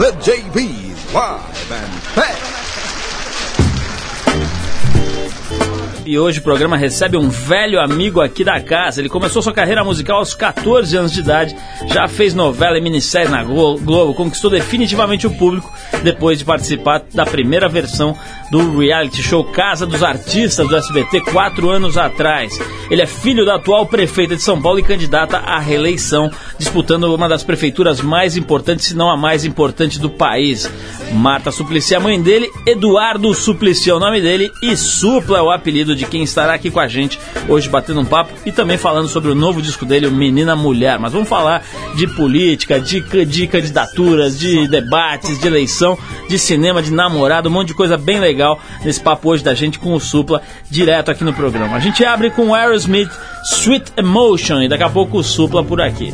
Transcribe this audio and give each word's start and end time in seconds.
The 0.00 0.12
JB's 0.12 1.12
Live 1.12 1.72
and 1.72 2.16
Back. 2.16 2.79
E 6.06 6.18
hoje 6.18 6.40
o 6.40 6.42
programa 6.42 6.76
recebe 6.78 7.16
um 7.16 7.28
velho 7.28 7.78
amigo 7.78 8.20
aqui 8.20 8.42
da 8.42 8.58
casa. 8.60 9.00
Ele 9.00 9.08
começou 9.08 9.42
sua 9.42 9.52
carreira 9.52 9.84
musical 9.84 10.18
aos 10.18 10.34
14 10.34 10.96
anos 10.96 11.12
de 11.12 11.20
idade, 11.20 11.54
já 11.86 12.08
fez 12.08 12.34
novela 12.34 12.78
e 12.78 12.80
minissérie 12.80 13.28
na 13.28 13.44
Globo, 13.44 14.14
conquistou 14.14 14.50
definitivamente 14.50 15.26
o 15.26 15.30
público 15.30 15.70
depois 16.02 16.38
de 16.38 16.44
participar 16.44 17.02
da 17.12 17.26
primeira 17.26 17.68
versão 17.68 18.16
do 18.50 18.78
reality 18.78 19.22
show 19.22 19.44
Casa 19.44 19.86
dos 19.86 20.02
Artistas 20.02 20.66
do 20.66 20.76
SBT 20.76 21.20
quatro 21.20 21.68
anos 21.68 21.98
atrás. 21.98 22.58
Ele 22.90 23.02
é 23.02 23.06
filho 23.06 23.44
da 23.44 23.56
atual 23.56 23.86
prefeita 23.86 24.34
de 24.34 24.42
São 24.42 24.60
Paulo 24.60 24.78
e 24.78 24.82
candidata 24.82 25.36
à 25.38 25.58
reeleição, 25.58 26.30
disputando 26.58 27.04
uma 27.14 27.28
das 27.28 27.44
prefeituras 27.44 28.00
mais 28.00 28.36
importantes, 28.36 28.86
se 28.86 28.96
não 28.96 29.10
a 29.10 29.16
mais 29.16 29.44
importante 29.44 30.00
do 30.00 30.10
país. 30.10 30.68
Marta 31.12 31.52
Suplicy, 31.52 31.94
a 31.94 32.00
mãe 32.00 32.20
dele, 32.20 32.50
Eduardo 32.66 33.32
Suplicy 33.34 33.90
é 33.90 33.94
o 33.94 34.00
nome 34.00 34.20
dele 34.20 34.50
e 34.62 34.76
Supla 34.76 35.38
é 35.38 35.42
o 35.42 35.50
apelido 35.50 35.89
de 35.94 36.06
quem 36.06 36.22
estará 36.22 36.54
aqui 36.54 36.70
com 36.70 36.80
a 36.80 36.88
gente 36.88 37.18
hoje 37.48 37.68
batendo 37.68 38.00
um 38.00 38.04
papo 38.04 38.32
e 38.44 38.52
também 38.52 38.76
falando 38.76 39.08
sobre 39.08 39.30
o 39.30 39.34
novo 39.34 39.60
disco 39.60 39.84
dele, 39.84 40.06
o 40.06 40.12
Menina 40.12 40.54
Mulher. 40.54 40.98
Mas 40.98 41.12
vamos 41.12 41.28
falar 41.28 41.64
de 41.96 42.06
política, 42.08 42.80
de, 42.80 43.00
de 43.24 43.46
candidaturas, 43.46 44.38
de 44.38 44.68
debates, 44.68 45.40
de 45.40 45.46
eleição, 45.46 45.98
de 46.28 46.38
cinema, 46.38 46.82
de 46.82 46.92
namorado, 46.92 47.48
um 47.48 47.52
monte 47.52 47.68
de 47.68 47.74
coisa 47.74 47.96
bem 47.96 48.20
legal 48.20 48.60
nesse 48.84 49.00
papo 49.00 49.30
hoje 49.30 49.42
da 49.42 49.54
gente 49.54 49.78
com 49.78 49.94
o 49.94 50.00
Supla 50.00 50.42
direto 50.70 51.10
aqui 51.10 51.24
no 51.24 51.32
programa. 51.32 51.76
A 51.76 51.80
gente 51.80 52.04
abre 52.04 52.30
com 52.30 52.54
Aerosmith 52.54 53.10
Sweet 53.44 53.92
Emotion 53.96 54.62
e 54.62 54.68
daqui 54.68 54.84
a 54.84 54.90
pouco 54.90 55.18
o 55.18 55.24
Supla 55.24 55.64
por 55.64 55.80
aqui. 55.80 56.12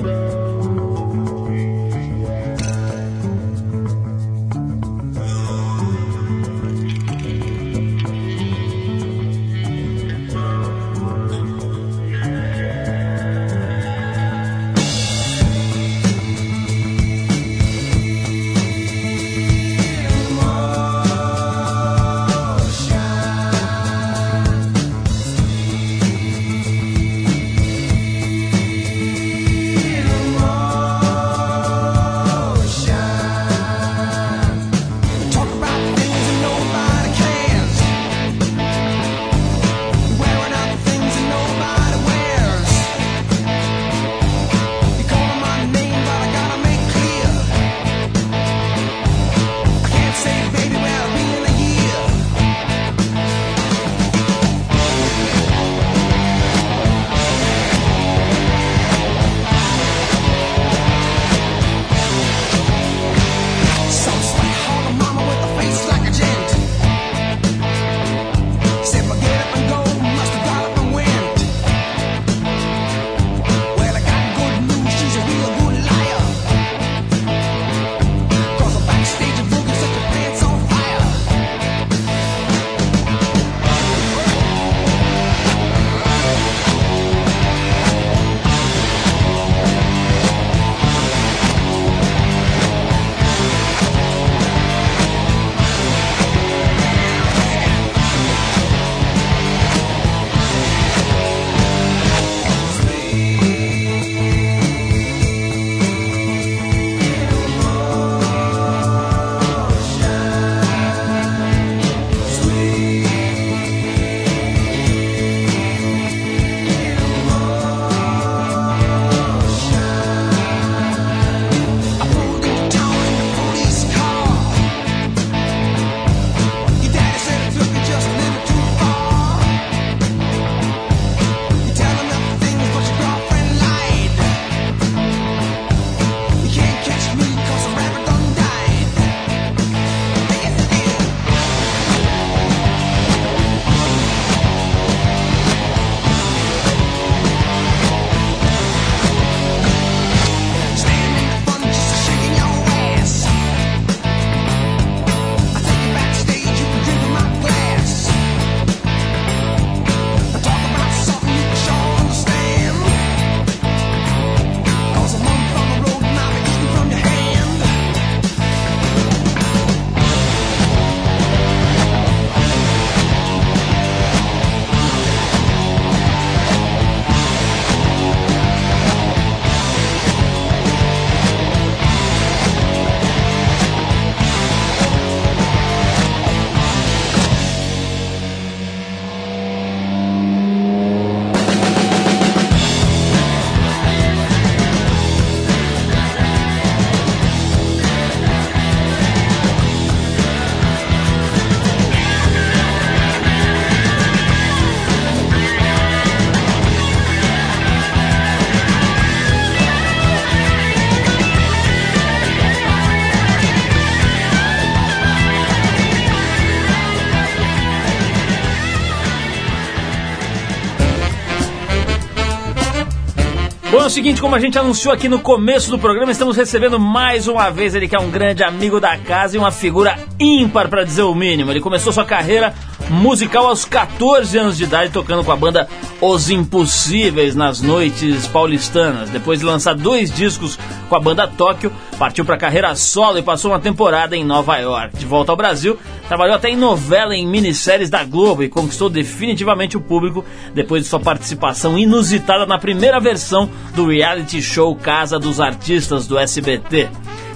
Seguinte, 223.96 224.20
como 224.20 224.34
a 224.34 224.38
gente 224.38 224.58
anunciou 224.58 224.92
aqui 224.92 225.08
no 225.08 225.18
começo 225.18 225.70
do 225.70 225.78
programa, 225.78 226.12
estamos 226.12 226.36
recebendo 226.36 226.78
mais 226.78 227.26
uma 227.28 227.48
vez 227.48 227.74
ele 227.74 227.88
que 227.88 227.96
é 227.96 227.98
um 227.98 228.10
grande 228.10 228.44
amigo 228.44 228.78
da 228.78 228.94
casa 228.98 229.34
e 229.34 229.38
uma 229.38 229.50
figura 229.50 229.98
ímpar, 230.20 230.68
para 230.68 230.84
dizer 230.84 231.00
o 231.00 231.14
mínimo. 231.14 231.50
Ele 231.50 231.62
começou 231.62 231.90
sua 231.94 232.04
carreira 232.04 232.52
musical 232.90 233.46
aos 233.46 233.64
14 233.64 234.36
anos 234.36 234.58
de 234.58 234.64
idade, 234.64 234.92
tocando 234.92 235.24
com 235.24 235.32
a 235.32 235.36
banda 235.36 235.66
Os 235.98 236.28
Impossíveis 236.28 237.34
nas 237.34 237.62
noites 237.62 238.26
paulistanas. 238.26 239.08
Depois 239.08 239.40
de 239.40 239.46
lançar 239.46 239.74
dois 239.74 240.10
discos 240.10 240.58
com 240.90 240.94
a 240.94 241.00
banda 241.00 241.26
Tóquio, 241.26 241.72
partiu 241.98 242.22
para 242.22 242.36
carreira 242.36 242.74
solo 242.74 243.16
e 243.16 243.22
passou 243.22 243.50
uma 243.50 243.60
temporada 243.60 244.14
em 244.14 244.26
Nova 244.26 244.58
York. 244.58 244.94
De 244.98 245.06
volta 245.06 245.32
ao 245.32 245.38
Brasil, 245.38 245.78
trabalhou 246.08 246.36
até 246.36 246.48
em 246.48 246.56
novela 246.56 247.14
e 247.14 247.20
em 247.20 247.26
minisséries 247.26 247.90
da 247.90 248.04
Globo 248.04 248.42
e 248.42 248.48
conquistou 248.48 248.88
definitivamente 248.88 249.76
o 249.76 249.80
público 249.80 250.24
depois 250.54 250.82
de 250.82 250.88
sua 250.88 251.00
participação 251.00 251.78
inusitada 251.78 252.46
na 252.46 252.58
primeira 252.58 253.00
versão 253.00 253.48
do 253.74 253.86
reality 253.88 254.40
show 254.40 254.74
Casa 254.76 255.18
dos 255.18 255.40
Artistas 255.40 256.06
do 256.06 256.18
SBT 256.18 256.88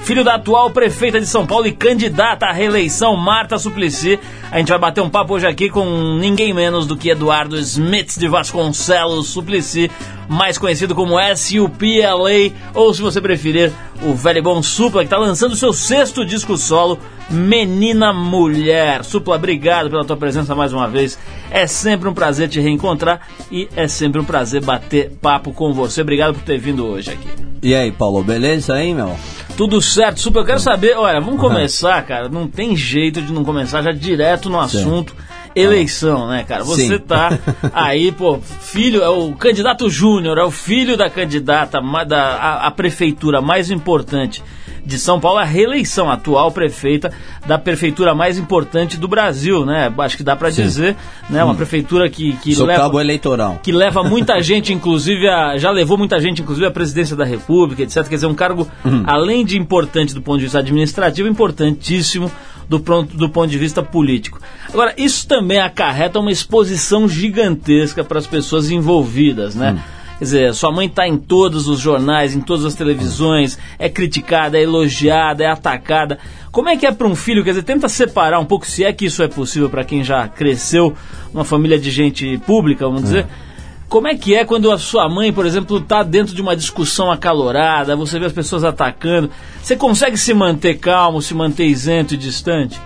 filho 0.02 0.25
da 0.25 0.34
atual 0.34 0.70
prefeita 0.70 1.20
de 1.20 1.26
São 1.26 1.46
Paulo 1.46 1.67
e 1.67 1.72
candidata 1.72 2.46
à 2.46 2.52
reeleição, 2.52 3.17
Marta 3.17 3.58
Suplicy. 3.58 4.19
A 4.50 4.58
gente 4.58 4.69
vai 4.69 4.78
bater 4.78 5.00
um 5.00 5.11
papo 5.11 5.34
hoje 5.34 5.46
aqui 5.46 5.69
com 5.69 5.84
ninguém 6.19 6.52
menos 6.52 6.87
do 6.87 6.96
que 6.96 7.11
Eduardo 7.11 7.56
Smith 7.58 8.19
de 8.19 8.26
Vasconcelos 8.26 9.28
Suplicy, 9.28 9.90
mais 10.28 10.58
conhecido 10.58 10.94
como 10.94 11.16
SUPLA, 11.37 12.52
ou 12.75 12.93
se 12.93 13.02
você 13.02 13.20
preferir, 13.20 13.73
o 14.02 14.14
velho 14.14 14.43
bom 14.43 14.62
Supla, 14.62 15.02
que 15.02 15.06
está 15.06 15.19
lançando 15.19 15.55
seu 15.55 15.73
sexto 15.73 16.25
disco 16.25 16.56
solo, 16.56 16.99
Menina 17.30 18.12
Mulher. 18.12 19.04
Supla, 19.04 19.36
obrigado 19.36 19.88
pela 19.88 20.04
tua 20.04 20.16
presença 20.16 20.54
mais 20.54 20.72
uma 20.72 20.88
vez. 20.88 21.18
É 21.50 21.66
sempre 21.66 22.08
um 22.08 22.14
prazer 22.14 22.48
te 22.48 22.60
reencontrar 22.60 23.20
e 23.50 23.68
é 23.76 23.86
sempre 23.86 24.20
um 24.20 24.24
prazer 24.24 24.64
bater 24.64 25.10
papo 25.22 25.52
com 25.52 25.72
você. 25.72 26.02
Obrigado 26.02 26.34
por 26.34 26.42
ter 26.42 26.58
vindo 26.58 26.84
hoje 26.84 27.12
aqui. 27.12 27.28
E 27.62 27.74
aí, 27.74 27.92
Paulo, 27.92 28.22
beleza 28.24 28.74
aí, 28.74 28.92
meu? 28.92 29.16
Tudo 29.56 29.80
certo, 29.80 30.20
Supla. 30.20 30.42
Eu 30.42 30.46
quero 30.46 30.60
saber, 30.60 30.96
olha, 30.96 31.20
vamos 31.20 31.40
começar, 31.40 32.02
cara. 32.04 32.28
Não 32.28 32.48
tem 32.48 32.74
jeito 32.76 33.22
de 33.22 33.32
não 33.32 33.44
começar 33.44 33.82
já 33.82 33.92
direto 33.92 34.50
no 34.50 34.58
assunto. 34.58 35.14
Sim 35.16 35.30
eleição, 35.54 36.28
né, 36.28 36.44
cara? 36.44 36.64
Você 36.64 36.88
Sim. 36.88 36.98
tá 36.98 37.38
aí, 37.72 38.12
pô, 38.12 38.38
filho, 38.38 39.02
é 39.02 39.08
o 39.08 39.32
candidato 39.32 39.88
júnior, 39.88 40.38
é 40.38 40.44
o 40.44 40.50
filho 40.50 40.96
da 40.96 41.10
candidata 41.10 41.80
da 42.06 42.36
a, 42.36 42.66
a, 42.66 42.70
prefeitura 42.70 43.40
mais 43.40 43.70
importante 43.70 44.42
de 44.84 44.98
São 44.98 45.20
Paulo, 45.20 45.38
a 45.38 45.44
reeleição 45.44 46.10
atual 46.10 46.50
prefeita 46.50 47.12
da 47.46 47.58
prefeitura 47.58 48.14
mais 48.14 48.38
importante 48.38 48.96
do 48.96 49.08
Brasil, 49.08 49.64
né? 49.64 49.92
Acho 49.98 50.16
que 50.16 50.22
dá 50.22 50.36
para 50.36 50.50
dizer, 50.50 50.96
né? 51.28 51.42
Uma 51.44 51.52
hum. 51.52 51.56
prefeitura 51.56 52.08
que 52.08 52.32
que 52.38 52.54
Sou 52.54 52.66
leva 52.66 52.82
cabo 52.82 53.00
eleitoral, 53.00 53.60
que 53.62 53.72
leva 53.72 54.02
muita 54.02 54.40
gente, 54.42 54.72
inclusive 54.72 55.28
a, 55.28 55.56
já 55.56 55.70
levou 55.70 55.96
muita 55.96 56.20
gente, 56.20 56.42
inclusive 56.42 56.66
a 56.66 56.70
presidência 56.70 57.16
da 57.16 57.24
República, 57.24 57.82
etc. 57.82 58.06
Quer 58.08 58.14
dizer, 58.14 58.26
um 58.26 58.34
cargo 58.34 58.68
hum. 58.84 59.02
além 59.06 59.44
de 59.44 59.58
importante 59.58 60.14
do 60.14 60.22
ponto 60.22 60.38
de 60.38 60.44
vista 60.44 60.58
administrativo, 60.58 61.28
importantíssimo 61.28 62.30
do, 62.68 62.78
pronto, 62.78 63.16
do 63.16 63.28
ponto 63.28 63.50
de 63.50 63.58
vista 63.58 63.82
político. 63.82 64.40
Agora, 64.72 64.94
isso 64.96 65.26
também 65.26 65.58
acarreta 65.58 66.20
uma 66.20 66.30
exposição 66.30 67.08
gigantesca 67.08 68.04
para 68.04 68.18
as 68.18 68.28
pessoas 68.28 68.70
envolvidas, 68.70 69.56
né? 69.56 69.72
Hum. 69.72 70.00
Quer 70.20 70.25
dizer, 70.25 70.55
sua 70.55 70.70
mãe 70.70 70.87
está 70.87 71.08
em 71.08 71.17
todos 71.17 71.67
os 71.67 71.81
jornais, 71.81 72.37
em 72.37 72.43
todas 72.43 72.67
as 72.67 72.75
televisões, 72.75 73.58
é 73.78 73.88
criticada, 73.88 74.58
é 74.58 74.62
elogiada, 74.62 75.43
é 75.43 75.46
atacada. 75.46 76.19
Como 76.52 76.69
é 76.69 76.76
que 76.76 76.84
é 76.84 76.93
para 76.93 77.06
um 77.06 77.17
filho? 77.17 77.43
Quer 77.43 77.52
dizer, 77.52 77.62
tenta 77.62 77.88
separar 77.88 78.38
um 78.38 78.44
pouco, 78.44 78.67
se 78.67 78.84
é 78.84 78.93
que 78.93 79.06
isso 79.06 79.22
é 79.22 79.28
possível 79.28 79.70
para 79.70 79.82
quem 79.82 80.05
já 80.05 80.28
cresceu 80.28 80.94
numa 81.32 81.43
família 81.43 81.78
de 81.78 81.90
gente 81.90 82.37
pública, 82.44 82.84
vamos 82.84 83.05
dizer. 83.05 83.25
É 83.46 83.50
como 83.88 84.06
é 84.06 84.14
que 84.14 84.37
é 84.37 84.44
quando 84.44 84.70
a 84.70 84.78
sua 84.78 85.08
mãe, 85.08 85.32
por 85.32 85.46
exemplo, 85.46 85.78
está 85.78 86.05
dentro 86.05 86.32
de 86.32 86.40
uma 86.40 86.55
discussão 86.55 87.11
acalorada, 87.11 87.96
você 87.96 88.20
vê 88.20 88.26
as 88.26 88.32
pessoas 88.32 88.62
atacando? 88.62 89.31
Você 89.61 89.75
consegue 89.75 90.19
se 90.19 90.34
manter 90.34 90.78
calmo, 90.78 91.23
se 91.23 91.34
manter 91.34 91.64
isento 91.64 92.12
e 92.12 92.16
distante? 92.16 92.78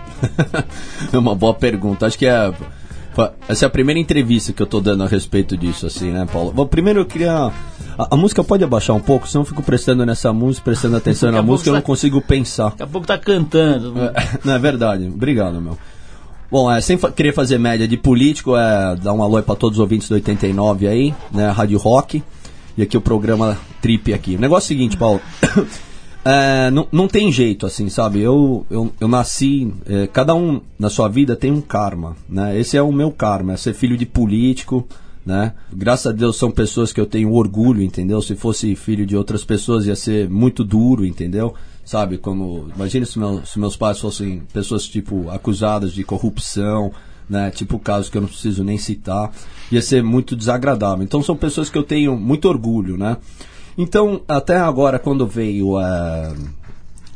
é 1.13 1.19
uma 1.19 1.35
boa 1.35 1.53
pergunta. 1.53 2.07
Acho 2.07 2.17
que 2.17 2.27
é 2.27 2.55
essa 3.49 3.65
é 3.65 3.67
a 3.67 3.71
primeira 3.71 4.01
entrevista 4.01 4.53
que 4.53 4.61
eu 4.61 4.65
estou 4.65 4.81
dando 4.81 5.05
a 5.05 5.07
respeito 5.07 5.57
disso, 5.57 5.87
assim, 5.87 6.11
né, 6.11 6.27
Paulo? 6.31 6.53
Bom, 6.53 6.67
primeiro 6.67 7.01
eu 7.01 7.07
queria. 7.07 7.33
A, 7.33 7.53
a, 8.11 8.17
música 8.17 8.43
pode 8.43 8.65
abaixar 8.65 8.97
um 8.97 9.01
pouco, 9.01 9.29
senão 9.29 9.43
eu 9.43 9.47
fico 9.47 9.63
prestando 9.63 10.05
nessa 10.05 10.33
música, 10.33 10.65
prestando 10.65 10.97
atenção 10.97 11.31
na 11.31 11.43
música, 11.43 11.69
eu 11.71 11.75
não 11.75 11.81
tá 11.81 11.87
consigo 11.87 12.21
pensar. 12.21 12.71
Daqui 12.71 12.83
a 12.83 12.87
pouco 12.87 13.07
tá 13.07 13.17
cantando. 13.17 13.95
É, 14.01 14.39
não 14.45 14.55
é 14.55 14.59
verdade. 14.59 15.07
Obrigado, 15.07 15.61
meu. 15.61 15.79
Bom, 16.51 16.71
é, 16.71 16.81
sem 16.81 16.97
fa 16.97 17.11
querer 17.11 17.33
fazer 17.33 17.59
média 17.59 17.87
de 17.87 17.97
político, 17.97 18.57
é 18.57 18.97
dar 18.97 19.13
um 19.13 19.23
alô 19.23 19.43
para 19.43 19.57
todos 19.57 19.79
os 19.79 19.81
ouvintes 19.81 20.09
do 20.09 20.15
89 20.15 20.87
aí, 20.87 21.15
né? 21.33 21.51
Rádio 21.51 21.79
Rock. 21.79 22.23
E 22.77 22.83
aqui 22.83 22.97
o 22.97 23.01
programa 23.01 23.57
Trip 23.81 24.13
aqui. 24.13 24.37
O 24.37 24.41
negócio 24.41 24.65
é 24.65 24.75
o 24.75 24.77
seguinte, 24.77 24.97
Paulo. 24.97 25.21
É, 26.25 26.71
não, 26.71 26.88
não 26.91 27.09
tem 27.09 27.31
jeito, 27.31 27.67
assim, 27.67 27.88
sabe? 27.88 28.21
Eu, 28.21 28.67
eu, 28.71 28.93
eu 29.00 29.09
nasci. 29.09 29.73
É, 29.87 30.06
cada 30.06 30.35
um 30.35 30.61
na 30.79 30.88
sua 30.88 31.09
vida 31.09 31.37
tem 31.37 31.53
um 31.53 31.61
karma, 31.61 32.17
né? 32.29 32.59
Esse 32.59 32.76
é 32.76 32.82
o 32.82 32.93
meu 32.93 33.11
karma, 33.11 33.53
é 33.53 33.56
ser 33.56 33.75
filho 33.75 33.97
de 33.97 34.06
político, 34.06 34.87
né? 35.25 35.53
Graças 35.73 36.06
a 36.06 36.12
Deus 36.12 36.37
são 36.37 36.50
pessoas 36.50 36.93
que 36.93 37.00
eu 37.00 37.06
tenho 37.06 37.32
orgulho, 37.32 37.82
entendeu? 37.82 38.23
Se 38.23 38.35
fosse 38.35 38.75
filho 38.75 39.05
de 39.05 39.17
outras 39.17 39.44
pessoas 39.44 39.87
ia 39.87 39.97
ser 39.97 40.29
muito 40.29 40.65
duro, 40.65 41.05
entendeu? 41.05 41.55
sabe? 41.85 42.19
Como, 42.19 42.69
imagine 42.75 43.05
se, 43.05 43.19
meu, 43.19 43.44
se 43.44 43.59
meus 43.59 43.77
pais 43.77 44.00
fossem 44.00 44.43
pessoas, 44.53 44.87
tipo, 44.88 45.29
acusadas 45.31 45.93
de 45.93 46.03
corrupção, 46.03 46.93
né? 47.29 47.50
Tipo 47.50 47.79
casos 47.79 48.09
que 48.09 48.17
eu 48.17 48.23
não 48.23 48.29
preciso 48.29 48.65
nem 48.65 48.79
citar, 48.79 49.32
ia 49.70 49.82
ser 49.82 50.03
muito 50.03 50.35
desagradável. 50.35 51.05
Então 51.05 51.23
são 51.23 51.37
pessoas 51.37 51.70
que 51.70 51.79
eu 51.79 51.82
tenho 51.82 52.17
muito 52.17 52.49
orgulho, 52.49 52.97
né? 52.97 53.17
Então, 53.76 54.21
até 54.29 54.56
agora, 54.56 54.99
quando 54.99 55.26
veio 55.26 55.76
uh, 55.76 56.35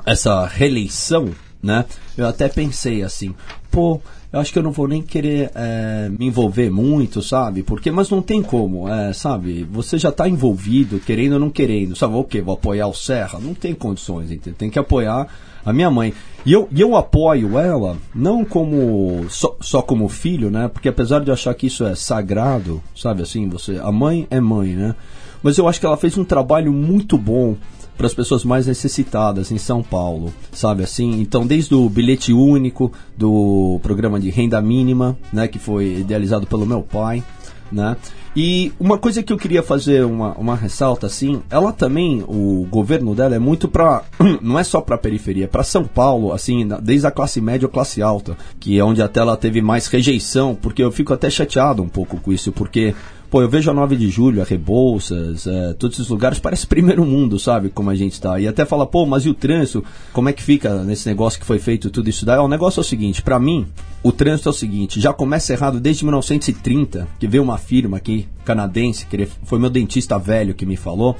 essa 0.04 0.46
reeleição, 0.46 1.30
né? 1.62 1.84
Eu 2.16 2.26
até 2.26 2.48
pensei 2.48 3.02
assim, 3.02 3.34
pô, 3.70 4.00
eu 4.32 4.40
acho 4.40 4.52
que 4.52 4.58
eu 4.58 4.62
não 4.62 4.72
vou 4.72 4.86
nem 4.86 5.00
querer 5.00 5.50
é, 5.54 6.10
me 6.10 6.26
envolver 6.26 6.70
muito, 6.70 7.22
sabe? 7.22 7.62
Porque, 7.62 7.90
mas 7.90 8.10
não 8.10 8.20
tem 8.20 8.42
como, 8.42 8.88
é, 8.88 9.12
sabe? 9.12 9.66
Você 9.70 9.98
já 9.98 10.10
está 10.10 10.28
envolvido, 10.28 11.00
querendo 11.00 11.34
ou 11.34 11.38
não 11.38 11.50
querendo, 11.50 11.96
sabe? 11.96 12.14
O 12.14 12.24
quê? 12.24 12.42
Vou 12.42 12.54
apoiar 12.54 12.86
o 12.88 12.94
Serra? 12.94 13.38
Não 13.38 13.54
tem 13.54 13.74
condições, 13.74 14.30
entendeu? 14.30 14.58
Tem 14.58 14.70
que 14.70 14.78
apoiar 14.78 15.26
a 15.64 15.72
minha 15.72 15.90
mãe. 15.90 16.12
E 16.44 16.52
eu, 16.52 16.68
e 16.70 16.80
eu 16.80 16.94
apoio 16.94 17.58
ela, 17.58 17.96
não 18.14 18.44
como 18.44 19.26
só, 19.30 19.56
só 19.60 19.80
como 19.80 20.08
filho, 20.08 20.50
né? 20.50 20.68
Porque 20.68 20.88
apesar 20.88 21.20
de 21.20 21.28
eu 21.28 21.34
achar 21.34 21.54
que 21.54 21.66
isso 21.66 21.84
é 21.84 21.94
sagrado, 21.94 22.82
sabe 22.94 23.22
assim, 23.22 23.48
você, 23.48 23.78
a 23.82 23.90
mãe 23.90 24.26
é 24.30 24.40
mãe, 24.40 24.74
né? 24.74 24.94
Mas 25.42 25.58
eu 25.58 25.68
acho 25.68 25.80
que 25.80 25.86
ela 25.86 25.96
fez 25.96 26.16
um 26.16 26.24
trabalho 26.24 26.72
muito 26.72 27.16
bom 27.16 27.56
para 27.96 28.06
as 28.06 28.14
pessoas 28.14 28.44
mais 28.44 28.66
necessitadas 28.68 29.50
em 29.50 29.58
São 29.58 29.82
Paulo, 29.82 30.32
sabe 30.52 30.84
assim? 30.84 31.20
Então, 31.20 31.44
desde 31.44 31.74
o 31.74 31.88
bilhete 31.88 32.32
único 32.32 32.92
do 33.16 33.80
programa 33.82 34.20
de 34.20 34.30
renda 34.30 34.62
mínima, 34.62 35.18
né, 35.32 35.48
que 35.48 35.58
foi 35.58 35.98
idealizado 35.98 36.46
pelo 36.46 36.64
meu 36.64 36.80
pai, 36.80 37.24
né? 37.72 37.96
E 38.36 38.72
uma 38.78 38.98
coisa 38.98 39.20
que 39.20 39.32
eu 39.32 39.36
queria 39.36 39.64
fazer 39.64 40.04
uma, 40.04 40.32
uma 40.34 40.54
ressalta 40.54 41.08
assim, 41.08 41.42
ela 41.50 41.72
também, 41.72 42.24
o 42.28 42.66
governo 42.70 43.14
dela 43.14 43.34
é 43.34 43.38
muito 43.38 43.66
para 43.66 44.04
não 44.40 44.56
é 44.56 44.62
só 44.62 44.80
para 44.80 44.96
periferia, 44.96 45.44
é 45.44 45.48
para 45.48 45.64
São 45.64 45.84
Paulo, 45.84 46.32
assim, 46.32 46.68
desde 46.80 47.06
a 47.06 47.10
classe 47.10 47.40
média 47.40 47.66
ou 47.66 47.72
classe 47.72 48.00
alta, 48.00 48.36
que 48.60 48.78
é 48.78 48.84
onde 48.84 49.02
até 49.02 49.18
ela 49.18 49.36
teve 49.36 49.60
mais 49.60 49.88
rejeição, 49.88 50.54
porque 50.54 50.82
eu 50.82 50.92
fico 50.92 51.12
até 51.12 51.28
chateado 51.28 51.82
um 51.82 51.88
pouco 51.88 52.18
com 52.18 52.32
isso, 52.32 52.52
porque 52.52 52.94
Pô, 53.30 53.42
eu 53.42 53.48
vejo 53.48 53.70
a 53.70 53.74
9 53.74 53.94
de 53.94 54.08
julho, 54.08 54.40
a 54.40 54.44
Rebouças, 54.44 55.46
é, 55.46 55.74
todos 55.74 55.98
esses 55.98 56.10
lugares, 56.10 56.38
parece 56.38 56.64
primeiro 56.68 57.04
mundo, 57.04 57.38
sabe? 57.38 57.68
Como 57.68 57.90
a 57.90 57.94
gente 57.94 58.14
está. 58.14 58.40
E 58.40 58.48
até 58.48 58.64
fala, 58.64 58.86
pô, 58.86 59.04
mas 59.04 59.26
e 59.26 59.28
o 59.28 59.34
trânsito? 59.34 59.84
Como 60.14 60.30
é 60.30 60.32
que 60.32 60.42
fica 60.42 60.82
nesse 60.82 61.06
negócio 61.06 61.38
que 61.38 61.44
foi 61.44 61.58
feito 61.58 61.90
tudo 61.90 62.08
isso 62.08 62.24
daí? 62.24 62.38
o 62.38 62.48
negócio 62.48 62.80
é 62.80 62.82
o 62.82 62.84
seguinte, 62.84 63.20
para 63.20 63.38
mim, 63.38 63.66
o 64.02 64.12
trânsito 64.12 64.48
é 64.48 64.50
o 64.50 64.54
seguinte, 64.54 65.00
já 65.00 65.12
começa 65.12 65.52
errado 65.52 65.78
desde 65.78 66.04
1930, 66.04 67.06
que 67.18 67.28
veio 67.28 67.42
uma 67.42 67.58
firma 67.58 67.98
aqui, 67.98 68.26
canadense, 68.44 69.04
que 69.06 69.16
ele, 69.16 69.28
foi 69.44 69.58
meu 69.58 69.68
dentista 69.68 70.18
velho 70.18 70.54
que 70.54 70.64
me 70.64 70.76
falou, 70.76 71.14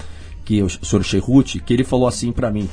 que 0.46 0.62
o 0.62 0.68
senhor 0.70 1.02
Cherruti, 1.04 1.60
que 1.60 1.74
ele 1.74 1.84
falou 1.84 2.08
assim 2.08 2.32
para 2.32 2.50
mim, 2.50 2.66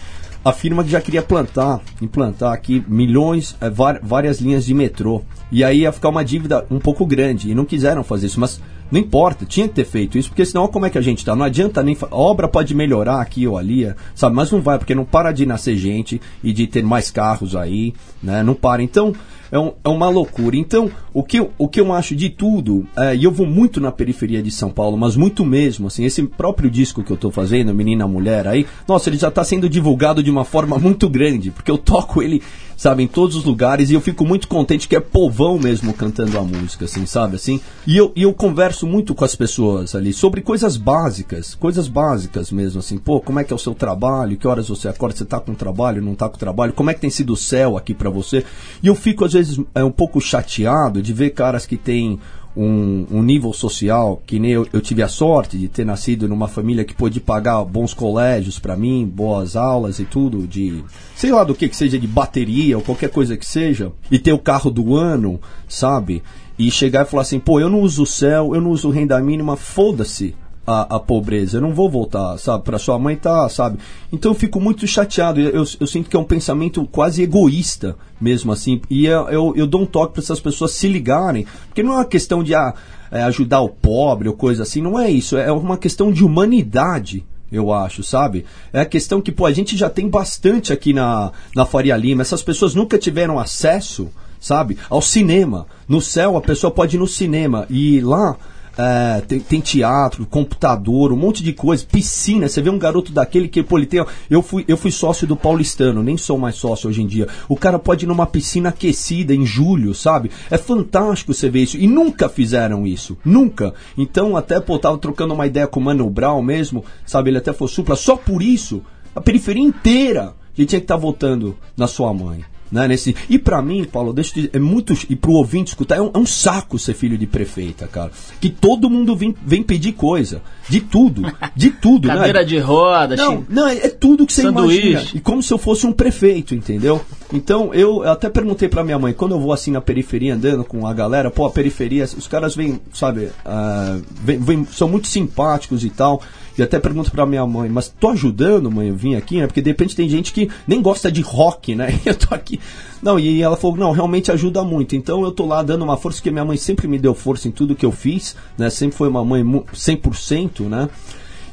a 0.45 0.53
firma 0.53 0.83
que 0.83 0.91
já 0.91 1.01
queria 1.01 1.23
plantar, 1.23 1.81
implantar 1.99 2.53
aqui 2.53 2.85
milhões, 2.87 3.57
é, 3.59 3.67
várias 3.67 4.39
linhas 4.39 4.63
de 4.63 4.75
metrô. 4.75 5.23
E 5.51 5.63
aí 5.63 5.79
ia 5.79 5.91
ficar 5.91 6.09
uma 6.09 6.23
dívida 6.23 6.67
um 6.69 6.77
pouco 6.77 7.03
grande. 7.03 7.49
E 7.49 7.55
não 7.55 7.65
quiseram 7.65 8.03
fazer 8.03 8.27
isso. 8.27 8.39
Mas 8.39 8.61
não 8.91 8.99
importa, 8.99 9.43
tinha 9.43 9.67
que 9.67 9.73
ter 9.73 9.85
feito 9.85 10.19
isso, 10.19 10.29
porque 10.29 10.45
senão 10.45 10.67
como 10.67 10.85
é 10.85 10.91
que 10.91 10.99
a 10.99 11.01
gente 11.01 11.25
tá? 11.25 11.35
Não 11.35 11.43
adianta 11.43 11.81
nem. 11.81 11.97
A 11.99 12.15
obra 12.15 12.47
pode 12.47 12.75
melhorar 12.75 13.21
aqui 13.21 13.47
ou 13.47 13.57
ali, 13.57 13.91
sabe? 14.13 14.35
Mas 14.35 14.51
não 14.51 14.61
vai, 14.61 14.77
porque 14.77 14.93
não 14.93 15.03
para 15.03 15.31
de 15.31 15.47
nascer 15.47 15.75
gente 15.77 16.21
e 16.43 16.53
de 16.53 16.67
ter 16.67 16.83
mais 16.83 17.09
carros 17.09 17.55
aí, 17.55 17.95
né? 18.21 18.43
Não 18.43 18.53
para. 18.53 18.83
Então, 18.83 19.13
é, 19.51 19.57
um, 19.57 19.73
é 19.83 19.89
uma 19.89 20.09
loucura. 20.09 20.55
Então, 20.55 20.91
o 21.15 21.23
que, 21.23 21.39
o 21.57 21.69
que 21.69 21.79
eu 21.79 21.93
acho 21.93 22.13
de 22.13 22.29
tudo, 22.29 22.85
é, 22.97 23.15
e 23.15 23.23
eu 23.23 23.31
vou 23.31 23.47
muito 23.47 23.79
na 23.79 23.89
periferia 23.89 24.43
de 24.43 24.51
São 24.51 24.69
Paulo, 24.69 24.97
mas 24.97 25.15
muito 25.15 25.45
mesmo, 25.45 25.87
assim, 25.87 26.03
esse 26.03 26.21
próprio 26.23 26.69
disco 26.69 27.01
que 27.01 27.09
eu 27.09 27.15
tô 27.15 27.31
fazendo, 27.31 27.73
Menina 27.73 28.05
Mulher, 28.05 28.45
aí, 28.45 28.67
nossa, 28.85 29.09
ele 29.09 29.15
já 29.15 29.31
tá 29.31 29.41
sendo 29.41 29.69
divulgado 29.69 30.21
de 30.21 30.29
uma 30.29 30.43
forma 30.43 30.75
muito 30.77 31.07
grande, 31.07 31.51
porque 31.51 31.71
eu 31.71 31.77
toco 31.77 32.21
ele 32.21 32.43
sabe, 32.77 33.03
em 33.03 33.07
todos 33.07 33.35
os 33.35 33.45
lugares, 33.45 33.89
e 33.89 33.93
eu 33.93 34.01
fico 34.01 34.25
muito 34.25 34.47
contente 34.47 34.87
que 34.87 34.95
é 34.95 34.99
povão 34.99 35.57
mesmo 35.57 35.93
cantando 35.93 36.37
a 36.37 36.43
música, 36.43 36.85
assim, 36.85 37.05
sabe, 37.05 37.35
assim, 37.35 37.59
e 37.87 37.95
eu, 37.95 38.11
e 38.15 38.23
eu 38.23 38.33
converso 38.33 38.85
muito 38.85 39.15
com 39.15 39.23
as 39.23 39.35
pessoas 39.35 39.95
ali 39.95 40.11
sobre 40.11 40.41
coisas 40.41 40.77
básicas, 40.77 41.55
coisas 41.55 41.87
básicas 41.87 42.51
mesmo, 42.51 42.79
assim, 42.79 42.97
pô, 42.97 43.19
como 43.21 43.39
é 43.39 43.43
que 43.43 43.53
é 43.53 43.55
o 43.55 43.59
seu 43.59 43.73
trabalho, 43.73 44.37
que 44.37 44.47
horas 44.47 44.67
você 44.67 44.87
acorda, 44.87 45.15
você 45.15 45.25
tá 45.25 45.39
com 45.39 45.53
trabalho, 45.53 46.01
não 46.01 46.15
tá 46.15 46.27
com 46.27 46.37
trabalho, 46.37 46.73
como 46.73 46.89
é 46.89 46.93
que 46.93 47.01
tem 47.01 47.09
sido 47.09 47.33
o 47.33 47.37
céu 47.37 47.77
aqui 47.77 47.93
para 47.93 48.09
você, 48.09 48.43
e 48.83 48.87
eu 48.87 48.95
fico 48.95 49.23
às 49.23 49.33
vezes 49.33 49.59
é, 49.73 49.83
um 49.83 49.91
pouco 49.91 50.19
chateado 50.19 51.01
de 51.05 51.13
ver 51.13 51.29
caras 51.31 51.65
que 51.65 51.77
têm 51.77 52.19
um, 52.55 53.05
um 53.11 53.21
nível 53.21 53.51
social 53.51 54.21
que 54.25 54.39
nem 54.39 54.51
eu, 54.51 54.67
eu 54.71 54.79
tive 54.79 55.03
a 55.03 55.07
sorte 55.07 55.57
de 55.57 55.67
ter 55.67 55.85
nascido 55.85 56.27
numa 56.27 56.47
família 56.47 56.85
que 56.85 56.93
pôde 56.93 57.19
pagar 57.19 57.63
bons 57.65 57.93
colégios 57.93 58.57
para 58.57 58.77
mim, 58.77 59.05
boas 59.05 59.55
aulas 59.55 59.99
e 59.99 60.05
tudo, 60.05 60.47
de 60.47 60.83
sei 61.15 61.31
lá 61.31 61.43
do 61.43 61.53
que 61.53 61.67
que 61.67 61.75
seja, 61.75 61.99
de 61.99 62.07
bateria 62.07 62.77
ou 62.77 62.83
qualquer 62.83 63.09
coisa 63.09 63.35
que 63.35 63.45
seja, 63.45 63.91
e 64.09 64.17
ter 64.17 64.31
o 64.31 64.39
carro 64.39 64.71
do 64.71 64.95
ano, 64.95 65.39
sabe? 65.67 66.23
E 66.57 66.71
chegar 66.71 67.05
e 67.05 67.09
falar 67.09 67.23
assim, 67.23 67.39
pô, 67.39 67.59
eu 67.59 67.69
não 67.69 67.81
uso 67.81 68.03
o 68.03 68.07
céu, 68.07 68.55
eu 68.55 68.61
não 68.61 68.71
uso 68.71 68.89
renda 68.89 69.19
mínima, 69.19 69.57
foda-se 69.57 70.33
a, 70.65 70.95
a, 70.95 70.99
pobreza. 70.99 71.57
Eu 71.57 71.61
não 71.61 71.73
vou 71.73 71.89
voltar, 71.89 72.37
sabe? 72.37 72.63
Para 72.63 72.79
sua 72.79 72.97
mãe 72.97 73.15
tá, 73.15 73.47
sabe? 73.49 73.77
Então 74.11 74.31
eu 74.31 74.35
fico 74.35 74.59
muito 74.59 74.87
chateado. 74.87 75.39
Eu, 75.39 75.49
eu, 75.49 75.65
eu, 75.79 75.87
sinto 75.87 76.09
que 76.09 76.15
é 76.15 76.19
um 76.19 76.23
pensamento 76.23 76.85
quase 76.91 77.21
egoísta, 77.21 77.95
mesmo 78.19 78.51
assim. 78.51 78.81
E 78.89 79.05
eu, 79.05 79.29
eu, 79.29 79.53
eu 79.55 79.67
dou 79.67 79.81
um 79.81 79.85
toque 79.85 80.13
para 80.13 80.23
essas 80.23 80.39
pessoas 80.39 80.71
se 80.71 80.87
ligarem, 80.87 81.45
porque 81.67 81.83
não 81.83 81.93
é 81.93 81.97
uma 81.97 82.05
questão 82.05 82.43
de 82.43 82.55
ah, 82.55 82.73
é, 83.11 83.21
ajudar 83.23 83.61
o 83.61 83.69
pobre 83.69 84.27
ou 84.27 84.33
coisa 84.33 84.63
assim. 84.63 84.81
Não 84.81 84.99
é 84.99 85.09
isso. 85.09 85.37
É 85.37 85.51
uma 85.51 85.77
questão 85.77 86.11
de 86.11 86.23
humanidade. 86.23 87.23
Eu 87.51 87.71
acho, 87.71 88.03
sabe? 88.03 88.43
É 88.73 88.81
a 88.81 88.85
questão 88.85 89.21
que, 89.21 89.31
pô, 89.31 89.45
a 89.45 89.53
gente 89.53 89.77
já 89.77 89.89
tem 89.89 90.09
bastante 90.09 90.73
aqui 90.73 90.93
na, 90.93 91.31
na 91.55 91.65
Faria 91.65 91.95
Lima. 91.95 92.23
Essas 92.23 92.41
pessoas 92.41 92.73
nunca 92.73 92.97
tiveram 92.97 93.39
acesso, 93.39 94.09
sabe? 94.39 94.77
Ao 94.89 95.01
cinema. 95.01 95.67
No 95.87 96.01
céu, 96.01 96.35
a 96.35 96.41
pessoa 96.41 96.71
pode 96.71 96.95
ir 96.95 96.99
no 96.99 97.07
cinema. 97.07 97.67
E 97.69 98.01
lá, 98.01 98.35
é, 98.77 99.21
tem, 99.21 99.39
tem, 99.39 99.61
teatro, 99.61 100.25
computador, 100.25 101.11
um 101.11 101.15
monte 101.15 101.43
de 101.43 101.53
coisa, 101.53 101.85
piscina. 101.85 102.47
Você 102.47 102.61
vê 102.61 102.69
um 102.69 102.77
garoto 102.77 103.11
daquele 103.11 103.47
que, 103.47 103.63
pô, 103.63 103.77
ele 103.77 103.85
tem. 103.85 104.05
Eu 104.29 104.41
fui, 104.41 104.65
eu 104.67 104.77
fui 104.77 104.91
sócio 104.91 105.25
do 105.27 105.35
paulistano, 105.35 106.03
nem 106.03 106.17
sou 106.17 106.37
mais 106.37 106.55
sócio 106.55 106.89
hoje 106.89 107.01
em 107.01 107.07
dia. 107.07 107.27
O 107.47 107.55
cara 107.55 107.79
pode 107.79 108.05
ir 108.05 108.07
numa 108.07 108.25
piscina 108.25 108.69
aquecida 108.69 109.33
em 109.33 109.45
julho, 109.45 109.93
sabe? 109.93 110.31
É 110.49 110.57
fantástico 110.57 111.33
você 111.33 111.49
ver 111.49 111.63
isso. 111.63 111.77
E 111.77 111.87
nunca 111.87 112.27
fizeram 112.27 112.85
isso. 112.85 113.17
Nunca. 113.23 113.73
Então, 113.97 114.35
até, 114.35 114.59
pô, 114.59 114.77
tava 114.77 114.97
trocando 114.97 115.33
uma 115.33 115.47
ideia 115.47 115.67
com 115.67 115.79
o 115.79 115.83
Mano 115.83 116.09
Brown 116.09 116.41
mesmo, 116.41 116.83
sabe? 117.05 117.29
Ele 117.29 117.37
até 117.37 117.53
foi 117.53 117.67
supla. 117.67 117.95
Só 117.95 118.15
por 118.15 118.41
isso, 118.41 118.81
a 119.15 119.21
periferia 119.21 119.63
inteira 119.63 120.33
ele 120.57 120.67
tinha 120.67 120.79
que 120.79 120.85
estar 120.85 120.95
tá 120.95 121.01
votando 121.01 121.55
na 121.75 121.87
sua 121.87 122.13
mãe. 122.13 122.43
Né, 122.75 122.89
nesse... 122.89 123.15
E 123.29 123.39
para 123.39 123.61
mim, 123.61 123.85
Paulo, 123.85 124.11
deixa 124.11 124.31
eu 124.31 124.35
dizer, 124.35 124.49
é 124.53 124.59
muito. 124.59 124.93
E 125.09 125.15
pro 125.15 125.31
ouvinte 125.31 125.69
escutar, 125.69 125.95
é 125.95 126.01
um, 126.01 126.11
é 126.13 126.17
um, 126.17 126.25
saco 126.25 126.77
ser 126.77 126.93
filho 126.93 127.17
de 127.17 127.25
prefeita, 127.25 127.87
cara. 127.87 128.11
Que 128.41 128.49
todo 128.49 128.89
mundo 128.89 129.15
vem, 129.15 129.33
vem 129.45 129.63
pedir 129.63 129.93
coisa. 129.93 130.41
De 130.67 130.81
tudo. 130.81 131.21
De 131.55 131.69
tudo, 131.69 132.09
né? 132.09 132.15
Cadeira 132.15 132.39
né? 132.39 132.45
de 132.45 132.57
roda, 132.57 133.15
Não, 133.15 133.45
não 133.47 133.65
é, 133.65 133.77
é, 133.77 133.87
tudo 133.87 134.25
que 134.25 134.33
você 134.33 134.41
Sanduíche. 134.41 134.89
imagina. 134.89 135.11
E 135.15 135.21
como 135.21 135.41
se 135.41 135.53
eu 135.53 135.57
fosse 135.57 135.87
um 135.87 135.93
prefeito, 135.93 136.53
entendeu? 136.53 136.99
Então, 137.31 137.73
eu, 137.73 138.03
até 138.03 138.29
perguntei 138.29 138.67
pra 138.67 138.83
minha 138.83 138.99
mãe, 138.99 139.13
quando 139.13 139.35
eu 139.35 139.39
vou 139.39 139.53
assim 139.53 139.71
na 139.71 139.79
periferia 139.79 140.35
andando 140.35 140.65
com 140.65 140.85
a 140.85 140.93
galera, 140.93 141.31
pô, 141.31 141.45
a 141.45 141.51
periferia, 141.51 142.03
os 142.03 142.27
caras 142.27 142.57
vêm, 142.57 142.81
sabe, 142.93 143.25
uh, 143.45 144.03
vem, 144.21 144.37
vem, 144.37 144.67
são 144.69 144.89
muito 144.89 145.07
simpáticos 145.07 145.85
e 145.85 145.89
tal. 145.89 146.21
E 146.57 146.63
até 146.63 146.79
pergunto 146.79 147.11
pra 147.11 147.25
minha 147.25 147.45
mãe, 147.45 147.69
mas 147.69 147.89
tô 147.89 148.09
ajudando, 148.09 148.71
mãe, 148.71 148.87
eu 148.87 148.95
vim 148.95 149.15
aqui, 149.15 149.39
né? 149.39 149.47
Porque 149.47 149.61
de 149.61 149.69
repente 149.69 149.95
tem 149.95 150.07
gente 150.07 150.31
que 150.31 150.49
nem 150.67 150.81
gosta 150.81 151.11
de 151.11 151.21
rock, 151.21 151.75
né? 151.75 151.99
E 152.05 152.09
eu 152.09 152.15
tô 152.15 152.33
aqui. 152.33 152.59
Não, 153.01 153.19
e 153.19 153.41
ela 153.41 153.57
falou, 153.57 153.77
não, 153.77 153.91
realmente 153.91 154.31
ajuda 154.31 154.63
muito. 154.63 154.95
Então 154.95 155.23
eu 155.23 155.31
tô 155.31 155.45
lá 155.45 155.63
dando 155.63 155.83
uma 155.83 155.97
força, 155.97 156.17
porque 156.19 156.31
minha 156.31 156.45
mãe 156.45 156.57
sempre 156.57 156.87
me 156.87 156.99
deu 156.99 157.13
força 157.13 157.47
em 157.47 157.51
tudo 157.51 157.75
que 157.75 157.85
eu 157.85 157.91
fiz, 157.91 158.35
né? 158.57 158.69
Sempre 158.69 158.97
foi 158.97 159.09
uma 159.09 159.23
mãe 159.23 159.43
100%, 159.43 160.61
né? 160.67 160.89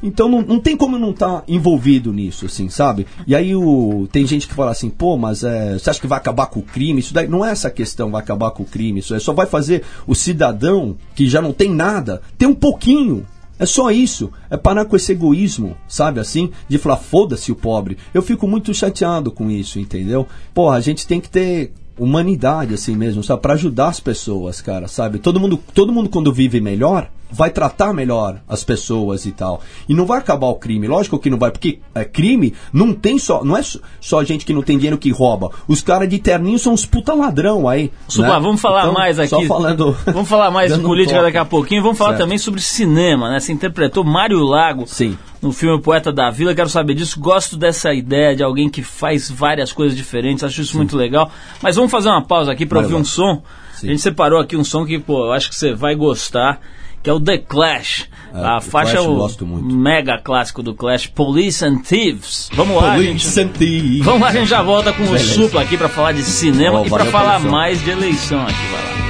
Então 0.02 0.28
não, 0.28 0.42
não 0.42 0.58
tem 0.58 0.76
como 0.76 0.98
não 0.98 1.10
estar 1.10 1.40
tá 1.40 1.44
envolvido 1.46 2.12
nisso, 2.12 2.46
assim, 2.46 2.68
sabe? 2.68 3.06
E 3.26 3.36
aí 3.36 3.54
o, 3.54 4.08
tem 4.10 4.26
gente 4.26 4.48
que 4.48 4.54
fala 4.54 4.72
assim, 4.72 4.90
pô, 4.90 5.16
mas 5.16 5.44
é, 5.44 5.78
você 5.78 5.90
acha 5.90 6.00
que 6.00 6.06
vai 6.08 6.18
acabar 6.18 6.46
com 6.46 6.58
o 6.58 6.64
crime? 6.64 6.98
Isso 6.98 7.14
daí 7.14 7.28
não 7.28 7.44
é 7.44 7.52
essa 7.52 7.70
questão, 7.70 8.10
vai 8.10 8.20
acabar 8.20 8.50
com 8.50 8.64
o 8.64 8.66
crime. 8.66 8.98
Isso 8.98 9.14
é, 9.14 9.20
só 9.20 9.32
vai 9.32 9.46
fazer 9.46 9.84
o 10.06 10.14
cidadão 10.14 10.96
que 11.14 11.28
já 11.28 11.40
não 11.40 11.52
tem 11.52 11.70
nada 11.70 12.20
ter 12.36 12.46
um 12.46 12.54
pouquinho 12.54 13.24
é 13.58 13.66
só 13.66 13.90
isso. 13.90 14.30
É 14.50 14.56
parar 14.56 14.84
com 14.84 14.96
esse 14.96 15.12
egoísmo, 15.12 15.76
sabe 15.86 16.20
assim? 16.20 16.50
De 16.68 16.78
falar, 16.78 16.96
foda-se 16.96 17.52
o 17.52 17.56
pobre. 17.56 17.96
Eu 18.12 18.22
fico 18.22 18.48
muito 18.48 18.72
chateado 18.74 19.30
com 19.30 19.50
isso, 19.50 19.78
entendeu? 19.78 20.26
Porra, 20.52 20.76
a 20.76 20.80
gente 20.80 21.06
tem 21.06 21.20
que 21.20 21.30
ter 21.30 21.72
humanidade 21.98 22.74
assim 22.74 22.96
mesmo, 22.96 23.22
sabe? 23.22 23.42
Para 23.42 23.54
ajudar 23.54 23.88
as 23.88 24.00
pessoas, 24.00 24.60
cara, 24.60 24.88
sabe? 24.88 25.18
Todo 25.18 25.38
mundo, 25.38 25.58
todo 25.74 25.92
mundo 25.92 26.08
quando 26.08 26.32
vive 26.32 26.60
melhor, 26.60 27.10
vai 27.32 27.50
tratar 27.50 27.92
melhor 27.92 28.40
as 28.48 28.62
pessoas 28.62 29.24
e 29.24 29.32
tal. 29.32 29.60
E 29.88 29.94
não 29.94 30.04
vai 30.04 30.18
acabar 30.18 30.46
o 30.48 30.54
crime, 30.56 30.86
lógico 30.86 31.18
que 31.18 31.30
não 31.30 31.38
vai, 31.38 31.50
porque 31.50 31.78
é, 31.94 32.04
crime 32.04 32.54
não 32.72 32.92
tem 32.92 33.18
só, 33.18 33.42
não 33.42 33.56
é 33.56 33.62
só 34.00 34.22
gente 34.22 34.44
que 34.44 34.52
não 34.52 34.62
tem 34.62 34.76
dinheiro 34.76 34.98
que 34.98 35.10
rouba. 35.10 35.50
Os 35.66 35.80
caras 35.80 36.08
de 36.08 36.18
terninho 36.18 36.58
são 36.58 36.74
uns 36.74 36.84
puta 36.84 37.14
ladrão 37.14 37.68
aí. 37.68 37.90
Supla, 38.06 38.34
né? 38.34 38.40
vamos 38.40 38.60
falar 38.60 38.82
então, 38.82 38.94
mais 38.94 39.18
aqui. 39.18 39.46
Falando, 39.46 39.96
vamos 40.06 40.28
falar 40.28 40.50
mais 40.50 40.72
de 40.76 40.80
política 40.80 41.20
um 41.20 41.22
daqui 41.22 41.38
a 41.38 41.44
pouquinho. 41.44 41.82
Vamos 41.82 41.98
falar 41.98 42.10
certo. 42.10 42.22
também 42.22 42.38
sobre 42.38 42.60
cinema, 42.60 43.30
né? 43.30 43.40
Você 43.40 43.52
interpretou 43.52 44.04
Mário 44.04 44.38
Lago. 44.40 44.86
Sim. 44.86 45.16
No 45.40 45.50
filme 45.50 45.82
Poeta 45.82 46.12
da 46.12 46.30
Vila, 46.30 46.54
quero 46.54 46.68
saber 46.68 46.94
disso. 46.94 47.18
Gosto 47.18 47.56
dessa 47.56 47.92
ideia 47.92 48.36
de 48.36 48.44
alguém 48.44 48.68
que 48.68 48.82
faz 48.82 49.28
várias 49.28 49.72
coisas 49.72 49.96
diferentes, 49.96 50.44
acho 50.44 50.60
isso 50.60 50.72
Sim. 50.72 50.78
muito 50.78 50.96
legal. 50.96 51.32
Mas 51.60 51.74
vamos 51.74 51.90
fazer 51.90 52.08
uma 52.08 52.22
pausa 52.22 52.52
aqui 52.52 52.64
para 52.64 52.78
ouvir 52.78 52.94
um 52.94 53.04
som. 53.04 53.42
Sim. 53.74 53.88
A 53.88 53.90
gente 53.90 54.02
separou 54.02 54.38
aqui 54.38 54.56
um 54.56 54.62
som 54.62 54.86
que, 54.86 54.98
pô, 55.00 55.26
eu 55.26 55.32
acho 55.32 55.48
que 55.48 55.56
você 55.56 55.74
vai 55.74 55.96
gostar 55.96 56.60
que 57.02 57.10
é 57.10 57.12
o 57.12 57.20
The 57.20 57.38
Clash. 57.38 58.08
É, 58.34 58.38
a 58.38 58.60
faixa 58.60 58.96
é 58.96 59.00
o 59.00 59.28
mega 59.62 60.18
clássico 60.18 60.62
do 60.62 60.74
Clash, 60.74 61.06
Police 61.06 61.64
and 61.64 61.78
Thieves. 61.78 62.48
Vamos 62.54 62.76
lá, 62.76 62.94
Police 62.94 63.28
gente. 63.28 63.40
And 63.40 63.48
Thieves. 63.52 64.04
Vamos 64.04 64.20
lá, 64.20 64.28
a 64.28 64.32
gente 64.32 64.48
já 64.48 64.62
volta 64.62 64.92
com 64.92 65.04
Beleza. 65.04 65.24
o 65.24 65.44
Supla 65.44 65.62
aqui 65.62 65.76
para 65.76 65.88
falar 65.88 66.12
de 66.12 66.22
cinema 66.22 66.86
e 66.86 66.88
para 66.88 67.04
falar 67.06 67.40
mais 67.40 67.82
de 67.84 67.90
eleição 67.90 68.42
aqui. 68.42 68.52
Vai 68.70 68.96
lá. 68.96 69.01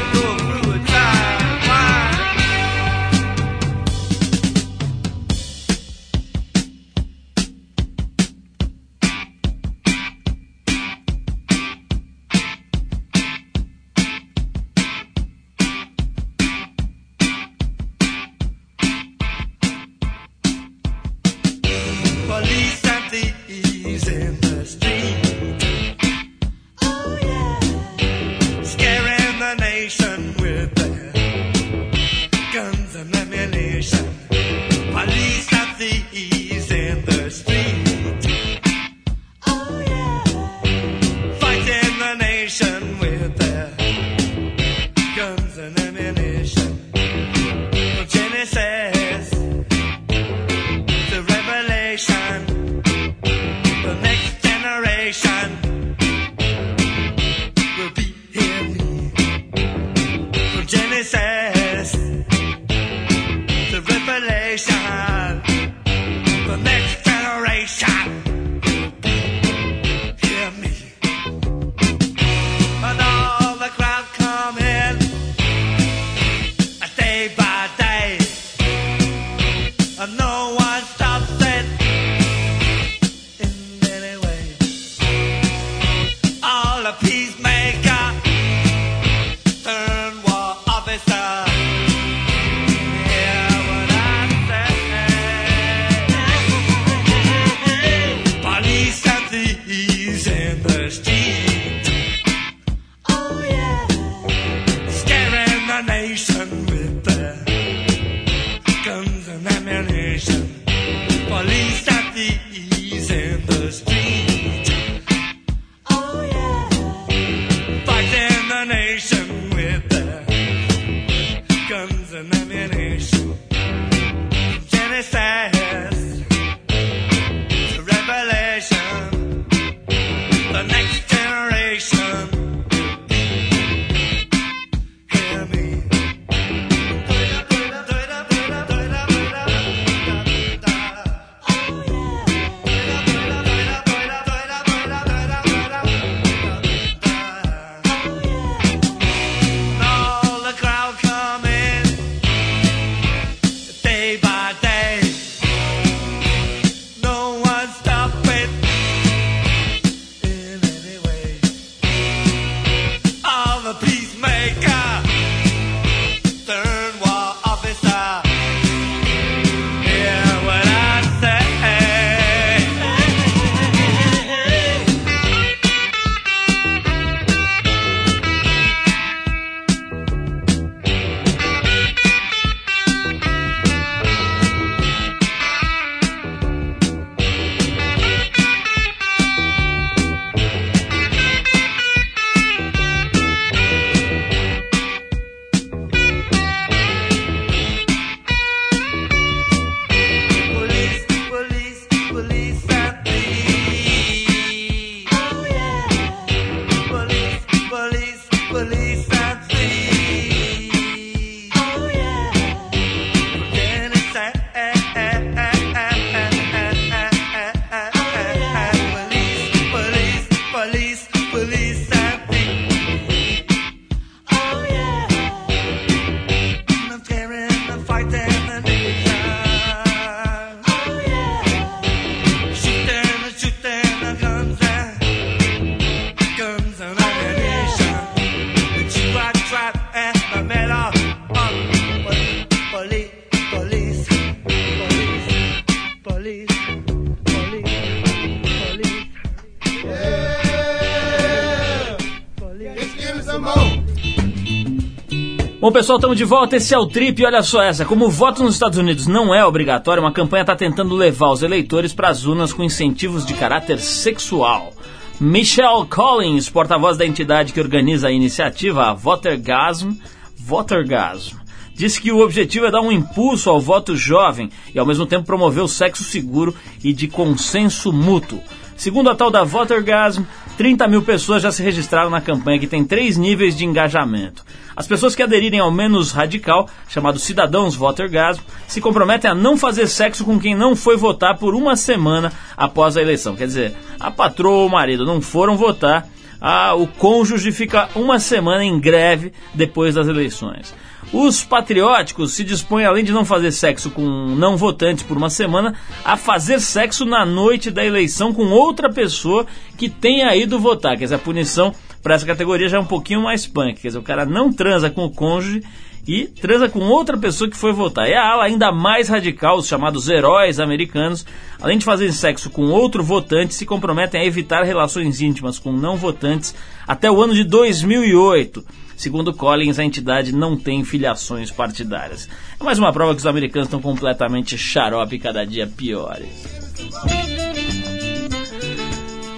Pessoal, 255.83 255.99
estamos 255.99 256.16
de 256.16 256.25
volta. 256.25 256.57
Esse 256.57 256.73
é 256.73 256.79
o 256.79 256.87
Trip. 256.87 257.21
E 257.21 257.27
olha 257.27 257.42
só 257.42 257.61
essa: 257.61 257.85
como 257.85 258.07
o 258.07 258.11
voto 258.11 258.45
nos 258.45 258.55
Estados 258.55 258.79
Unidos 258.79 259.09
não 259.09 259.35
é 259.35 259.45
obrigatório, 259.45 260.01
uma 260.01 260.12
campanha 260.12 260.42
está 260.42 260.55
tentando 260.55 260.95
levar 260.95 261.31
os 261.31 261.42
eleitores 261.42 261.92
para 261.92 262.09
as 262.09 262.25
urnas 262.25 262.53
com 262.53 262.62
incentivos 262.62 263.27
de 263.27 263.35
caráter 263.35 263.81
sexual. 263.81 264.73
Michelle 265.21 265.85
Collins, 265.88 266.49
porta-voz 266.49 266.97
da 266.97 267.05
entidade 267.05 267.53
que 267.53 267.61
organiza 267.61 268.07
a 268.07 268.12
iniciativa, 268.12 268.90
a 268.90 268.92
Votergasm, 268.92 269.90
Votergasm, 270.37 271.38
disse 271.75 272.01
que 272.01 272.12
o 272.12 272.21
objetivo 272.21 272.66
é 272.66 272.71
dar 272.71 272.81
um 272.81 272.92
impulso 272.92 273.51
ao 273.51 273.61
voto 273.61 273.97
jovem 273.97 274.51
e, 274.73 274.79
ao 274.79 274.87
mesmo 274.87 275.05
tempo, 275.05 275.27
promover 275.27 275.64
o 275.64 275.68
sexo 275.68 276.05
seguro 276.05 276.55
e 276.85 276.92
de 276.92 277.09
consenso 277.09 277.92
mútuo. 277.92 278.40
Segundo 278.77 279.11
a 279.11 279.15
tal 279.15 279.31
da 279.31 279.45
Votergasm, 279.45 280.25
30 280.57 280.89
mil 280.89 281.03
pessoas 281.03 281.43
já 281.43 281.51
se 281.51 281.63
registraram 281.63 282.11
na 282.11 282.21
campanha 282.21 282.59
que 282.59 282.67
tem 282.67 282.85
três 282.85 283.17
níveis 283.17 283.57
de 283.57 283.65
engajamento. 283.65 284.45
As 284.75 284.87
pessoas 284.87 285.15
que 285.15 285.23
aderirem 285.23 285.61
ao 285.61 285.71
menos 285.71 286.13
radical, 286.13 286.69
chamado 286.89 287.19
Cidadãos 287.19 287.75
Votergasm, 287.75 288.43
se 288.67 288.81
comprometem 288.81 289.31
a 289.31 289.35
não 289.35 289.57
fazer 289.57 289.87
sexo 289.87 290.25
com 290.25 290.41
quem 290.41 290.55
não 290.55 290.75
foi 290.75 290.97
votar 290.97 291.39
por 291.39 291.55
uma 291.55 291.77
semana 291.77 292.33
após 292.57 292.97
a 292.97 293.03
eleição. 293.03 293.37
Quer 293.37 293.47
dizer, 293.47 293.77
a 294.01 294.11
patroa 294.11 294.59
ou 294.59 294.67
o 294.67 294.71
marido 294.71 295.05
não 295.05 295.21
foram 295.21 295.57
votar, 295.57 296.09
a, 296.41 296.75
o 296.75 296.87
cônjuge 296.87 297.53
fica 297.53 297.89
uma 297.95 298.19
semana 298.19 298.65
em 298.65 298.81
greve 298.81 299.33
depois 299.55 299.95
das 299.95 300.09
eleições. 300.09 300.75
Os 301.12 301.44
patrióticos 301.44 302.33
se 302.33 302.42
dispõem, 302.42 302.87
além 302.87 303.05
de 303.05 303.12
não 303.12 303.22
fazer 303.22 303.53
sexo 303.53 303.90
com 303.90 304.03
não 304.03 304.57
votantes 304.57 305.03
por 305.03 305.16
uma 305.16 305.29
semana, 305.29 305.75
a 306.03 306.16
fazer 306.16 306.59
sexo 306.59 307.05
na 307.05 307.27
noite 307.27 307.70
da 307.70 307.85
eleição 307.85 308.33
com 308.33 308.46
outra 308.46 308.90
pessoa 308.90 309.46
que 309.77 309.90
tenha 309.90 310.35
ido 310.35 310.59
votar. 310.59 310.96
Quer 310.96 311.05
dizer, 311.05 311.16
a 311.16 311.18
punição 311.18 311.75
para 312.03 312.14
essa 312.14 312.25
categoria 312.25 312.66
já 312.66 312.79
é 312.79 312.81
um 312.81 312.87
pouquinho 312.87 313.22
mais 313.22 313.46
punk. 313.46 313.81
Quer 313.81 313.88
dizer, 313.88 313.98
o 313.98 314.03
cara 314.03 314.25
não 314.25 314.51
transa 314.51 314.88
com 314.88 315.05
o 315.05 315.11
cônjuge 315.11 315.62
e 316.09 316.27
transa 316.27 316.68
com 316.68 316.81
outra 316.81 317.16
pessoa 317.18 317.48
que 317.48 317.57
foi 317.59 317.72
votar. 317.72 318.09
E 318.09 318.14
a 318.14 318.33
ala 318.33 318.44
ainda 318.44 318.72
mais 318.72 319.09
radical, 319.11 319.59
os 319.59 319.68
chamados 319.68 320.09
heróis 320.09 320.59
americanos, 320.59 321.27
além 321.61 321.77
de 321.77 321.85
fazer 321.85 322.11
sexo 322.12 322.48
com 322.48 322.70
outro 322.70 323.03
votante, 323.03 323.55
se 323.55 323.66
comprometem 323.66 324.20
a 324.20 324.25
evitar 324.25 324.64
relações 324.64 325.20
íntimas 325.20 325.59
com 325.59 325.72
não 325.72 325.96
votantes 325.96 326.55
até 326.88 327.11
o 327.11 327.20
ano 327.22 327.35
de 327.35 327.44
2008. 327.44 328.64
Segundo 329.03 329.35
Collins, 329.35 329.81
a 329.81 329.85
entidade 329.85 330.33
não 330.33 330.57
tem 330.57 330.85
filiações 330.85 331.51
partidárias. 331.51 332.29
É 332.61 332.62
mais 332.62 332.79
uma 332.79 332.93
prova 332.93 333.12
que 333.12 333.19
os 333.19 333.27
americanos 333.27 333.67
estão 333.67 333.83
completamente 333.83 334.57
xarope 334.57 335.17
e 335.17 335.19
cada 335.19 335.45
dia 335.45 335.67
piores. 335.67 336.29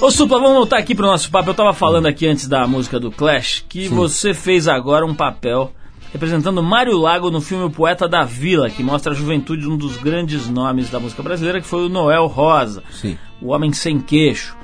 Ô 0.02 0.10
Supla, 0.10 0.38
vamos 0.38 0.56
voltar 0.56 0.76
aqui 0.76 0.94
pro 0.94 1.06
nosso 1.06 1.30
papo. 1.30 1.48
Eu 1.48 1.54
tava 1.54 1.72
falando 1.72 2.04
aqui 2.04 2.26
antes 2.26 2.46
da 2.46 2.66
música 2.66 3.00
do 3.00 3.10
Clash 3.10 3.64
que 3.66 3.88
você 3.88 4.34
fez 4.34 4.68
agora 4.68 5.06
um 5.06 5.14
papel 5.14 5.72
representando 6.12 6.62
Mário 6.62 6.98
Lago 6.98 7.30
no 7.30 7.40
filme 7.40 7.64
O 7.64 7.70
Poeta 7.70 8.06
da 8.06 8.22
Vila, 8.22 8.68
que 8.68 8.82
mostra 8.82 9.12
a 9.12 9.16
juventude 9.16 9.62
de 9.62 9.68
um 9.68 9.78
dos 9.78 9.96
grandes 9.96 10.46
nomes 10.46 10.90
da 10.90 11.00
música 11.00 11.22
brasileira, 11.22 11.62
que 11.62 11.66
foi 11.66 11.86
o 11.86 11.88
Noel 11.88 12.26
Rosa, 12.26 12.82
Sim. 12.90 13.16
o 13.40 13.48
homem 13.48 13.72
sem 13.72 13.98
queixo. 13.98 14.54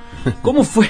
Como 0.41 0.63
foi? 0.63 0.89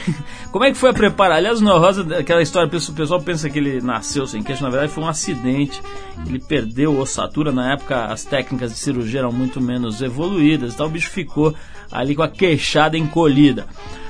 Como 0.52 0.66
é 0.66 0.72
que 0.72 0.78
foi 0.78 0.90
a 0.90 0.94
preparação? 0.94 1.38
Aliás, 1.38 1.62
o 1.62 1.64
Noel 1.64 1.80
Rosa, 1.80 2.18
aquela 2.18 2.42
história, 2.42 2.68
o 2.68 2.94
pessoal 2.94 3.22
pensa 3.22 3.50
que 3.50 3.58
ele 3.58 3.80
nasceu 3.80 4.28
sem 4.28 4.44
queixo, 4.44 4.62
na 4.62 4.70
verdade 4.70 4.92
foi 4.92 5.02
um 5.02 5.08
acidente. 5.08 5.82
Ele 6.28 6.40
perdeu 6.40 7.00
ossatura, 7.00 7.54
na 7.54 7.72
época 7.72 8.06
as 8.06 8.26
técnicas 8.26 8.72
de 8.72 8.78
cirurgia 8.78 9.22
eram 9.22 9.32
muito 9.32 9.62
menos 9.62 10.02
evoluídas, 10.02 10.74
então 10.74 10.88
o 10.88 10.90
bicho 10.90 11.10
ficou 11.10 11.56
ali 11.90 12.14
com 12.16 12.22
a 12.22 12.28
queixada 12.28 12.98
encolhida. 12.98 13.66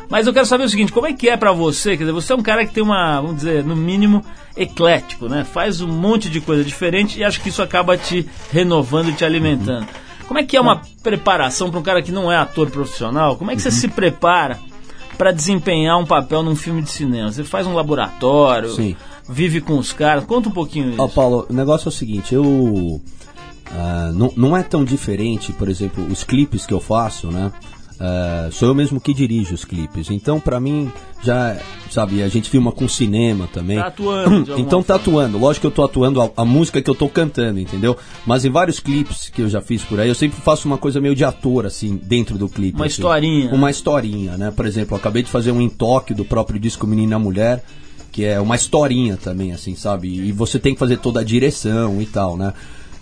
Mas 0.10 0.26
eu 0.26 0.34
quero 0.34 0.48
saber 0.48 0.64
o 0.64 0.70
seguinte, 0.70 0.92
como 0.92 1.06
é 1.06 1.14
que 1.14 1.30
é 1.30 1.38
pra 1.38 1.52
você? 1.52 1.92
Quer 1.92 2.04
dizer, 2.04 2.12
você 2.12 2.34
é 2.34 2.36
um 2.36 2.42
cara 2.42 2.66
que 2.66 2.74
tem 2.74 2.84
uma, 2.84 3.22
vamos 3.22 3.38
dizer, 3.38 3.64
no 3.64 3.76
mínimo, 3.76 4.26
eclético, 4.58 5.30
né? 5.30 5.46
Faz 5.46 5.80
um 5.80 5.88
monte 5.88 6.28
de 6.28 6.42
coisa 6.42 6.64
diferente 6.64 7.20
e 7.20 7.24
acho 7.24 7.40
que 7.40 7.50
isso 7.50 7.62
acaba 7.62 7.96
te 7.96 8.28
renovando 8.52 9.10
e 9.10 9.14
te 9.14 9.24
alimentando. 9.24 9.88
Como 10.28 10.40
é 10.40 10.44
que 10.44 10.58
é 10.58 10.62
uma 10.62 10.82
preparação 11.04 11.70
para 11.70 11.80
um 11.80 11.84
cara 11.84 12.02
que 12.02 12.12
não 12.12 12.32
é 12.32 12.36
ator 12.36 12.70
profissional? 12.72 13.38
Como 13.38 13.52
é 13.52 13.56
que 13.56 13.62
você 13.62 13.72
se 13.72 13.88
prepara 13.88 14.60
para 15.22 15.32
desempenhar 15.32 16.00
um 16.00 16.06
papel 16.06 16.42
num 16.42 16.56
filme 16.56 16.82
de 16.82 16.90
cinema? 16.90 17.32
Você 17.32 17.44
faz 17.44 17.68
um 17.68 17.76
laboratório, 17.76 18.74
Sim. 18.74 18.96
vive 19.30 19.62
com 19.62 19.78
os 19.78 19.94
caras? 19.94 20.26
Conta 20.26 20.50
um 20.50 20.52
pouquinho 20.52 20.90
isso. 20.90 21.00
Ó, 21.00 21.08
Paulo, 21.08 21.46
o 21.48 21.54
negócio 21.54 21.90
é 21.90 21.90
o 21.90 21.92
seguinte, 21.92 22.34
eu. 22.34 23.00
ah, 23.70 24.12
não, 24.16 24.34
não 24.36 24.58
é 24.58 24.64
tão 24.64 24.84
diferente, 24.84 25.54
por 25.54 25.70
exemplo, 25.70 26.04
os 26.08 26.24
clipes 26.24 26.66
que 26.66 26.74
eu 26.74 26.80
faço, 26.80 27.28
né? 27.28 27.52
Ah, 28.04 28.50
sou 28.52 28.68
eu 28.68 28.74
mesmo 28.74 29.00
que 29.00 29.14
dirijo 29.14 29.54
os 29.54 29.64
clipes. 29.64 30.10
Então, 30.10 30.40
pra 30.40 30.60
mim, 30.60 30.92
já, 31.22 31.56
sabe, 31.92 32.24
a 32.24 32.28
gente 32.28 32.50
filma 32.50 32.72
com 32.72 32.88
cinema 32.88 33.48
também. 33.54 33.78
Tá 33.78 33.86
atuando, 33.86 34.54
Então, 34.60 34.82
tá 34.82 34.96
atuando. 34.96 35.38
Lógico 35.38 35.62
que 35.62 35.68
eu 35.68 35.72
tô 35.72 35.84
atuando 35.84 36.20
a, 36.20 36.32
a 36.36 36.44
música 36.44 36.82
que 36.82 36.90
eu 36.90 36.96
tô 36.96 37.08
cantando, 37.08 37.60
entendeu? 37.60 37.96
Mas 38.26 38.44
em 38.44 38.50
vários 38.50 38.80
clipes 38.80 39.30
que 39.30 39.44
eu 39.44 39.48
já 39.48 39.62
fiz 39.62 39.84
por 39.84 40.00
aí, 40.00 40.10
eu 40.10 40.16
sempre 40.16 40.42
faço 40.42 40.68
uma 40.68 40.80
coisa 40.80 41.00
meio 41.00 41.14
de 41.14 41.24
ator, 41.24 41.68
assim, 41.68 41.96
dentro 41.96 42.40
do 42.40 42.50
clipe. 42.50 42.76
Uma 42.76 42.88
assim. 42.88 42.94
historinha. 42.94 43.54
Uma 43.54 43.70
historinha, 43.70 44.36
né? 44.36 44.50
Por 44.50 44.66
exemplo, 44.66 44.96
eu 44.96 45.00
acabei 45.00 45.22
de 45.22 45.30
fazer 45.30 45.52
um 45.52 45.62
entoque 45.62 46.16
do 46.16 46.26
próprio 46.26 46.60
disco 46.60 46.88
Menina 46.88 47.20
Mulher, 47.20 47.64
que 48.12 48.26
é 48.26 48.42
uma 48.42 48.56
historinha 48.56 49.16
também, 49.16 49.54
assim, 49.54 49.76
sabe? 49.76 50.08
E 50.08 50.32
você 50.32 50.58
tem 50.58 50.74
que 50.74 50.80
fazer 50.80 50.98
toda 50.98 51.20
a 51.20 51.24
direção 51.24 52.02
e 52.02 52.08
tal, 52.08 52.36
né? 52.36 52.52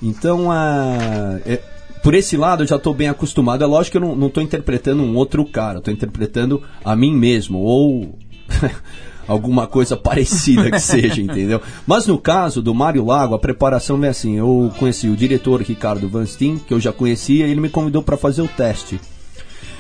Então, 0.04 0.52
ah, 0.52 1.40
é- 1.46 1.62
por 2.02 2.14
esse 2.14 2.38
lado 2.38 2.64
eu 2.64 2.68
já 2.68 2.76
estou 2.76 2.94
bem 2.94 3.08
acostumado. 3.08 3.64
É 3.64 3.68
lógico 3.68 3.98
que 3.98 4.04
eu 4.04 4.16
não, 4.16 4.30
tô 4.30 4.42
interpretando 4.42 5.04
um 5.04 5.16
outro 5.16 5.46
cara, 5.46 5.82
tô 5.82 5.92
interpretando 5.92 6.62
a 6.84 6.96
mim 6.96 7.16
mesmo, 7.16 7.60
ou 7.60 8.18
alguma 9.28 9.68
coisa 9.68 9.96
parecida 9.96 10.72
que 10.72 10.80
seja, 10.80 11.22
entendeu? 11.22 11.62
Mas 11.86 12.08
no 12.08 12.18
caso 12.18 12.62
do 12.62 12.74
Mário 12.74 13.06
Lago, 13.06 13.36
a 13.36 13.40
preparação 13.40 14.04
é 14.04 14.10
assim, 14.10 14.38
eu 14.38 14.72
conheci 14.78 15.08
o 15.08 15.16
diretor 15.16 15.62
Ricardo 15.62 16.10
Van 16.10 16.26
Steen, 16.26 16.58
que 16.58 16.74
eu 16.74 16.80
já 16.80 16.92
conhecia, 16.92 17.46
e 17.46 17.52
ele 17.52 17.62
me 17.62 17.70
convidou 17.70 18.02
para 18.02 18.18
fazer 18.18 18.42
o 18.42 18.48
teste. 18.48 19.00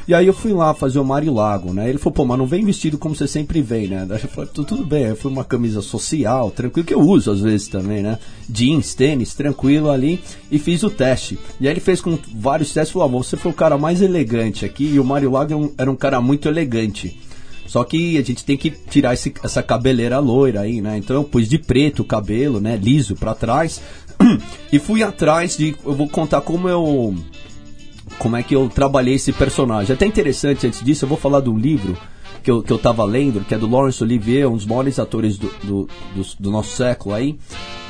E 0.08 0.14
aí 0.14 0.26
eu 0.26 0.34
fui 0.34 0.52
lá 0.54 0.74
fazer 0.74 0.98
o 1.00 1.06
Mário 1.06 1.34
Lago, 1.34 1.72
né? 1.74 1.88
Ele 1.88 1.98
falou, 2.00 2.14
pô, 2.14 2.26
mas 2.26 2.38
não 2.38 2.48
vem 2.48 2.66
vestido 2.66 2.98
como 2.98 3.16
você 3.16 3.28
sempre 3.28 3.62
vem, 3.62 3.88
né? 3.88 4.08
Eu 4.10 4.18
falei, 4.30 4.50
"Tu- 4.54 4.64
tudo 4.64 4.84
bem, 4.84 5.04
eu 5.04 5.16
fui 5.16 5.32
uma 5.32 5.44
camisa 5.44 5.82
social, 5.82 6.50
tranquilo, 6.50 6.86
que 6.88 6.94
eu 6.94 7.00
uso 7.02 7.32
às 7.32 7.40
vezes 7.42 7.68
também, 7.68 8.02
né? 8.02 8.18
Jeans, 8.50 8.96
tênis, 8.96 9.36
tranquilo 9.36 9.90
ali, 9.92 10.20
e 10.52 10.58
fiz 10.58 10.82
o 10.84 10.90
teste. 10.90 11.38
E 11.62 11.68
aí 11.68 11.74
ele 11.74 11.80
fez 11.80 12.02
com 12.02 12.18
vários 12.36 12.74
testes, 12.74 12.92
falou, 12.92 13.08
ah, 13.08 13.12
você 13.24 13.38
foi 13.38 13.52
o 13.52 13.56
cara 13.56 13.78
mais 13.78 14.02
elegante 14.02 14.66
aqui, 14.66 14.86
e 14.94 15.00
o 15.00 15.06
Mário 15.06 15.30
Lago 15.32 15.54
é 15.54 15.56
um- 15.56 15.72
era 15.78 15.92
um 15.92 15.96
cara 15.96 16.20
muito 16.20 16.48
elegante. 16.48 17.20
Só 17.68 17.84
que 17.84 18.18
a 18.18 18.24
gente 18.24 18.44
tem 18.44 18.58
que 18.58 18.72
tirar 18.72 19.14
esse- 19.14 19.32
essa 19.44 19.62
cabeleira 19.62 20.18
loira 20.18 20.62
aí, 20.62 20.82
né? 20.82 20.98
Então 20.98 21.16
eu 21.16 21.24
pus 21.24 21.48
de 21.48 21.60
preto 21.60 22.00
o 22.02 22.06
cabelo, 22.06 22.60
né? 22.60 22.76
Liso 22.82 23.16
pra 23.16 23.36
trás. 23.36 23.80
E 24.74 24.80
fui 24.80 25.02
atrás 25.04 25.56
de. 25.56 25.76
Eu 25.86 25.94
vou 25.94 26.08
contar 26.10 26.42
como 26.42 26.68
eu 26.68 27.16
como 28.20 28.36
é 28.38 28.44
que 28.44 28.56
eu 28.56 28.70
trabalhei 28.70 29.16
esse 29.16 29.32
personagem. 29.34 29.94
Até 29.94 30.06
interessante, 30.06 30.68
antes 30.68 30.84
disso, 30.84 31.06
eu 31.06 31.10
vou 31.10 31.18
falar 31.18 31.42
de 31.42 31.50
um 31.50 31.58
livro 31.58 31.98
que 32.44 32.52
eu, 32.52 32.62
que 32.62 32.72
eu 32.72 32.78
tava 32.78 33.04
lendo, 33.04 33.42
que 33.42 33.54
é 33.54 33.58
do 33.58 33.70
Laurence 33.70 34.02
Olivier, 34.04 34.48
um 34.48 34.56
dos 34.56 34.66
maiores 34.66 34.98
atores 35.00 35.38
do, 35.38 35.50
do, 35.64 35.90
do, 36.16 36.22
do 36.40 36.52
nosso 36.52 36.76
século 36.76 37.16
aí. 37.16 37.36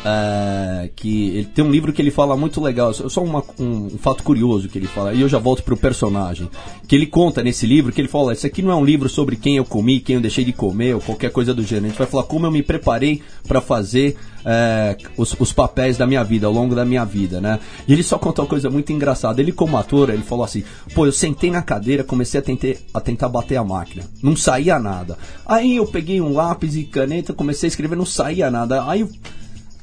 é, 0.05 0.89
que 0.95 1.27
ele 1.35 1.45
tem 1.45 1.63
um 1.63 1.69
livro 1.69 1.91
que 1.91 2.01
ele 2.01 2.09
fala 2.09 2.35
muito 2.37 2.61
legal, 2.61 2.93
só 2.93 3.21
uma- 3.21 3.43
um, 3.59 3.87
um 3.93 3.97
fato 3.97 4.23
curioso 4.23 4.69
que 4.69 4.77
ele 4.77 4.87
fala, 4.87 5.13
e 5.13 5.19
eu 5.21 5.27
já 5.27 5.37
volto 5.37 5.61
pro 5.61 5.75
personagem. 5.75 6.49
Que 6.87 6.95
ele 6.95 7.05
conta 7.05 7.43
nesse 7.43 7.67
livro 7.67 7.91
que 7.91 7.99
ele 7.99 8.07
fala: 8.07 8.31
Isso 8.33 8.47
aqui 8.47 8.61
não 8.61 8.71
é 8.71 8.75
um 8.75 8.85
livro 8.85 9.09
sobre 9.09 9.35
quem 9.35 9.57
eu 9.57 9.65
comi, 9.65 9.99
quem 9.99 10.15
eu 10.15 10.21
deixei 10.21 10.45
de 10.45 10.53
comer, 10.53 10.95
ou 10.95 11.01
qualquer 11.01 11.31
coisa 11.31 11.53
do 11.53 11.63
gênero. 11.63 11.87
A 11.87 11.89
gente 11.89 11.97
vai 11.97 12.07
falar 12.07 12.23
como 12.23 12.45
eu 12.45 12.51
me 12.51 12.63
preparei 12.63 13.21
para 13.47 13.59
fazer 13.59 14.15
é, 14.45 14.95
os, 15.17 15.35
os 15.39 15.51
papéis 15.51 15.97
da 15.97 16.07
minha 16.07 16.23
vida, 16.23 16.47
ao 16.47 16.53
longo 16.53 16.73
da 16.75 16.85
minha 16.85 17.03
vida, 17.05 17.39
né? 17.41 17.59
E 17.87 17.93
ele 17.93 18.03
só 18.03 18.17
contou 18.17 18.45
uma 18.45 18.49
coisa 18.49 18.69
muito 18.69 18.91
engraçada. 18.93 19.41
Ele, 19.41 19.51
como 19.51 19.77
ator, 19.77 20.09
ele 20.09 20.23
falou 20.23 20.43
assim: 20.45 20.63
pô, 20.93 21.05
eu 21.05 21.11
sentei 21.11 21.51
na 21.51 21.61
cadeira, 21.61 22.03
comecei 22.03 22.39
a, 22.39 22.43
tente- 22.43 22.77
a 22.93 22.99
tentar 22.99 23.29
bater 23.29 23.57
a 23.57 23.63
máquina. 23.63 24.03
Não 24.23 24.35
saía 24.35 24.79
nada. 24.79 25.17
Aí 25.45 25.75
eu 25.77 25.85
peguei 25.85 26.21
um 26.21 26.33
lápis 26.33 26.75
e 26.75 26.83
caneta, 26.83 27.33
comecei 27.33 27.67
a 27.67 27.69
escrever, 27.71 27.95
não 27.95 28.05
saía 28.05 28.49
nada. 28.49 28.83
Aí 28.89 29.01
eu. 29.01 29.09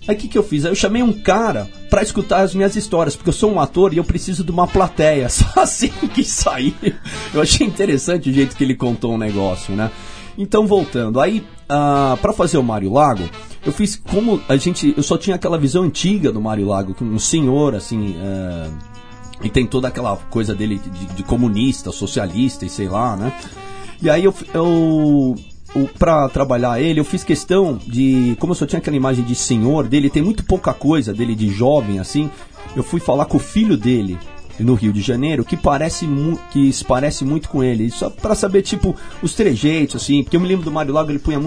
Aí 0.09 0.15
o 0.15 0.19
que, 0.19 0.29
que 0.29 0.39
eu 0.39 0.43
fiz? 0.45 0.65
Aí 0.65 0.71
eu 0.71 0.77
chamei 0.77 1.03
um 1.03 1.13
cara 1.13 1.69
pra 1.91 2.01
escutar 2.01 2.41
as 2.43 2.55
minhas 2.55 2.77
histórias, 2.77 3.17
porque 3.17 3.29
eu 3.29 3.33
sou 3.35 3.51
um 3.53 3.59
ator 3.59 3.93
e 3.93 3.97
eu 3.97 4.05
preciso 4.05 4.45
de 4.45 4.53
uma 4.53 4.69
plateia. 4.69 5.27
Só 5.31 5.47
assim 5.57 5.89
que 6.15 6.23
sair. 6.23 6.77
Eu 7.35 7.43
achei 7.43 7.67
interessante 7.67 8.31
o 8.31 8.33
jeito 8.33 8.55
que 8.55 8.63
ele 8.63 8.77
contou 8.77 9.15
o 9.15 9.19
negócio, 9.19 9.75
né? 9.75 9.91
Então, 10.39 10.67
voltando, 10.67 11.21
aí, 11.21 11.45
ah, 11.69 12.17
pra 12.21 12.33
fazer 12.33 12.59
o 12.59 12.63
Mário 12.63 12.93
Lago, 12.93 13.25
eu 13.65 13.73
fiz 13.73 13.97
como 13.97 14.41
a 14.49 14.57
gente. 14.57 14.95
Eu 14.97 15.03
só 15.03 15.17
tinha 15.17 15.37
aquela 15.37 15.59
visão 15.59 15.85
antiga 15.85 16.31
do 16.31 16.41
Mário 16.41 16.67
Lago, 16.67 16.95
que 16.95 17.03
um 17.03 17.19
senhor, 17.19 17.75
assim. 17.75 18.17
é, 18.19 18.71
e 19.43 19.51
tem 19.51 19.67
toda 19.67 19.89
aquela 19.89 20.17
coisa 20.17 20.55
dele 20.55 20.79
de, 20.79 21.07
de 21.15 21.23
comunista, 21.23 21.93
socialista 21.93 22.65
e 22.65 22.71
sei 22.71 22.89
lá, 22.89 23.17
né? 23.17 23.33
E 24.01 24.09
aí 24.09 24.25
eu, 24.25 24.35
eu 24.55 25.35
o, 25.75 25.89
pra 25.99 26.29
trabalhar 26.29 26.81
ele, 26.81 27.01
eu 27.01 27.05
fiz 27.05 27.23
questão 27.23 27.79
de. 27.87 28.37
Como 28.39 28.53
eu 28.53 28.57
só 28.57 28.67
tinha 28.67 28.79
aquela 28.79 28.97
imagem 28.97 29.25
de 29.25 29.35
senhor 29.35 29.87
dele, 29.87 30.09
tem 30.09 30.23
muito 30.23 30.45
pouca 30.45 30.73
coisa 30.73 31.13
dele 31.13 31.35
de 31.35 31.49
jovem, 31.49 31.99
assim. 31.99 32.31
Eu 32.75 32.83
fui 32.83 33.01
falar 33.01 33.27
com 33.27 33.37
o 33.37 33.41
filho 33.41 33.77
dele 33.77 34.19
no 34.59 34.75
Rio 34.75 34.93
de 34.93 35.01
Janeiro, 35.01 35.45
que 35.45 35.57
parece 35.57 36.09
que 36.53 36.73
se 36.73 36.85
parece 36.85 37.25
muito 37.25 37.49
com 37.49 37.63
ele. 37.63 37.91
Só 37.91 38.09
pra 38.11 38.35
saber, 38.35 38.63
tipo, 38.63 38.95
os 39.23 39.35
trejeitos, 39.35 40.03
assim. 40.03 40.23
Porque 40.23 40.37
eu 40.37 40.41
me 40.41 40.49
lembro 40.49 40.65
do 40.65 40.71
Mário 40.73 40.93
Lago, 40.95 41.11
ele 41.11 41.19
punha 41.19 41.39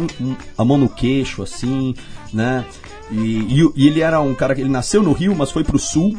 a 0.57 0.65
mão 0.65 0.77
no 0.77 0.89
queixo, 0.89 1.41
assim, 1.41 1.93
né? 2.33 2.65
E, 3.11 3.15
e, 3.17 3.71
e 3.75 3.87
ele 3.87 4.01
era 4.01 4.21
um 4.21 4.35
cara 4.35 4.53
que 4.53 4.61
ele 4.61 4.69
nasceu 4.69 5.01
no 5.01 5.13
Rio, 5.13 5.35
mas 5.35 5.51
foi 5.51 5.63
pro 5.63 5.79
sul. 5.79 6.17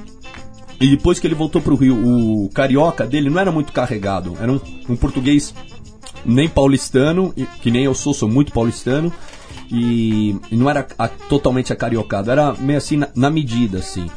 E 0.80 0.88
depois 0.88 1.18
que 1.18 1.26
ele 1.26 1.34
voltou 1.34 1.60
pro 1.60 1.76
Rio, 1.76 1.94
o 1.94 2.48
carioca 2.54 3.06
dele 3.06 3.28
não 3.28 3.38
era 3.38 3.52
muito 3.52 3.72
carregado. 3.72 4.36
Era 4.40 4.50
um, 4.50 4.60
um 4.88 4.96
português 4.96 5.54
nem 6.24 6.48
paulistano, 6.48 7.34
que 7.62 7.70
nem 7.70 7.84
eu 7.84 7.94
sou, 7.94 8.12
sou 8.14 8.28
muito 8.28 8.50
paulistano. 8.52 9.12
E, 9.70 10.34
e 10.50 10.56
não 10.56 10.68
era 10.68 10.86
a- 10.98 11.06
totalmente 11.06 11.72
acariocado, 11.72 12.30
era 12.30 12.54
meio 12.54 12.78
assim 12.78 12.96
na, 12.96 13.08
na 13.14 13.30
medida, 13.30 13.78
assim. 13.78 14.08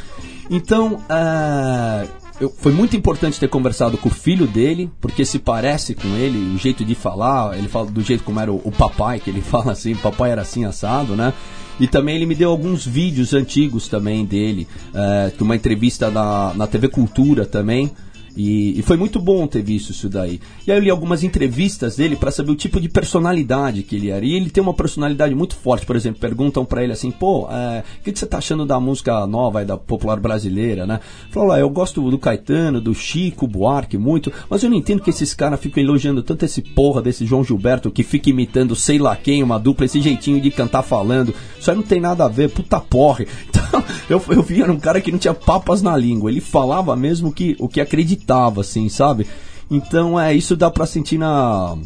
Então, 0.49 0.99
ah, 1.07 2.05
eu- 2.43 2.53
foi 2.58 2.71
muito 2.71 2.95
importante 2.95 3.39
ter 3.39 3.47
conversado 3.47 3.97
com 3.97 4.10
o 4.10 4.12
filho 4.12 4.45
dele, 4.45 4.89
porque 5.01 5.23
se 5.25 5.39
parece 5.39 5.95
com 5.95 6.08
ele, 6.15 6.53
o 6.53 6.58
jeito 6.58 6.84
de 6.86 6.93
falar, 6.95 7.58
ele 7.58 7.67
fala 7.67 7.89
do 7.89 8.01
jeito 8.01 8.23
como 8.23 8.39
era 8.39 8.51
o, 8.51 8.62
o 8.63 8.71
papai, 8.71 9.19
que 9.19 9.29
ele 9.29 9.41
fala 9.41 9.71
assim, 9.71 9.95
papai 9.95 10.32
era 10.32 10.41
assim 10.41 10.65
assado, 10.65 11.15
né? 11.15 11.34
E 11.79 11.88
também 11.88 12.15
ele 12.15 12.25
me 12.27 12.36
deu 12.36 12.51
alguns 12.51 12.86
vídeos 12.86 13.34
antigos 13.34 13.88
também 13.88 14.23
dele, 14.25 14.67
eh, 14.93 15.32
de 15.36 15.41
uma 15.41 15.56
entrevista 15.56 16.12
na, 16.12 16.53
na 16.53 16.67
TV 16.67 16.88
Cultura 16.88 17.45
também. 17.47 17.91
E, 18.36 18.80
e 18.80 18.82
foi 18.82 18.98
muito 18.98 19.19
bom 19.19 19.46
ter 19.48 19.62
visto 19.62 19.91
isso 19.91 20.10
daí. 20.10 20.39
E 20.65 20.72
aí 20.72 20.78
eu 20.78 20.84
li 20.84 20.89
algumas 20.89 21.24
entrevistas 21.24 21.96
dele 21.96 22.15
para 22.15 22.32
saber 22.32 22.52
o 22.52 22.56
tipo 22.56 22.80
de 22.80 22.89
personalidade 22.89 23.84
que 23.84 23.96
ele 23.96 24.10
era. 24.10 24.26
E 24.26 24.34
ele 24.34 24.50
tem 24.50 24.62
uma 24.62 24.74
personalidade 24.74 25.36
muito 25.36 25.56
forte. 25.56 25.86
Por 25.86 25.96
exemplo, 25.96 26.19
perguntam 26.19 26.65
para 26.65 26.84
ele 26.84 26.93
assim: 26.93 27.12
pô, 27.12 27.48
é, 27.52 27.84
o 28.00 28.04
que, 28.04 28.12
que 28.12 28.19
você 28.19 28.26
tá 28.26 28.38
achando 28.38 28.65
da 28.65 28.80
música 28.80 29.26
nova 29.28 29.62
e 29.62 29.65
da 29.65 29.78
popular 29.78 30.19
brasileira, 30.19 30.86
né? 30.86 31.00
Falou 31.30 31.50
lá, 31.50 31.60
eu 31.60 31.69
gosto 31.69 32.10
do 32.10 32.17
Caetano, 32.17 32.82
do 32.82 32.93
Chico, 32.93 33.48
Buarque, 33.48 33.98
muito, 33.98 34.32
mas 34.50 34.63
eu 34.63 34.69
não 34.69 34.78
entendo 34.78 35.02
que 35.02 35.10
esses 35.10 35.34
caras 35.34 35.60
ficam 35.60 35.84
elogiando 35.84 36.24
tanto 36.24 36.46
esse 36.46 36.62
porra 36.62 37.02
desse 37.02 37.26
João 37.26 37.43
Gilberto 37.43 37.91
que 37.91 38.04
fica 38.04 38.30
imitando 38.30 38.76
sei 38.76 38.98
lá 38.98 39.15
quem, 39.15 39.43
uma 39.43 39.60
dupla, 39.60 39.86
esse 39.86 40.02
jeitinho 40.02 40.41
de 40.41 40.52
cantar 40.52 40.84
falando. 40.84 41.34
Isso 41.60 41.69
aí 41.69 41.78
não 41.78 41.84
tem 41.84 42.00
nada 42.00 42.26
a 42.26 42.28
ver, 42.28 42.50
puta 42.50 42.80
porra. 42.80 43.26
Então, 43.74 43.84
eu, 44.08 44.22
eu 44.30 44.43
vi, 44.43 44.62
era 44.62 44.72
um 44.72 44.80
cara 44.80 45.02
que 45.02 45.12
não 45.12 45.17
tinha 45.17 45.34
papas 45.34 45.82
na 45.82 45.98
língua. 45.98 46.30
Ele 46.30 46.39
falava 46.41 46.96
mesmo 46.96 47.34
que, 47.34 47.56
o 47.58 47.67
que 47.67 47.82
acreditava, 47.82 48.22
assim, 48.31 48.89
sabe? 48.89 49.27
Então, 49.69 50.19
é, 50.19 50.33
isso 50.33 50.55
dá 50.55 50.69
pra 50.69 50.86
sentir 50.86 51.17
na. 51.17 51.77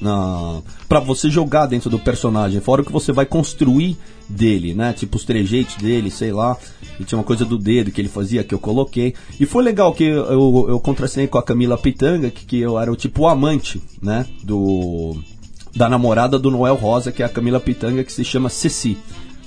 na 0.00 0.62
para 0.88 1.00
você 1.00 1.30
jogar 1.30 1.66
dentro 1.66 1.88
do 1.88 1.98
personagem, 1.98 2.60
fora 2.60 2.82
o 2.82 2.84
que 2.84 2.92
você 2.92 3.12
vai 3.12 3.24
construir 3.24 3.96
dele, 4.28 4.74
né? 4.74 4.92
Tipo 4.92 5.16
os 5.16 5.24
trejeitos 5.24 5.76
dele, 5.76 6.10
sei 6.10 6.32
lá. 6.32 6.56
E 6.98 7.04
tinha 7.04 7.18
uma 7.18 7.24
coisa 7.24 7.44
do 7.44 7.56
dedo 7.56 7.90
que 7.90 8.00
ele 8.00 8.08
fazia 8.08 8.44
que 8.44 8.54
eu 8.54 8.58
coloquei. 8.58 9.14
E 9.38 9.46
foi 9.46 9.62
legal 9.62 9.92
que 9.92 10.04
eu, 10.04 10.24
eu, 10.24 10.66
eu 10.68 10.80
contracenei 10.80 11.26
com 11.26 11.38
a 11.38 11.42
Camila 11.42 11.78
Pitanga, 11.78 12.30
que, 12.30 12.44
que 12.44 12.58
eu 12.58 12.78
era 12.78 12.92
o 12.92 12.96
tipo 12.96 13.26
amante, 13.26 13.80
né? 14.02 14.26
Do 14.42 15.16
da 15.74 15.88
namorada 15.88 16.38
do 16.38 16.50
Noel 16.50 16.74
Rosa, 16.74 17.12
que 17.12 17.22
é 17.22 17.26
a 17.26 17.28
Camila 17.28 17.60
Pitanga, 17.60 18.02
que 18.02 18.12
se 18.12 18.24
chama 18.24 18.48
Ceci, 18.48 18.98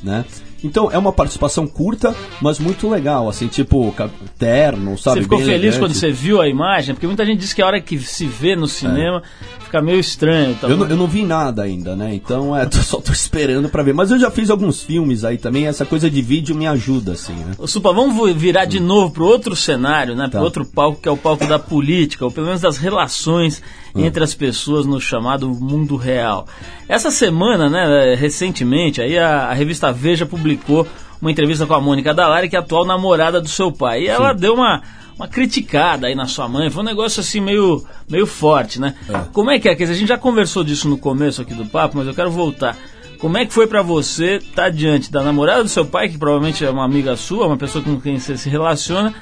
né? 0.01 0.23
Então 0.63 0.89
é 0.91 0.97
uma 0.97 1.12
participação 1.12 1.67
curta, 1.67 2.15
mas 2.41 2.58
muito 2.60 2.89
legal, 2.89 3.28
assim, 3.28 3.47
tipo 3.47 3.93
terno, 4.38 4.97
sabe? 4.97 5.17
Você 5.17 5.23
ficou 5.23 5.38
bem 5.39 5.47
feliz 5.47 5.62
elegante. 5.76 5.80
quando 5.80 5.93
você 5.93 6.12
viu 6.12 6.41
a 6.41 6.47
imagem? 6.47 6.95
Porque 6.95 7.08
muita 7.08 7.26
gente 7.26 7.39
diz 7.39 7.54
que 7.54 7.62
a 7.62 7.65
hora 7.67 7.82
que 7.82 7.97
se 7.99 8.26
vê 8.26 8.56
no 8.56 8.67
cinema 8.67 9.21
fica 9.60 9.82
meio 9.82 9.99
estranho. 9.99 10.56
Tá 10.56 10.67
É. 10.67 10.71
Eu 10.71 10.78
não, 10.78 10.88
eu 10.88 10.95
não 10.97 11.08
vi 11.08 11.23
nada 11.23 11.63
ainda, 11.63 11.95
né? 11.95 12.13
Então 12.13 12.56
é, 12.56 12.65
tô- 12.67 12.78
só 12.78 12.99
tô 13.02 13.12
esperando 13.12 13.67
pra 13.69 13.84
ver. 13.84 13.93
Mas 13.93 14.12
eu 14.12 14.19
já 14.19 14.32
fiz 14.32 14.49
alguns 14.49 14.82
filmes 14.82 15.23
aí 15.23 15.38
também, 15.38 15.67
essa 15.67 15.86
coisa 15.86 16.10
de 16.10 16.21
vídeo 16.21 16.56
me 16.56 16.65
ajuda, 16.67 17.13
assim, 17.13 17.34
né? 17.34 17.52
Ô, 17.58 17.67
Supa, 17.67 17.91
vamos 17.93 18.34
virar 18.36 18.65
de 18.65 18.80
novo 18.80 19.12
para 19.12 19.23
outro 19.23 19.56
cenário, 19.56 20.15
né? 20.15 20.28
Para 20.30 20.39
Tá. 20.39 20.43
outro 20.43 20.65
palco, 20.65 21.02
que 21.02 21.08
é 21.10 21.12
o 21.12 21.17
palco 21.17 21.45
da 21.45 21.60
política, 21.60 22.23
ou 22.26 22.32
pelo 22.32 22.45
menos 22.47 22.62
das 22.62 22.78
relações 22.78 23.62
entre 23.95 24.23
as 24.23 24.34
pessoas 24.34 24.86
no 24.86 24.99
chamado 24.99 25.49
mundo 25.49 25.95
real. 25.95 26.47
Essa 26.88 27.12
semana, 27.12 27.69
né, 27.69 28.15
recentemente, 28.15 29.01
aí 29.01 29.17
a, 29.17 29.49
a 29.49 29.53
revista 29.53 29.91
Veja 29.91 30.25
publicou 30.25 30.88
uma 31.21 31.32
entrevista 31.32 31.65
com 31.65 31.73
a 31.73 31.82
Mônica 31.82 32.13
Dalari, 32.13 32.49
que 32.49 32.56
é 32.56 32.60
a 32.60 32.62
atual 32.62 32.86
namorada 32.86 33.39
do 33.39 33.47
seu 33.47 33.71
pai. 33.71 34.03
E 34.03 34.08
ela 34.08 34.34
deu 34.34 34.56
uma, 34.56 34.82
uma 35.15 35.27
criticada 35.27 36.08
aí 36.08 36.15
na 36.15 36.25
sua 36.25 36.47
mãe, 36.47 36.69
foi 36.69 36.84
um 36.84 36.86
negócio 36.86 37.21
assim 37.21 37.39
meio, 37.39 37.84
meio 38.10 38.25
forte, 38.25 38.79
né? 38.79 38.95
Como 39.32 39.49
é 39.49 39.60
que 39.60 39.69
é? 39.69 39.75
Quer 39.75 39.84
dizer, 39.84 39.93
a 39.93 39.97
gente 39.97 40.10
já 40.10 40.17
conversou 40.17 40.63
disso 40.63 40.89
no 40.89 40.97
começo 40.97 41.41
aqui 41.41 41.53
do 41.53 41.65
papo, 41.65 41.97
mas 41.97 42.08
eu 42.08 42.13
quero 42.13 42.32
voltar. 42.32 42.75
Como 43.19 43.38
é 43.38 43.45
que 43.45 43.53
foi 43.53 43.67
pra 43.67 43.82
você 43.82 44.36
estar 44.36 44.69
diante 44.69 45.10
da 45.10 45.23
namorada 45.23 45.63
do 45.63 45.69
seu 45.69 45.86
pai, 45.86 46.10
que 46.10 46.17
provavelmente 46.17 46.65
é 46.65 46.69
uma 46.69 46.84
amiga 46.84 47.15
sua, 47.15 47.47
uma 47.47 47.56
pessoa 47.56 47.82
com 47.82 48.01
quem 48.01 48.19
você 48.19 48.36
se 48.36 48.49
relaciona, 48.49 49.13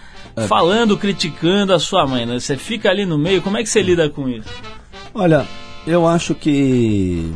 falando, 0.47 0.97
criticando 0.97 1.73
a 1.73 1.79
sua 1.79 2.05
mãe, 2.07 2.25
né? 2.25 2.39
Você 2.39 2.57
fica 2.57 2.89
ali 2.89 3.05
no 3.05 3.17
meio, 3.17 3.41
como 3.41 3.57
é 3.57 3.63
que 3.63 3.69
você 3.69 3.81
lida 3.81 4.09
com 4.09 4.27
isso? 4.27 4.47
Olha, 5.13 5.47
eu 5.85 6.07
acho 6.07 6.33
que 6.35 7.33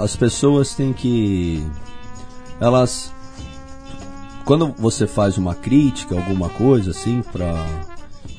as 0.00 0.16
pessoas 0.16 0.74
têm 0.74 0.92
que. 0.92 1.64
Elas. 2.60 3.12
Quando 4.44 4.74
você 4.78 5.06
faz 5.06 5.38
uma 5.38 5.54
crítica, 5.54 6.16
alguma 6.16 6.48
coisa 6.48 6.90
assim, 6.90 7.22
pra. 7.32 7.66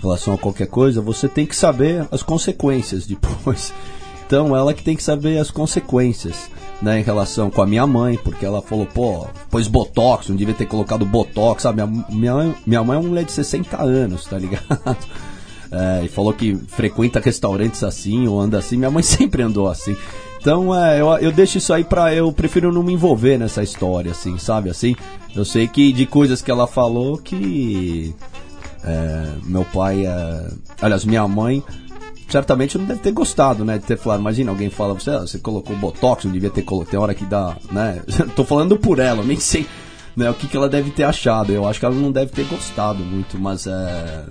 relação 0.02 0.34
a 0.34 0.38
qualquer 0.38 0.68
coisa, 0.68 1.02
você 1.02 1.28
tem 1.28 1.46
que 1.46 1.56
saber 1.56 2.08
as 2.12 2.24
consequências 2.24 3.06
depois. 3.06 3.74
Então, 4.26 4.56
ela 4.56 4.74
que 4.74 4.82
tem 4.82 4.96
que 4.96 5.04
saber 5.04 5.38
as 5.38 5.52
consequências, 5.52 6.50
né, 6.84 7.00
em 7.00 7.04
relação 7.04 7.50
com 7.50 7.62
a 7.62 7.66
minha 7.66 7.88
mãe, 7.88 8.20
porque 8.22 8.46
ela 8.46 8.62
falou, 8.62 8.86
pô, 8.86 9.26
pôs 9.50 9.68
botox, 9.68 10.28
não 10.28 10.36
devia 10.36 10.54
ter 10.54 10.66
colocado 10.66 11.06
botox, 11.06 11.64
sabe? 11.64 11.82
Minha, 11.82 12.06
minha, 12.10 12.34
mãe- 12.34 12.56
minha 12.68 12.84
mãe 12.84 12.98
é 12.98 13.00
uma 13.00 13.08
mulher 13.10 13.24
de 13.24 13.32
60 13.32 13.82
anos, 13.82 14.26
tá 14.26 14.38
ligado? 14.38 14.64
É, 15.76 16.06
e 16.06 16.08
falou 16.08 16.32
que 16.32 16.56
frequenta 16.68 17.20
restaurantes 17.20 17.84
assim 17.84 18.28
ou 18.28 18.40
anda 18.40 18.60
assim. 18.60 18.78
Minha 18.78 18.92
mãe 18.92 19.02
sempre 19.02 19.42
andou 19.42 19.68
assim. 19.68 19.98
Então, 20.40 20.72
é, 20.76 21.02
eu, 21.02 21.08
eu 21.18 21.32
deixo 21.32 21.58
isso 21.58 21.74
aí 21.74 21.84
pra. 21.84 22.14
Eu 22.14 22.32
prefiro 22.32 22.72
não 22.72 22.84
me 22.84 22.94
envolver 22.94 23.40
nessa 23.40 23.64
história, 23.64 24.12
assim, 24.12 24.38
sabe? 24.38 24.70
Assim, 24.70 24.96
eu 25.36 25.44
sei 25.44 25.68
que 25.68 25.92
de 25.92 26.06
coisas 26.06 26.44
que 26.44 26.52
ela 26.52 26.68
falou 26.68 27.18
que. 27.18 28.14
é, 28.84 29.30
meu 29.46 29.66
pai. 29.66 30.06
É, 30.06 30.48
aliás, 30.80 31.06
minha 31.06 31.28
mãe. 31.28 31.64
Certamente 32.30 32.78
não 32.78 32.86
deve 32.86 33.00
ter 33.00 33.12
gostado, 33.12 33.64
né? 33.64 33.78
De 33.78 33.86
ter 33.86 33.98
falado. 33.98 34.20
Imagina, 34.20 34.52
alguém 34.52 34.70
fala, 34.70 34.94
você, 34.94 35.12
você 35.20 35.38
colocou 35.40 35.76
botox, 35.76 36.26
não 36.26 36.32
devia 36.32 36.50
ter 36.50 36.64
colocado. 36.64 36.92
Tem 36.92 37.00
hora 37.00 37.14
que 37.14 37.26
dá, 37.26 37.56
né? 37.72 38.02
Tô 38.36 38.44
falando 38.44 38.78
por 38.78 39.00
ela, 39.00 39.24
nem 39.24 39.40
sei 39.40 39.68
né, 40.16 40.30
o 40.30 40.34
que, 40.34 40.48
que 40.48 40.56
ela 40.56 40.70
deve 40.70 40.92
ter 40.92 41.04
achado. 41.04 41.52
Eu 41.52 41.68
acho 41.68 41.80
que 41.80 41.86
ela 41.86 41.96
não 41.96 42.12
deve 42.12 42.32
ter 42.32 42.46
gostado 42.46 43.04
muito, 43.04 43.38
mas 43.40 43.68
é. 43.68 44.26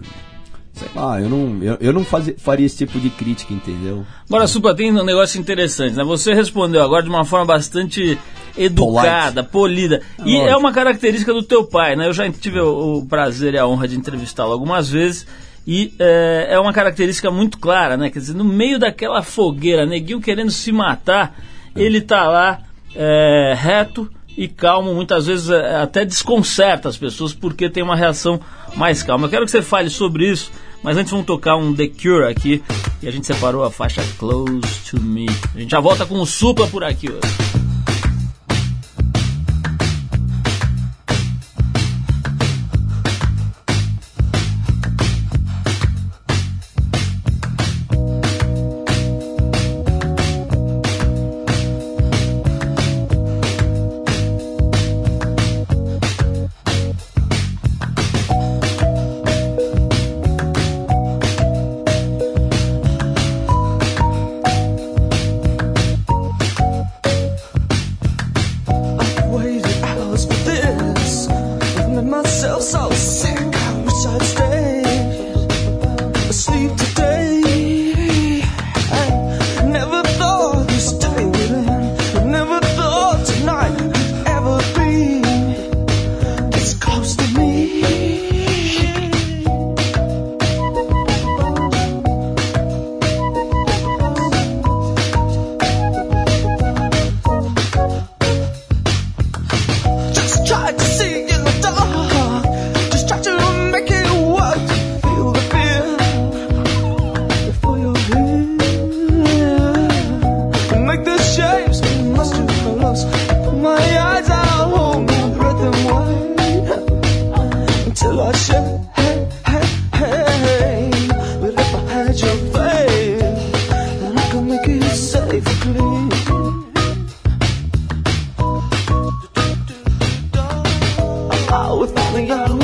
Sei 0.75 0.89
lá, 0.97 1.21
eu 1.21 1.29
não, 1.29 1.63
eu, 1.63 1.77
eu 1.81 1.93
não 1.93 2.03
fazia, 2.03 2.35
faria 2.39 2.65
esse 2.65 2.79
tipo 2.79 2.99
de 2.99 3.11
crítica, 3.11 3.53
entendeu? 3.53 4.07
Agora, 4.27 4.47
Supa, 4.47 4.75
tem 4.75 4.91
um 4.91 5.05
negócio 5.05 5.39
interessante, 5.39 5.95
né? 5.95 6.03
Você 6.03 6.33
respondeu 6.33 6.83
agora 6.83 7.03
de 7.03 7.11
uma 7.11 7.27
forma 7.27 7.45
bastante 7.45 8.19
educada, 8.57 9.45
polida. 9.45 10.01
E 10.21 10.35
lógico. 10.35 10.49
é 10.49 10.57
uma 10.57 10.73
característica 10.73 11.33
do 11.35 11.43
teu 11.43 11.65
pai, 11.65 11.95
né? 11.95 12.09
Eu 12.09 12.13
já 12.15 12.31
tive 12.31 12.59
o, 12.59 12.99
o 12.99 13.07
prazer 13.07 13.53
e 13.53 13.59
a 13.59 13.67
honra 13.67 13.87
de 13.87 13.97
entrevistá-lo 13.97 14.51
algumas 14.51 14.89
vezes. 14.89 15.27
E 15.67 15.95
é, 15.99 16.49
é 16.51 16.61
uma 16.61 16.73
característica 16.73 17.31
muito 17.31 17.59
clara, 17.59 17.97
né? 17.97 18.11
Quer 18.11 18.19
dizer, 18.19 18.35
no 18.35 18.45
meio 18.45 18.79
daquela 18.79 19.23
fogueira, 19.23 19.87
neguinho 19.87 20.21
querendo 20.21 20.51
se 20.51 20.73
matar, 20.73 21.37
ele 21.77 22.01
tá 22.01 22.29
lá 22.29 22.61
é, 22.95 23.55
reto 23.57 24.11
e 24.37 24.49
calmo, 24.49 24.95
muitas 24.95 25.27
vezes 25.27 25.51
é, 25.51 25.77
até 25.77 26.05
desconcerta 26.05 26.89
as 26.89 26.97
pessoas 26.97 27.33
porque 27.33 27.69
tem 27.69 27.83
uma 27.83 27.97
reação 27.97 28.41
mais 28.77 29.03
calma. 29.03 29.27
Eu 29.27 29.31
quero 29.31 29.45
que 29.45 29.51
você 29.51 29.63
fale 29.63 29.91
sobre 29.91 30.31
isso, 30.31 30.51
mas 30.83 30.97
antes 30.97 31.11
vamos 31.11 31.27
tocar 31.27 31.57
um 31.57 31.75
The 31.75 31.89
Cure 31.89 32.25
aqui 32.25 32.63
e 33.03 33.09
a 33.09 33.11
gente 33.11 33.27
separou 33.27 33.65
a 33.65 33.71
faixa 33.71 34.03
Close 34.19 34.91
to 34.91 35.01
Me. 35.01 35.27
A 35.55 35.59
gente 35.61 35.71
já 35.71 35.81
volta 35.81 36.07
com 36.07 36.19
o 36.19 36.27
Supla 36.27 36.67
por 36.67 36.83
aqui 36.83 37.11
hoje. 37.11 37.62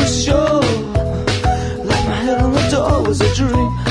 Sure, 0.08 0.62
Like 1.84 2.06
my 2.08 2.16
head 2.24 2.42
on 2.42 2.52
the 2.52 2.68
door 2.70 3.02
was 3.02 3.20
a 3.20 3.34
dream. 3.34 3.87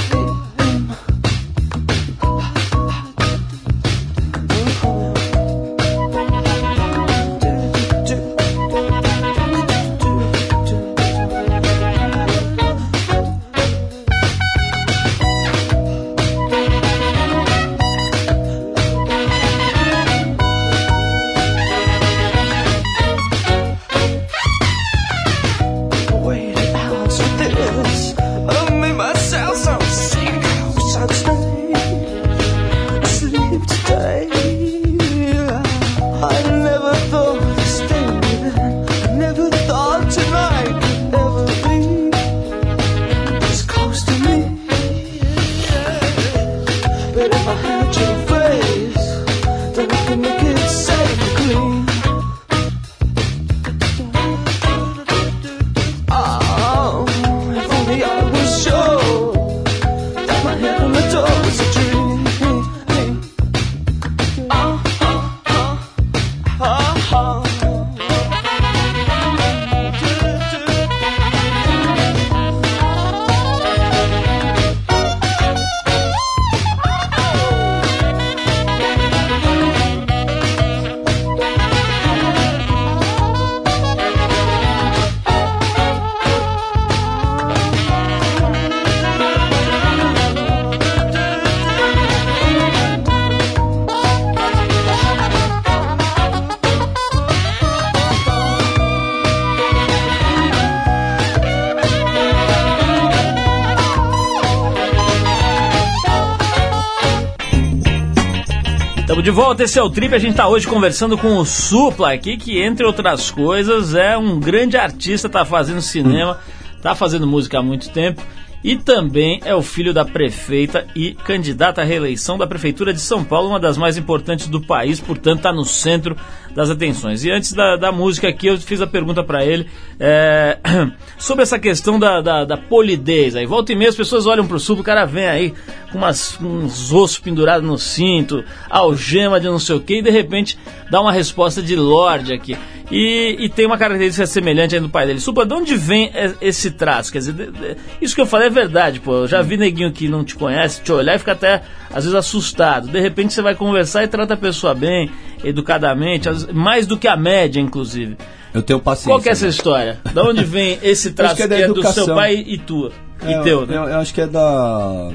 De 109.22 109.32
volta, 109.32 109.64
esse 109.64 109.80
é 109.80 109.82
o 109.82 109.90
Trip. 109.90 110.14
A 110.14 110.20
gente 110.20 110.36
tá 110.36 110.48
hoje 110.48 110.68
conversando 110.68 111.18
com 111.18 111.38
o 111.38 111.46
Supla 111.46 112.14
aqui, 112.14 112.38
que 112.38 112.62
entre 112.62 112.86
outras 112.86 113.32
coisas 113.32 113.96
é 113.96 114.18
um 114.18 114.40
grande 114.40 114.78
artista, 114.78 115.28
tá 115.28 115.44
fazendo 115.44 115.82
cinema, 115.82 116.40
tá 116.82 116.94
fazendo 116.94 117.26
música 117.26 117.60
há 117.60 117.64
muito 117.64 117.90
tempo 117.90 118.22
e 118.64 118.76
também 118.76 119.40
é 119.46 119.56
o 119.56 119.62
filho 119.62 119.94
da 119.94 120.04
prefeita 120.04 120.88
e 120.96 121.14
candidata 121.14 121.82
à 121.82 121.84
reeleição 121.84 122.38
da 122.38 122.48
Prefeitura 122.48 122.94
de 122.94 123.00
São 123.00 123.24
Paulo, 123.24 123.50
uma 123.50 123.60
das 123.60 123.78
mais 123.78 123.98
importantes 123.98 124.48
do 124.48 124.62
país, 124.62 125.00
portanto 125.00 125.38
está 125.38 125.54
no 125.54 125.64
centro 125.64 126.18
das 126.56 126.70
atenções. 126.70 127.24
E 127.24 127.32
antes 127.32 127.54
da, 127.54 127.76
da 127.76 127.92
música 127.92 128.28
aqui, 128.28 128.48
eu 128.48 128.58
fiz 128.58 128.82
a 128.82 128.88
pergunta 128.88 129.24
para 129.24 129.46
ele 129.46 129.68
é, 130.00 130.58
sobre 131.18 131.44
essa 131.44 131.60
questão 131.60 132.00
da, 132.00 132.22
da, 132.22 132.46
da, 132.46 132.58
polidez. 132.58 133.36
Aí 133.36 133.46
volta 133.46 133.72
e 133.72 133.76
meia 133.76 133.90
as 133.90 133.96
pessoas 133.96 134.26
olham 134.26 134.48
pro 134.48 134.60
sul, 134.60 134.80
o 134.80 134.84
cara 134.84 135.06
vem 135.06 135.28
aí 135.28 135.54
com 135.92 135.98
umas, 135.98 136.38
uns 136.42 136.92
ossos 136.92 137.20
pendurados 137.20 137.68
no 137.68 137.78
cinto, 137.78 138.44
algema 138.70 139.40
de 139.40 139.48
não 139.48 139.60
sei 139.60 139.76
o 139.76 139.80
que, 139.80 140.00
e 140.00 140.02
de 140.02 140.10
repente 140.10 140.58
dá 140.90 141.02
uma 141.02 141.12
resposta 141.12 141.62
de 141.62 141.76
Lorde 141.76 142.34
aqui. 142.34 142.58
E, 142.90 143.36
e, 143.40 143.50
tem 143.50 143.66
uma 143.66 143.78
característica 143.78 144.26
semelhante 144.26 144.74
aí 144.74 144.80
do 144.80 144.88
pai 144.88 145.06
dele. 145.06 145.20
Supla, 145.20 145.46
de 145.46 145.54
onde 145.54 145.76
vem 145.76 146.10
esse 146.40 146.72
traço? 146.72 147.12
Quer 147.12 147.20
dizer, 147.20 147.78
isso 148.02 148.16
que 148.16 148.22
eu 148.22 148.26
falei 148.26 148.48
é 148.48 148.50
verdade, 148.50 149.02
pô. 149.02 149.14
Eu 149.14 149.28
já 149.28 149.42
vi 149.42 149.58
neguinho 149.58 149.92
que 149.92 150.08
não 150.08 150.24
te 150.24 150.36
conhece 150.36 150.82
te 150.82 150.92
olhar 150.92 151.16
e 151.16 151.20
fica 151.20 151.34
até, 151.34 151.64
às 151.90 152.06
vezes, 152.06 152.16
assustado. 152.16 152.88
De 152.88 153.00
repente 153.00 153.34
você 153.34 153.42
vai 153.42 153.56
conversar 153.56 154.04
e 154.04 154.08
trata 154.08 154.36
a 154.36 154.38
pessoa 154.38 154.74
bem, 154.74 155.12
educadamente, 155.43 156.28
mais 156.54 156.86
do 156.88 156.97
que 156.97 157.08
a 157.08 157.15
média, 157.15 157.60
inclusive. 157.60 158.17
Eu 158.54 158.62
tenho 158.62 158.80
paciência. 158.80 159.12
Qual 159.12 159.21
que 159.21 159.30
é 159.30 159.32
essa 159.32 159.45
né? 159.45 159.50
história? 159.50 160.00
De 160.12 160.19
onde 160.19 160.43
vem 160.43 160.80
esse 160.84 161.12
traço 161.12 161.36
que, 161.36 161.43
é, 161.43 161.47
que 161.47 161.54
é, 161.54 161.67
do 161.67 161.84
seu 161.91 162.08
pai 162.08 162.36
e 162.36 162.58
tua? 162.58 162.91
É, 163.21 163.32
e 163.32 163.43
teu, 163.43 163.65
né? 163.65 163.76
Eu, 163.76 163.84
eu 163.84 164.00
acho 164.00 164.13
que 164.13 164.21
é 164.21 164.28
da 164.28 165.12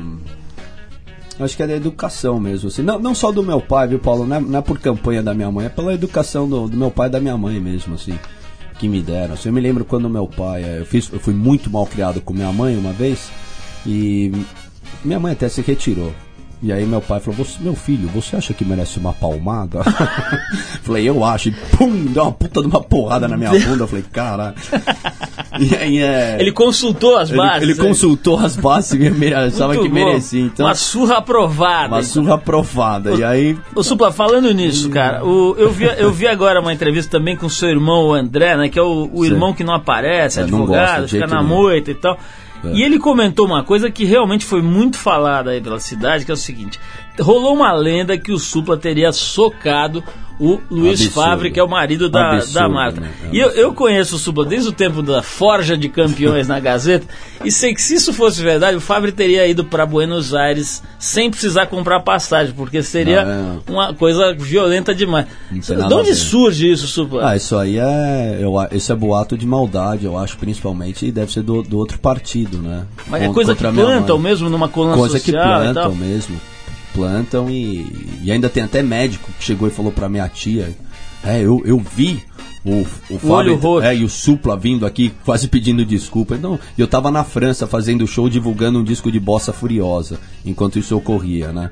acho 1.44 1.56
que 1.56 1.62
é 1.62 1.66
da 1.66 1.74
educação 1.74 2.38
mesmo. 2.38 2.68
Assim. 2.68 2.82
Não, 2.82 2.98
não 2.98 3.14
só 3.14 3.32
do 3.32 3.42
meu 3.42 3.60
pai, 3.60 3.88
viu, 3.88 3.98
Paulo? 3.98 4.26
Não 4.26 4.36
é, 4.36 4.40
não 4.40 4.58
é 4.58 4.62
por 4.62 4.78
campanha 4.78 5.22
da 5.22 5.34
minha 5.34 5.50
mãe, 5.50 5.66
é 5.66 5.68
pela 5.68 5.94
educação 5.94 6.48
do, 6.48 6.68
do, 6.68 6.76
meu 6.76 6.90
pai 6.90 7.08
e 7.08 7.10
da 7.10 7.20
minha 7.20 7.36
mãe 7.36 7.58
mesmo, 7.60 7.94
assim, 7.94 8.18
que 8.78 8.88
me 8.88 9.00
deram. 9.00 9.34
Assim, 9.34 9.48
eu 9.48 9.52
me 9.52 9.60
lembro 9.60 9.84
quando 9.84 10.08
meu 10.08 10.26
pai. 10.26 10.64
Eu, 10.80 10.86
fiz, 10.86 11.10
eu 11.12 11.20
fui 11.20 11.34
muito 11.34 11.70
mal 11.70 11.86
criado 11.86 12.20
com 12.20 12.32
minha 12.32 12.52
mãe 12.52 12.76
uma 12.76 12.92
vez 12.92 13.30
e 13.86 14.32
minha 15.04 15.18
mãe 15.18 15.32
até 15.32 15.48
se 15.48 15.62
retirou. 15.62 16.12
E 16.62 16.72
aí 16.72 16.86
meu 16.86 17.00
pai 17.00 17.18
falou, 17.18 17.44
meu 17.58 17.74
filho, 17.74 18.08
você 18.08 18.36
acha 18.36 18.54
que 18.54 18.64
merece 18.64 18.96
uma 19.00 19.12
palmada? 19.12 19.82
falei, 20.82 21.08
eu 21.08 21.24
acho. 21.24 21.48
E 21.48 21.52
pum, 21.76 22.04
deu 22.06 22.22
uma 22.22 22.32
puta 22.32 22.60
de 22.60 22.68
uma 22.68 22.80
porrada 22.80 23.26
na 23.26 23.36
minha 23.36 23.50
bunda. 23.58 23.82
Eu 23.82 23.88
falei. 23.88 24.04
E 25.58 25.74
aí, 25.74 25.98
é... 25.98 26.36
Ele 26.38 26.52
consultou 26.52 27.16
as 27.16 27.32
bases. 27.32 27.62
Ele, 27.62 27.72
ele 27.72 27.80
consultou 27.80 28.38
as 28.38 28.54
bases 28.54 28.92
e 28.92 29.34
achava 29.34 29.76
que 29.76 29.88
merecia. 29.88 30.40
Então, 30.40 30.66
uma 30.66 30.76
surra 30.76 31.16
aprovada. 31.16 31.88
Uma 31.88 32.00
então. 32.00 32.04
surra 32.04 32.34
aprovada. 32.34 33.12
O, 33.12 33.18
e 33.18 33.24
aí. 33.24 33.58
O 33.74 33.82
Supla, 33.82 34.12
falando 34.12 34.52
nisso, 34.52 34.88
cara, 34.88 35.24
o, 35.24 35.56
eu, 35.58 35.72
vi, 35.72 35.84
eu 35.98 36.12
vi 36.12 36.28
agora 36.28 36.60
uma 36.60 36.72
entrevista 36.72 37.18
também 37.18 37.36
com 37.36 37.46
o 37.46 37.50
seu 37.50 37.70
irmão, 37.70 38.06
o 38.06 38.14
André, 38.14 38.56
né? 38.56 38.68
Que 38.68 38.78
é 38.78 38.82
o, 38.82 39.10
o 39.12 39.24
irmão 39.24 39.52
que 39.52 39.64
não 39.64 39.74
aparece, 39.74 40.38
é, 40.38 40.44
advogado, 40.44 41.08
fica 41.08 41.26
na 41.26 41.42
moita 41.42 41.90
e 41.90 41.94
tal. 41.94 42.16
É. 42.64 42.72
E 42.72 42.82
ele 42.82 42.98
comentou 42.98 43.46
uma 43.46 43.64
coisa 43.64 43.90
que 43.90 44.04
realmente 44.04 44.44
foi 44.44 44.62
muito 44.62 44.96
falada 44.96 45.50
aí 45.50 45.60
pela 45.60 45.80
cidade, 45.80 46.24
que 46.24 46.30
é 46.30 46.34
o 46.34 46.36
seguinte: 46.36 46.78
rolou 47.20 47.54
uma 47.54 47.72
lenda 47.72 48.16
que 48.18 48.32
o 48.32 48.38
Supla 48.38 48.76
teria 48.76 49.12
socado 49.12 50.02
o 50.38 50.60
Luiz 50.70 51.00
Absurdo. 51.00 51.28
Fabre, 51.28 51.50
que 51.50 51.60
é 51.60 51.62
o 51.62 51.68
marido 51.68 52.08
da, 52.08 52.32
Absurdo, 52.32 52.54
da 52.54 52.68
Marta. 52.68 53.00
Né? 53.00 53.10
E 53.32 53.38
eu, 53.38 53.50
eu 53.50 53.74
conheço 53.74 54.16
o 54.16 54.18
Supla 54.18 54.44
desde 54.44 54.68
o 54.68 54.72
tempo 54.72 55.02
da 55.02 55.22
Forja 55.22 55.76
de 55.76 55.88
Campeões 55.88 56.48
na 56.48 56.58
Gazeta, 56.60 57.06
e 57.44 57.50
sei 57.50 57.74
que 57.74 57.82
se 57.82 57.94
isso 57.94 58.12
fosse 58.12 58.42
verdade, 58.42 58.76
o 58.76 58.80
Fabre 58.80 59.12
teria 59.12 59.46
ido 59.46 59.64
para 59.64 59.84
Buenos 59.86 60.34
Aires 60.34 60.82
sem 60.98 61.30
precisar 61.30 61.66
comprar 61.66 62.00
passagem, 62.00 62.54
porque 62.54 62.82
seria 62.82 63.24
não, 63.24 63.62
é. 63.66 63.70
uma 63.70 63.94
coisa 63.94 64.34
violenta 64.34 64.94
demais. 64.94 65.26
De 65.50 65.94
onde 65.94 66.14
surge 66.14 66.70
isso, 66.70 66.86
Supla? 66.86 67.30
Ah, 67.30 67.36
isso 67.36 67.56
aí 67.56 67.78
é. 67.78 68.38
Eu, 68.40 68.54
esse 68.70 68.90
é 68.92 68.94
boato 68.94 69.36
de 69.36 69.46
maldade, 69.46 70.04
eu 70.04 70.16
acho, 70.16 70.36
principalmente, 70.36 71.06
e 71.06 71.12
deve 71.12 71.32
ser 71.32 71.42
do, 71.42 71.62
do 71.62 71.78
outro 71.78 71.98
partido, 71.98 72.58
né? 72.58 72.84
Mas 73.06 73.22
é 73.22 73.28
coisa 73.28 73.54
que 73.54 73.62
plantam 73.62 74.18
mesmo 74.18 74.48
numa 74.48 74.68
coluna 74.68 74.96
coisa 74.96 75.18
social. 75.18 75.44
Coisa 75.44 75.68
que 75.68 75.72
plantam 75.72 75.94
mesmo 75.94 76.51
plantam 76.92 77.50
e, 77.50 78.20
e 78.22 78.30
ainda 78.30 78.48
tem 78.48 78.62
até 78.62 78.82
médico 78.82 79.30
que 79.38 79.44
chegou 79.44 79.68
e 79.68 79.70
falou 79.70 79.92
pra 79.92 80.08
minha 80.08 80.28
tia, 80.28 80.76
é, 81.24 81.40
eu, 81.40 81.62
eu 81.64 81.78
vi 81.78 82.22
o, 82.64 82.82
o, 83.10 83.18
Fábio 83.18 83.82
é, 83.82 83.96
e 83.96 84.04
o 84.04 84.08
Supla 84.08 84.56
vindo 84.56 84.86
aqui 84.86 85.12
quase 85.24 85.48
pedindo 85.48 85.84
desculpa. 85.84 86.34
Então, 86.34 86.58
eu 86.78 86.86
tava 86.86 87.10
na 87.10 87.24
França 87.24 87.66
fazendo 87.66 88.06
show 88.06 88.28
divulgando 88.28 88.78
um 88.78 88.84
disco 88.84 89.10
de 89.10 89.18
bossa 89.18 89.52
furiosa, 89.52 90.18
enquanto 90.44 90.78
isso 90.78 90.96
ocorria, 90.96 91.52
né? 91.52 91.70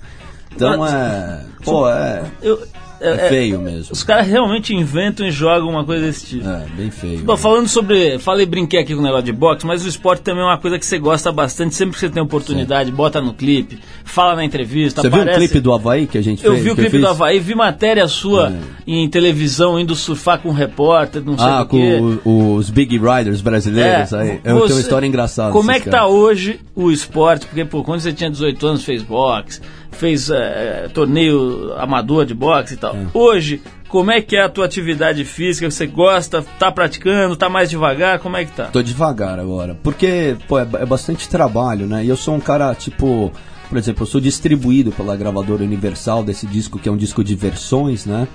Então 0.54 0.85
é. 0.85 1.44
Pô, 1.64 1.88
é. 1.88 2.24
Eu, 2.42 2.61
é, 3.00 3.12
é, 3.12 3.28
feio 3.28 3.58
mesmo. 3.58 3.92
Os 3.92 4.02
caras 4.02 4.26
realmente 4.26 4.74
inventam 4.74 5.26
e 5.26 5.30
jogam 5.30 5.70
uma 5.70 5.84
coisa 5.84 6.04
desse 6.04 6.26
tipo. 6.26 6.48
É, 6.48 6.66
bem 6.76 6.90
feio. 6.90 7.20
Bom, 7.20 7.36
falando 7.36 7.66
sobre. 7.66 8.18
Falei, 8.18 8.44
brinquei 8.44 8.80
aqui 8.80 8.94
com 8.94 9.00
o 9.00 9.02
negócio 9.02 9.24
de 9.24 9.32
boxe, 9.32 9.66
mas 9.66 9.84
o 9.84 9.88
esporte 9.88 10.22
também 10.22 10.42
é 10.42 10.46
uma 10.46 10.58
coisa 10.58 10.78
que 10.78 10.84
você 10.84 10.98
gosta 10.98 11.32
bastante. 11.32 11.74
Sempre 11.74 11.94
que 11.94 12.00
você 12.00 12.10
tem 12.10 12.22
oportunidade, 12.22 12.90
Sim. 12.90 12.96
bota 12.96 13.20
no 13.20 13.32
clipe, 13.32 13.78
fala 14.04 14.36
na 14.36 14.44
entrevista. 14.44 15.00
Você 15.00 15.08
aparece... 15.08 15.26
viu 15.26 15.34
o 15.34 15.38
clipe 15.38 15.60
do 15.60 15.72
Havaí 15.72 16.06
que 16.06 16.18
a 16.18 16.22
gente 16.22 16.42
fez? 16.42 16.54
Eu 16.54 16.62
vi 16.62 16.70
o 16.70 16.76
clipe 16.76 16.98
do 16.98 17.08
Havaí, 17.08 17.40
vi 17.40 17.54
matéria 17.54 18.06
sua 18.06 18.50
é. 18.50 18.60
em 18.86 19.08
televisão 19.08 19.80
indo 19.80 19.94
surfar 19.94 20.38
com 20.38 20.50
um 20.50 20.52
repórter, 20.52 21.22
não 21.24 21.38
sei 21.38 21.48
ah, 21.48 21.62
o 21.62 21.66
com 21.66 22.56
os 22.56 22.68
Big 22.68 22.98
Riders 22.98 23.40
brasileiros. 23.40 24.12
É, 24.12 24.20
aí. 24.20 24.40
Eu 24.44 24.56
você... 24.56 24.66
tenho 24.66 24.76
uma 24.76 24.80
história 24.80 25.06
engraçada. 25.06 25.52
Como 25.52 25.70
é 25.70 25.80
que 25.80 25.88
tá 25.88 26.06
hoje 26.06 26.60
o 26.74 26.90
esporte? 26.90 27.46
Porque, 27.46 27.64
pô, 27.64 27.82
quando 27.82 28.00
você 28.00 28.12
tinha 28.12 28.30
18 28.30 28.66
anos, 28.66 28.84
fez 28.84 29.02
boxe 29.02 29.60
fez 29.92 30.31
é, 30.31 30.88
torneio 30.92 31.72
amador 31.76 32.24
de 32.24 32.35
boxe 32.35 32.74
e 32.74 32.76
tal. 32.76 32.94
É. 32.94 33.07
Hoje, 33.12 33.61
como 33.88 34.11
é 34.11 34.20
que 34.20 34.37
é 34.37 34.42
a 34.42 34.48
tua 34.48 34.66
atividade 34.66 35.24
física? 35.24 35.70
Você 35.70 35.87
gosta? 35.87 36.42
Tá 36.59 36.70
praticando? 36.70 37.37
Tá 37.37 37.48
mais 37.48 37.68
devagar? 37.68 38.20
Como 38.20 38.37
é 38.37 38.44
que 38.44 38.53
tá? 38.53 38.66
Tô 38.66 38.83
devagar 38.83 39.38
agora. 39.38 39.76
Porque, 39.83 40.37
pô, 40.46 40.59
é, 40.59 40.66
é 40.79 40.87
bastante 40.87 41.29
trabalho, 41.29 41.87
né? 41.87 42.05
E 42.05 42.09
eu 42.09 42.16
sou 42.16 42.35
um 42.35 42.40
cara, 42.40 42.74
tipo. 42.74 43.33
Por 43.68 43.79
exemplo, 43.79 44.03
eu 44.03 44.07
sou 44.07 44.20
distribuído 44.20 44.90
pela 44.90 45.16
gravadora 45.16 45.62
Universal 45.62 46.24
desse 46.24 46.44
disco, 46.44 46.76
que 46.76 46.88
é 46.88 46.92
um 46.92 46.96
disco 46.96 47.22
de 47.22 47.37
versões, 47.37 48.05
né? 48.05 48.26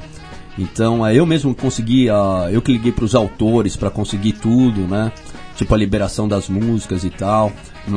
Então, 0.57 1.05
é, 1.05 1.13
eu 1.13 1.25
mesmo 1.25 1.53
consegui, 1.53 2.09
uh, 2.09 2.49
eu 2.49 2.61
que 2.61 2.71
liguei 2.71 2.91
para 2.91 3.03
os 3.03 3.13
autores 3.13 3.75
para 3.75 3.89
conseguir 3.89 4.33
tudo, 4.33 4.81
né? 4.81 5.11
Tipo 5.55 5.73
a 5.73 5.77
liberação 5.77 6.27
das 6.27 6.49
músicas 6.49 7.03
e 7.03 7.09
tal 7.09 7.51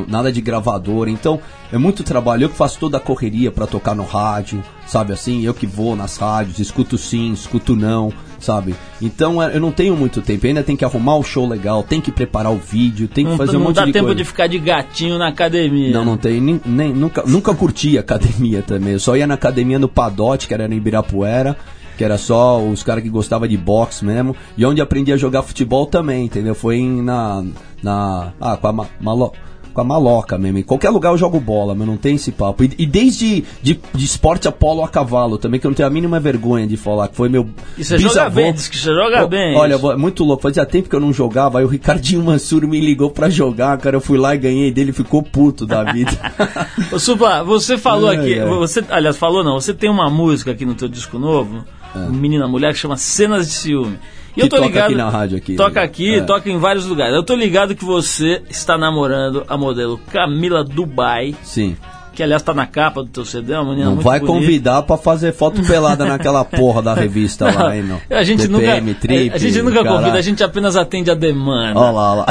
nada 0.07 0.31
de 0.31 0.40
gravador. 0.40 1.09
Então 1.09 1.40
é 1.73 1.79
muito 1.79 2.03
trabalho. 2.03 2.44
Eu 2.44 2.49
que 2.49 2.57
faço 2.57 2.79
toda 2.79 2.97
a 2.97 3.01
correria 3.01 3.51
para 3.51 3.66
tocar 3.66 3.94
no 3.94 4.05
rádio, 4.05 4.62
sabe 4.87 5.12
assim? 5.12 5.44
Eu 5.44 5.55
que 5.55 5.66
vou 5.66 5.97
nas 5.97 6.16
rádios, 6.16 6.59
escuto 6.59 6.99
sim, 6.99 7.33
escuto 7.33 7.75
não, 7.75 8.12
sabe? 8.38 8.75
Então 9.01 9.42
é, 9.42 9.57
eu 9.57 9.61
não 9.61 9.73
tenho 9.73 9.97
muito 9.97 10.21
tempo. 10.21 10.47
Eu 10.47 10.49
ainda 10.49 10.62
tem 10.62 10.77
que 10.77 10.85
arrumar 10.85 11.16
o 11.16 11.23
show 11.23 11.47
legal, 11.47 11.83
tem 11.83 12.01
que 12.01 12.12
preparar 12.12 12.53
o 12.53 12.59
vídeo, 12.59 13.09
tem 13.09 13.25
que 13.25 13.31
não, 13.31 13.38
fazer 13.38 13.57
um 13.57 13.61
monte 13.61 13.75
de 13.75 13.75
coisa. 13.75 13.87
Não 13.87 13.92
dá 13.92 14.01
tempo 14.01 14.14
de 14.14 14.25
ficar 14.25 14.47
de 14.47 14.59
gatinho 14.59 15.18
na 15.18 15.29
academia. 15.29 15.92
Não, 15.92 16.05
não 16.05 16.16
tem. 16.16 16.40
Nem, 16.40 16.61
nem, 16.64 16.92
nunca, 16.92 17.23
nunca 17.27 17.55
curti 17.55 17.99
academia 17.99 18.62
também. 18.62 18.94
Eu 18.94 19.01
só 19.01 19.16
ia 19.16 19.27
na 19.27 19.35
academia 19.35 19.79
no 19.79 19.88
Padote, 19.88 20.47
que 20.47 20.55
era 20.55 20.68
no 20.68 20.75
Ibirapuera 20.75 21.57
que 21.99 22.05
era 22.05 22.17
só 22.17 22.63
os 22.63 22.85
caras 22.85 23.03
que 23.03 23.11
gostavam 23.11 23.49
de 23.49 23.57
boxe 23.57 24.05
mesmo, 24.05 24.37
e 24.57 24.65
onde 24.65 24.81
aprendi 24.81 25.13
a 25.13 25.17
jogar 25.17 25.43
futebol 25.43 25.85
também, 25.85 26.27
entendeu? 26.27 26.55
Foi 26.55 26.77
em, 26.77 27.03
na, 27.03 27.45
na, 27.83 28.33
ah, 28.41 28.57
com 28.57 28.69
a 28.69 28.87
Malo, 29.01 29.33
com 29.79 29.81
a 29.81 29.85
maloca 29.85 30.37
mesmo. 30.37 30.59
Em 30.59 30.63
qualquer 30.63 30.91
lugar 30.91 31.11
eu 31.11 31.17
jogo 31.17 31.39
bola, 31.39 31.75
mas 31.75 31.87
não 31.87 31.97
tem 31.97 32.17
esse 32.17 32.33
papo. 32.33 32.65
E, 32.65 32.71
e 32.79 32.87
desde 32.87 33.45
de, 33.63 33.81
de 33.95 34.05
esporte 34.05 34.49
a 34.49 34.53
polo 34.53 34.83
a 34.83 34.89
cavalo 34.89 35.39
também, 35.39 35.61
que 35.61 35.67
eu 35.67 35.71
não 35.71 35.77
tenho 35.77 35.87
a 35.87 35.91
mínima 35.91 36.19
vergonha 36.19 36.67
de 36.67 36.77
falar, 36.77 37.09
que 37.09 37.17
foi 37.17 37.29
meu. 37.29 37.49
E 37.77 37.85
você 37.85 37.97
bisavô. 37.97 38.15
joga 38.15 38.31
bem, 38.31 38.53
diz 38.53 38.69
que 38.69 38.77
você 38.77 38.93
joga 38.93 39.27
bem. 39.27 39.57
Olha, 39.57 39.75
é 39.75 39.97
muito 39.97 40.25
louco. 40.25 40.43
Fazia 40.43 40.67
tempo 40.67 40.89
que 40.89 40.97
eu 40.97 41.01
não 41.01 41.13
jogava, 41.13 41.59
aí 41.59 41.65
o 41.65 41.69
Ricardinho 41.69 42.23
Mansur 42.23 42.67
me 42.67 42.81
ligou 42.81 43.11
pra 43.11 43.29
jogar, 43.29 43.77
cara. 43.79 43.97
Eu 43.97 44.01
fui 44.01 44.19
lá 44.19 44.35
e 44.35 44.39
ganhei 44.39 44.73
dele, 44.73 44.93
ficou 44.93 45.23
puto 45.23 45.67
da 45.67 45.85
vida. 45.93 46.13
Ô 46.93 46.99
Supa, 46.99 47.45
você 47.45 47.79
falou 47.79 48.11
aqui, 48.11 48.39
você, 48.41 48.85
aliás, 48.91 49.17
falou 49.17 49.45
não, 49.45 49.61
você 49.61 49.73
tem 49.73 49.91
uma 49.91 50.11
música 50.11 50.51
aqui 50.51 50.65
no 50.65 50.75
teu 50.75 50.89
disco 50.89 51.19
novo, 51.19 51.65
é. 51.94 51.98
Menina 52.11 52.46
Mulher, 52.46 52.72
que 52.72 52.79
chama 52.79 52.96
Cenas 52.96 53.46
de 53.46 53.53
Ciúme. 53.53 53.98
E 54.37 54.40
eu 54.40 54.48
tô 54.48 54.57
toca 54.57 54.68
ligado, 54.68 54.85
aqui 54.87 54.94
na 54.94 55.09
rádio 55.09 55.37
aqui. 55.37 55.57
Toca 55.57 55.83
aqui, 55.83 56.14
é. 56.14 56.20
toca 56.20 56.48
em 56.48 56.59
vários 56.59 56.87
lugares. 56.87 57.14
Eu 57.14 57.24
tô 57.24 57.35
ligado 57.35 57.74
que 57.74 57.85
você 57.85 58.42
está 58.48 58.79
namorando 58.79 59.44
a 59.48 59.57
modelo 59.57 59.98
Camila 60.12 60.62
Dubai. 60.62 61.35
Sim. 61.42 61.77
Que 62.14 62.22
aliás 62.22 62.42
tá 62.42 62.55
na 62.55 62.66
capa 62.66 63.03
do 63.03 63.09
teu 63.09 63.24
CD, 63.24 63.55
uma 63.55 63.64
menina 63.64 63.87
Não 63.87 63.94
muito 63.94 64.05
vai 64.05 64.20
bonita. 64.20 64.38
convidar 64.38 64.83
para 64.83 64.96
fazer 64.96 65.33
foto 65.33 65.62
pelada 65.62 66.05
naquela 66.05 66.44
porra 66.46 66.83
da 66.83 66.94
revista 66.94 67.51
não, 67.51 67.59
lá, 67.59 67.77
hein, 67.77 67.85
não. 67.85 68.01
A 68.16 68.24
gente 68.24 68.46
DPM, 68.46 68.88
nunca, 68.88 69.01
trip, 69.01 69.35
a 69.35 69.38
gente 69.38 69.62
nunca 69.62 69.85
convida, 69.85 70.18
a 70.18 70.22
gente 70.22 70.42
apenas 70.42 70.77
atende 70.77 71.11
a 71.11 71.14
demanda. 71.14 71.79
Olha 71.79 71.90
lá, 71.90 72.12
olha 72.12 72.20
lá. 72.20 72.27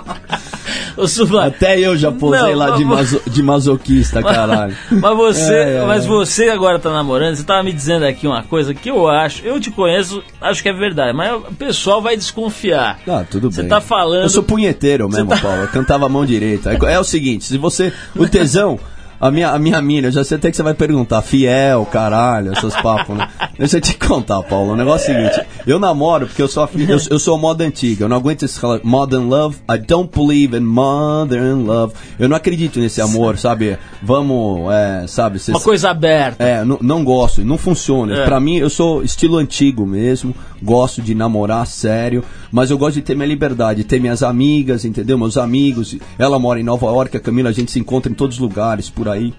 Até 1.41 1.79
eu 1.79 1.95
já 1.95 2.11
posei 2.11 2.53
não, 2.53 2.57
lá 2.57 2.69
de, 2.71 2.85
maso, 2.85 3.21
de 3.25 3.43
masoquista, 3.43 4.21
caralho. 4.21 4.75
Mas 4.89 5.17
você, 5.17 5.53
é, 5.53 5.73
é, 5.77 5.85
mas 5.85 6.05
você 6.05 6.49
agora 6.49 6.79
tá 6.79 6.91
namorando, 6.91 7.35
você 7.35 7.43
tava 7.43 7.63
me 7.63 7.73
dizendo 7.73 8.05
aqui 8.05 8.27
uma 8.27 8.43
coisa 8.43 8.73
que 8.73 8.89
eu 8.89 9.07
acho, 9.07 9.45
eu 9.45 9.59
te 9.59 9.71
conheço, 9.71 10.23
acho 10.39 10.61
que 10.61 10.69
é 10.69 10.73
verdade, 10.73 11.15
mas 11.15 11.33
o 11.33 11.53
pessoal 11.53 12.01
vai 12.01 12.15
desconfiar. 12.15 12.99
Ah, 13.07 13.23
tudo 13.29 13.49
bem. 13.49 13.51
Você 13.51 13.63
tá 13.63 13.81
falando. 13.81 14.23
Eu 14.23 14.29
sou 14.29 14.43
punheteiro 14.43 15.09
mesmo, 15.09 15.29
tá... 15.29 15.37
Paulo. 15.37 15.61
Eu 15.61 15.67
cantava 15.67 16.05
a 16.05 16.09
mão 16.09 16.25
direita. 16.25 16.71
É, 16.71 16.93
é 16.93 16.99
o 16.99 17.03
seguinte, 17.03 17.45
se 17.45 17.57
você. 17.57 17.93
O 18.15 18.27
tesão. 18.27 18.79
A 19.21 19.29
minha, 19.29 19.49
a 19.51 19.59
minha 19.59 19.79
mina, 19.81 20.07
eu 20.07 20.11
já 20.11 20.23
sei 20.23 20.37
até 20.37 20.49
que 20.49 20.57
você 20.57 20.63
vai 20.63 20.73
perguntar, 20.73 21.21
fiel, 21.21 21.85
caralho, 21.85 22.53
esses 22.53 22.73
papos, 22.81 23.15
né? 23.15 23.29
Deixa 23.57 23.77
eu 23.77 23.81
te 23.81 23.95
contar, 23.95 24.41
Paulo. 24.41 24.73
O 24.73 24.75
negócio 24.75 25.11
é 25.13 25.13
o 25.27 25.29
seguinte: 25.29 25.47
eu 25.67 25.77
namoro 25.77 26.25
porque 26.25 26.41
eu 26.41 26.47
sou, 26.47 26.67
eu, 26.75 26.97
eu 27.11 27.19
sou 27.19 27.37
moda 27.37 27.63
antiga, 27.63 28.05
eu 28.05 28.09
não 28.09 28.17
aguento 28.17 28.41
esse 28.43 28.59
modern 28.83 29.29
love. 29.29 29.57
I 29.71 29.77
don't 29.77 30.09
believe 30.11 30.57
in 30.57 30.61
modern 30.61 31.65
love. 31.67 31.93
Eu 32.17 32.27
não 32.27 32.35
acredito 32.35 32.79
nesse 32.79 32.99
amor, 32.99 33.37
sabe? 33.37 33.77
Vamos, 34.01 34.71
é, 34.73 35.05
sabe? 35.07 35.37
cês- 35.37 35.55
Uma 35.55 35.63
coisa 35.63 35.91
aberta. 35.91 36.43
é, 36.43 36.65
não, 36.65 36.79
não 36.81 37.03
gosto, 37.03 37.45
não 37.45 37.57
funciona. 37.59 38.21
É. 38.21 38.25
Pra 38.25 38.39
mim, 38.39 38.57
eu 38.57 38.69
sou 38.71 39.03
estilo 39.03 39.37
antigo 39.37 39.85
mesmo, 39.85 40.33
gosto 40.63 40.99
de 40.99 41.13
namorar 41.13 41.67
sério, 41.67 42.23
mas 42.51 42.71
eu 42.71 42.77
gosto 42.79 42.95
de 42.95 43.01
ter 43.03 43.15
minha 43.15 43.27
liberdade, 43.27 43.83
ter 43.83 43.99
minhas 44.01 44.23
amigas, 44.23 44.83
entendeu? 44.83 45.15
Meus 45.17 45.37
amigos. 45.37 45.95
Ela 46.17 46.39
mora 46.39 46.59
em 46.59 46.63
Nova 46.63 46.87
York, 46.87 47.15
a 47.17 47.19
Camila, 47.19 47.49
a 47.49 47.53
gente 47.53 47.71
se 47.71 47.79
encontra 47.79 48.11
em 48.11 48.15
todos 48.15 48.37
os 48.37 48.41
lugares 48.41 48.89
por 48.89 49.10
aí. 49.11 49.33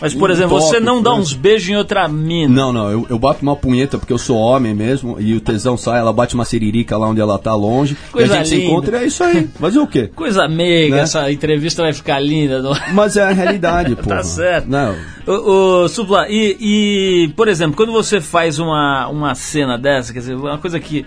Mas, 0.00 0.14
por 0.14 0.30
exemplo, 0.30 0.58
você 0.58 0.80
não 0.80 1.02
dá 1.02 1.12
uns 1.12 1.34
beijos 1.34 1.68
em 1.68 1.76
outra 1.76 2.08
mina. 2.08 2.48
Não, 2.54 2.72
não, 2.72 2.90
eu, 2.90 3.06
eu 3.10 3.18
bato 3.18 3.42
uma 3.42 3.54
punheta 3.54 3.98
porque 3.98 4.14
eu 4.14 4.18
sou 4.18 4.38
homem 4.38 4.74
mesmo, 4.74 5.20
e 5.20 5.34
o 5.34 5.40
tesão 5.42 5.76
sai, 5.76 6.00
ela 6.00 6.10
bate 6.12 6.34
uma 6.34 6.44
siririca 6.46 6.96
lá 6.96 7.06
onde 7.06 7.20
ela 7.20 7.38
tá 7.38 7.54
longe, 7.54 7.94
Coisa 8.10 8.32
e 8.32 8.36
a 8.36 8.38
gente 8.38 8.48
se 8.48 8.54
linda. 8.56 8.66
encontra 8.66 8.96
e 8.98 9.04
é 9.04 9.06
isso 9.06 9.22
aí. 9.22 9.46
Fazer 9.60 9.78
o 9.78 9.86
quê? 9.86 10.10
Coisa 10.14 10.48
meiga, 10.48 10.96
Né? 10.96 11.02
essa 11.02 11.30
entrevista 11.30 11.82
vai 11.82 11.92
ficar 11.92 12.18
linda. 12.18 12.62
não- 12.62 12.72
Mas 12.94 13.18
é 13.18 13.24
a 13.24 13.30
realidade, 13.30 13.94
pô. 14.02 14.08
Tá 14.08 14.22
certo. 14.22 14.68
Não, 14.70 14.94
Ô, 15.26 15.82
ô, 15.82 15.88
Supla, 15.88 16.28
e, 16.30 16.56
e, 16.58 17.28
por 17.36 17.48
exemplo, 17.48 17.76
quando 17.76 17.92
você 17.92 18.22
faz 18.22 18.58
uma, 18.58 19.06
uma 19.08 19.34
cena 19.34 19.76
dessa, 19.76 20.14
quer 20.14 20.20
dizer, 20.20 20.34
uma 20.34 20.56
coisa 20.56 20.80
que 20.80 21.04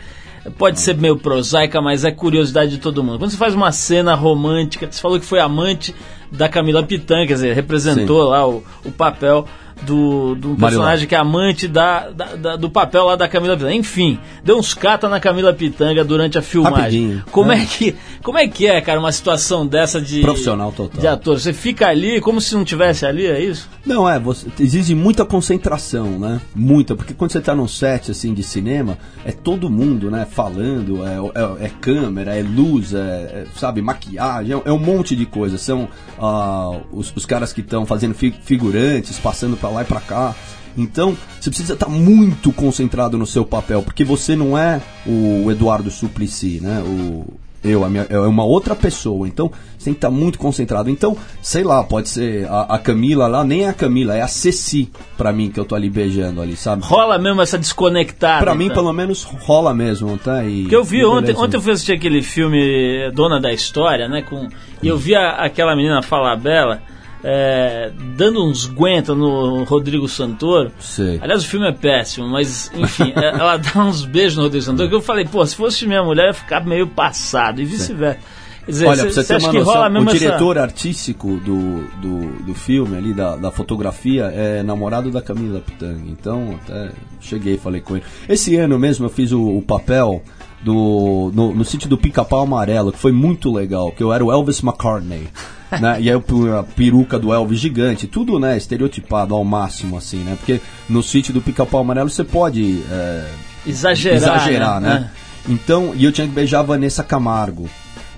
pode 0.57 0.79
ser 0.79 0.95
meio 0.95 1.17
prosaica, 1.17 1.81
mas 1.81 2.05
é 2.05 2.11
curiosidade 2.11 2.71
de 2.71 2.77
todo 2.77 3.03
mundo. 3.03 3.17
Quando 3.17 3.31
você 3.31 3.38
faz 3.38 3.55
uma 3.55 3.71
cena 3.71 4.13
romântica, 4.13 4.88
você 4.89 5.01
falou 5.01 5.19
que 5.19 5.25
foi 5.25 5.39
amante 5.39 5.95
da 6.32 6.49
Camila 6.49 6.84
Pitã, 6.84 7.25
quer 7.25 7.34
dizer, 7.34 7.55
representou 7.55 8.23
lá 8.23 8.47
o, 8.47 8.63
o 8.86 8.91
papel 8.91 9.47
do, 9.84 10.36
do 10.36 10.55
personagem 10.55 11.07
que 11.07 11.15
é 11.15 11.17
amante 11.17 11.67
da, 11.67 12.09
da- 12.09 12.36
da- 12.36 12.55
do 12.55 12.69
papel 12.69 13.05
lá 13.05 13.15
da 13.15 13.28
Camila 13.28 13.55
Pitanga. 13.55 13.73
Enfim, 13.75 14.19
deu 14.43 14.57
uns 14.57 14.73
cata 14.73 15.07
na 15.09 15.19
Camila 15.19 15.53
Pitanga 15.53 16.03
durante 16.03 16.38
a 16.38 16.41
filmagem. 16.41 16.78
Rapidinho, 16.78 17.23
Como 17.32 17.49
né? 17.49 17.61
é 17.61 17.65
que 17.65 17.95
como 18.23 18.38
é 18.38 18.47
que 18.47 18.67
é, 18.67 18.82
cara, 18.82 18.99
uma 18.99 19.11
situação 19.11 19.65
dessa 19.65 20.01
de 20.01 20.21
Profissional 20.21 20.71
total. 20.71 20.99
de 20.99 21.07
ator? 21.07 21.39
Você 21.39 21.53
fica 21.53 21.88
ali 21.88 22.19
como 22.19 22.41
se 22.41 22.53
não 22.55 22.63
tivesse 22.65 23.05
ali, 23.05 23.25
é 23.25 23.41
isso? 23.41 23.69
Não, 23.86 24.07
é, 24.09 24.19
você, 24.19 24.47
exige 24.59 24.93
muita 24.93 25.23
concentração, 25.25 26.19
né? 26.19 26.41
Muita, 26.53 26.95
porque 26.95 27.13
quando 27.13 27.32
você 27.32 27.39
tá 27.39 27.55
num 27.55 27.67
set, 27.67 28.11
assim, 28.11 28.34
de 28.34 28.43
cinema, 28.43 28.97
é 29.23 29.32
todo 29.32 29.69
mundo, 29.69 30.11
né, 30.11 30.28
falando, 30.30 31.03
é, 31.05 31.63
é- 31.63 31.65
é 31.67 31.69
câmera, 31.80 32.36
é 32.36 32.41
luz, 32.41 32.93
é, 32.93 32.97
é, 32.97 33.45
sabe, 33.55 33.82
maquiagem, 33.82 34.53
é, 34.57 34.61
é 34.69 34.71
um 34.73 34.78
monte 34.80 35.15
de 35.15 35.25
coisa. 35.25 35.57
São 35.57 35.88
ah, 36.19 36.80
os, 36.91 37.13
os 37.15 37.25
caras 37.25 37.53
que 37.53 37.61
estão 37.61 37.86
fazendo 37.86 38.13
fi- 38.13 38.36
figurantes, 38.41 39.17
passando 39.19 39.55
pra 39.68 39.70
lá 39.70 39.82
e 39.82 39.86
pra 39.86 39.99
cá. 40.01 40.36
Então, 40.78 41.18
você 41.39 41.49
precisa 41.49 41.74
estar 41.74 41.89
muito 41.89 42.51
concentrado 42.51 43.18
no 43.18 43.26
seu 43.26 43.43
papel, 43.43 43.82
porque 43.82 44.03
você 44.03 44.36
não 44.36 44.57
é 44.57 44.80
o 45.07 45.49
Eduardo 45.51 45.89
Suplicy, 45.89 46.59
né? 46.61 46.84
O, 46.86 47.26
eu, 47.63 47.84
a 47.84 47.89
minha, 47.89 48.05
é 48.07 48.20
uma 48.20 48.43
outra 48.43 48.76
pessoa. 48.76 49.28
Então, 49.28 49.51
você 49.76 49.86
tem 49.86 49.93
que 49.93 49.97
estar 49.97 50.11
muito 50.11 50.38
concentrado. 50.38 50.88
Então, 50.91 51.18
sei 51.41 51.63
lá, 51.63 51.84
pode 51.84 52.09
ser 52.09 52.47
a, 52.47 52.76
a 52.76 52.78
Camila 52.78 53.26
lá, 53.26 53.43
nem 53.43 53.63
é 53.63 53.70
a 53.70 53.74
Camila, 53.74 54.15
é 54.15 54.22
a 54.22 54.28
Ceci, 54.28 54.91
pra 55.18 55.34
mim, 55.34 55.49
que 55.49 55.59
eu 55.59 55.65
tô 55.65 55.74
ali 55.74 55.89
beijando 55.89 56.39
ali, 56.43 56.55
sabe? 56.55 56.84
Rola 56.86 57.18
mesmo 57.18 57.41
essa 57.41 57.57
desconectada. 57.57 58.43
Pra 58.45 58.53
mim, 58.53 58.65
então. 58.65 58.76
pelo 58.78 58.93
menos, 58.93 59.24
rola 59.24 59.74
mesmo, 59.74 60.15
tá? 60.20 60.43
E, 60.45 60.61
Porque 60.61 60.76
eu 60.76 60.84
vi 60.84 61.03
ontem, 61.03 61.22
beleza. 61.28 61.39
ontem 61.43 61.57
eu 61.57 61.61
fui 61.61 61.72
assistir 61.72 61.93
aquele 61.93 62.22
filme 62.22 63.09
Dona 63.15 63.41
da 63.41 63.51
História, 63.51 64.07
né? 64.07 64.22
Com, 64.22 64.47
e 64.84 64.88
eu 64.88 64.95
vi 64.97 65.15
a- 65.15 65.32
aquela 65.43 65.76
menina 65.76 66.03
Falabella 66.03 66.84
é, 67.24 67.91
dando 68.15 68.43
uns 68.45 68.65
guenta 68.65 69.13
no 69.15 69.63
Rodrigo 69.63 70.07
Santoro. 70.07 70.72
Sei. 70.80 71.20
Aliás, 71.22 71.43
o 71.43 71.47
filme 71.47 71.68
é 71.68 71.72
péssimo, 71.72 72.28
mas 72.28 72.72
enfim, 72.76 73.11
é- 73.15 73.30
ela 73.39 73.57
dá 73.57 73.84
uns 73.84 74.05
beijos 74.05 74.36
no 74.38 74.43
Rodrigo 74.43 74.63
Santoro 74.65 74.89
que 74.89 74.95
eu 74.95 75.01
falei, 75.01 75.26
pô, 75.26 75.45
se 75.45 75.55
fosse 75.55 75.86
minha 75.88 76.03
mulher, 76.03 76.24
eu 76.24 76.28
ia 76.28 76.34
ficar 76.34 76.65
meio 76.65 76.88
passado, 76.88 77.61
e 77.61 77.65
vice-versa. 77.65 78.20
Dizer, 78.68 78.86
Olha, 78.86 79.03
pra 79.03 79.11
você 79.13 79.24
cê 79.24 79.38
ter 79.38 79.43
uma 79.45 79.51
que 79.51 79.57
rola 79.59 79.89
noção, 79.89 79.91
mesmo 79.93 80.09
o 80.09 80.11
essa- 80.11 80.20
diretor 80.20 80.57
artístico 80.57 81.38
do, 81.38 81.84
do, 82.01 82.43
do 82.43 82.53
filme 82.53 82.97
ali, 82.97 83.13
da, 83.13 83.38
da 83.38 83.49
fotografia, 83.49 84.26
é 84.26 84.61
namorado 84.61 85.09
da 85.09 85.22
Camila 85.22 85.61
Pitanga. 85.61 86.01
Então, 86.09 86.59
até 86.65 86.91
cheguei 87.22 87.53
e 87.53 87.57
falei 87.57 87.80
com 87.80 87.95
ele. 87.95 88.03
Esse 88.28 88.57
ano 88.57 88.78
mesmo 88.78 89.05
eu 89.05 89.09
fiz 89.09 89.32
o, 89.32 89.41
o 89.41 89.61
papel 89.61 90.22
do, 90.62 91.32
no, 91.34 91.53
no 91.53 91.66
sítio 91.66 91.89
do 91.89 91.97
Pica-Pau 91.97 92.41
Amarelo, 92.41 92.91
que 92.91 92.97
foi 92.97 93.12
muito 93.12 93.51
legal, 93.51 93.91
que 93.91 94.03
eu 94.03 94.12
era 94.12 94.24
o 94.24 94.32
Elvis 94.32 94.62
McCartney. 94.62 95.28
né? 95.82 95.97
E 95.99 96.10
aí 96.10 96.16
a 96.16 96.64
peruca 96.64 97.20
do 97.20 97.34
Elvis 97.34 97.60
gigante, 97.60 98.08
tudo 98.08 98.39
né, 98.39 98.55
estereotipado 98.55 99.36
ao 99.36 99.43
máximo, 99.43 99.97
assim, 99.97 100.20
né? 100.20 100.36
Porque 100.38 100.62
no 100.88 101.03
sítio 101.03 101.34
do 101.34 101.41
Pica-Pau 101.41 101.82
Amarelo 101.82 102.10
você 102.10 102.24
pode 102.24 102.82
é, 102.89 103.30
exagerar, 103.66 104.18
exagerar, 104.18 104.82
né? 104.82 104.89
né? 104.89 105.12
Então, 105.49 105.93
e 105.95 106.03
eu 106.03 106.12
tinha 106.12 106.28
que 106.28 106.34
beijar 106.34 106.60
a 106.60 106.64
Vanessa 106.64 107.03
Camargo. 107.03 107.70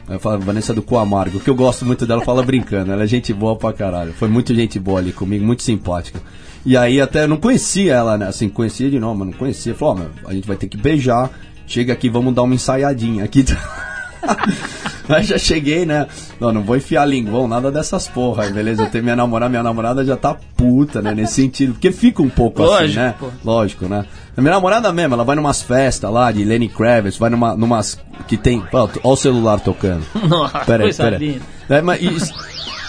Eu 0.09 0.19
falo, 0.19 0.39
Vanessa 0.39 0.73
do 0.73 0.81
Coamargo, 0.81 1.39
que 1.39 1.49
eu 1.49 1.53
gosto 1.53 1.85
muito 1.85 2.05
dela, 2.07 2.23
fala 2.25 2.41
brincando. 2.41 2.91
Ela 2.91 3.03
é 3.03 3.07
gente 3.07 3.31
boa 3.31 3.55
pra 3.55 3.71
caralho. 3.71 4.11
Foi 4.11 4.27
muito 4.27 4.55
gente 4.55 4.79
boa 4.79 4.99
ali 4.99 5.11
comigo, 5.11 5.45
muito 5.45 5.61
simpática. 5.61 6.19
E 6.65 6.75
aí 6.75 6.99
até 6.99 7.23
eu 7.23 7.27
não 7.27 7.37
conhecia 7.37 7.93
ela, 7.93 8.17
né? 8.17 8.27
Assim, 8.27 8.49
conhecia 8.49 8.89
de 8.89 8.99
nome, 8.99 9.19
mas 9.19 9.29
não 9.29 9.37
conhecia. 9.37 9.75
Falou, 9.75 9.93
ó, 9.93 9.97
meu, 9.97 10.09
a 10.25 10.33
gente 10.33 10.47
vai 10.47 10.57
ter 10.57 10.67
que 10.67 10.77
beijar. 10.77 11.29
Chega 11.69 11.93
aqui, 11.93 12.09
vamos 12.09 12.33
dar 12.33 12.41
uma 12.41 12.55
ensaiadinha 12.55 13.23
aqui. 13.23 13.45
Aí 15.07 15.23
já 15.23 15.37
cheguei, 15.39 15.85
né? 15.87 16.05
Não, 16.39 16.51
não 16.51 16.61
vou 16.63 16.75
enfiar 16.77 17.03
linguão, 17.05 17.47
nada 17.47 17.71
dessas 17.71 18.07
porra, 18.07 18.47
beleza? 18.49 18.83
Eu 18.83 18.89
tenho 18.91 19.03
minha 19.03 19.15
namorada, 19.15 19.49
minha 19.49 19.63
namorada 19.63 20.03
já 20.05 20.15
tá 20.15 20.35
puta, 20.55 21.01
né? 21.01 21.13
Nesse 21.15 21.33
sentido. 21.33 21.73
Porque 21.73 21.91
fica 21.91 22.21
um 22.21 22.29
pouco 22.29 22.61
assim, 22.63 22.71
Lógico, 22.73 22.99
né? 22.99 23.15
pô. 23.19 23.27
Lógico, 23.43 23.85
né? 23.87 24.05
A 24.37 24.41
minha 24.41 24.53
namorada 24.53 24.91
mesmo, 24.93 25.15
ela 25.15 25.23
vai 25.23 25.35
numas 25.35 25.61
festas 25.63 26.11
lá 26.11 26.31
de 26.31 26.43
Lenny 26.43 26.69
Kravitz, 26.69 27.17
vai 27.17 27.29
numa, 27.31 27.55
numas 27.55 27.99
que 28.27 28.37
tem. 28.37 28.63
Ó, 28.71 28.87
ó 29.03 29.13
o 29.13 29.15
celular 29.15 29.59
tocando. 29.59 30.03
Nossa, 30.27 30.59
Pera 30.59 30.83
aí, 30.83 30.89
coisa 30.89 31.03
pera 31.03 31.17
aí. 31.17 31.27
linda. 31.27 31.45
É, 31.69 31.81
mas 31.81 32.01
isso- 32.01 32.33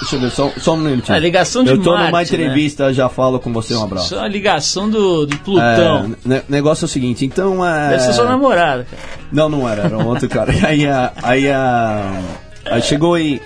deixa 0.00 0.16
eu 0.16 0.20
ver, 0.20 0.30
só, 0.30 0.50
só 0.58 0.74
um 0.74 0.78
minutinho. 0.78 1.16
É, 1.16 1.20
ligação 1.20 1.62
de 1.64 1.70
Eu 1.70 1.82
tô 1.82 1.92
numa 1.96 2.10
Marte, 2.10 2.36
né? 2.36 2.44
entrevista, 2.44 2.92
já 2.92 3.08
falo 3.08 3.38
com 3.38 3.52
você, 3.52 3.74
um 3.74 3.82
abraço. 3.84 4.06
Isso 4.06 4.14
é 4.14 4.18
uma 4.18 4.28
ligação 4.28 4.88
do, 4.90 5.26
do 5.26 5.34
É, 5.34 5.38
Plutão. 5.38 6.16
ne- 6.24 6.42
negócio 6.48 6.84
é 6.84 6.86
o 6.86 6.88
seguinte, 6.88 7.24
então 7.24 7.64
é. 7.66 7.90
Deve 7.90 8.02
ser 8.02 8.12
sua 8.14 8.24
namorada, 8.24 8.84
cara. 8.90 9.02
Não, 9.32 9.48
não 9.48 9.68
era, 9.68 9.82
era 9.82 9.96
um 9.98 10.06
outro 10.06 10.28
cara. 10.28 10.52
Aí, 10.66 10.86
a- 10.86 11.12
aí, 11.22 11.50
a- 11.50 12.20
aí 12.66 12.82
chegou 12.82 13.18
e. 13.18 13.40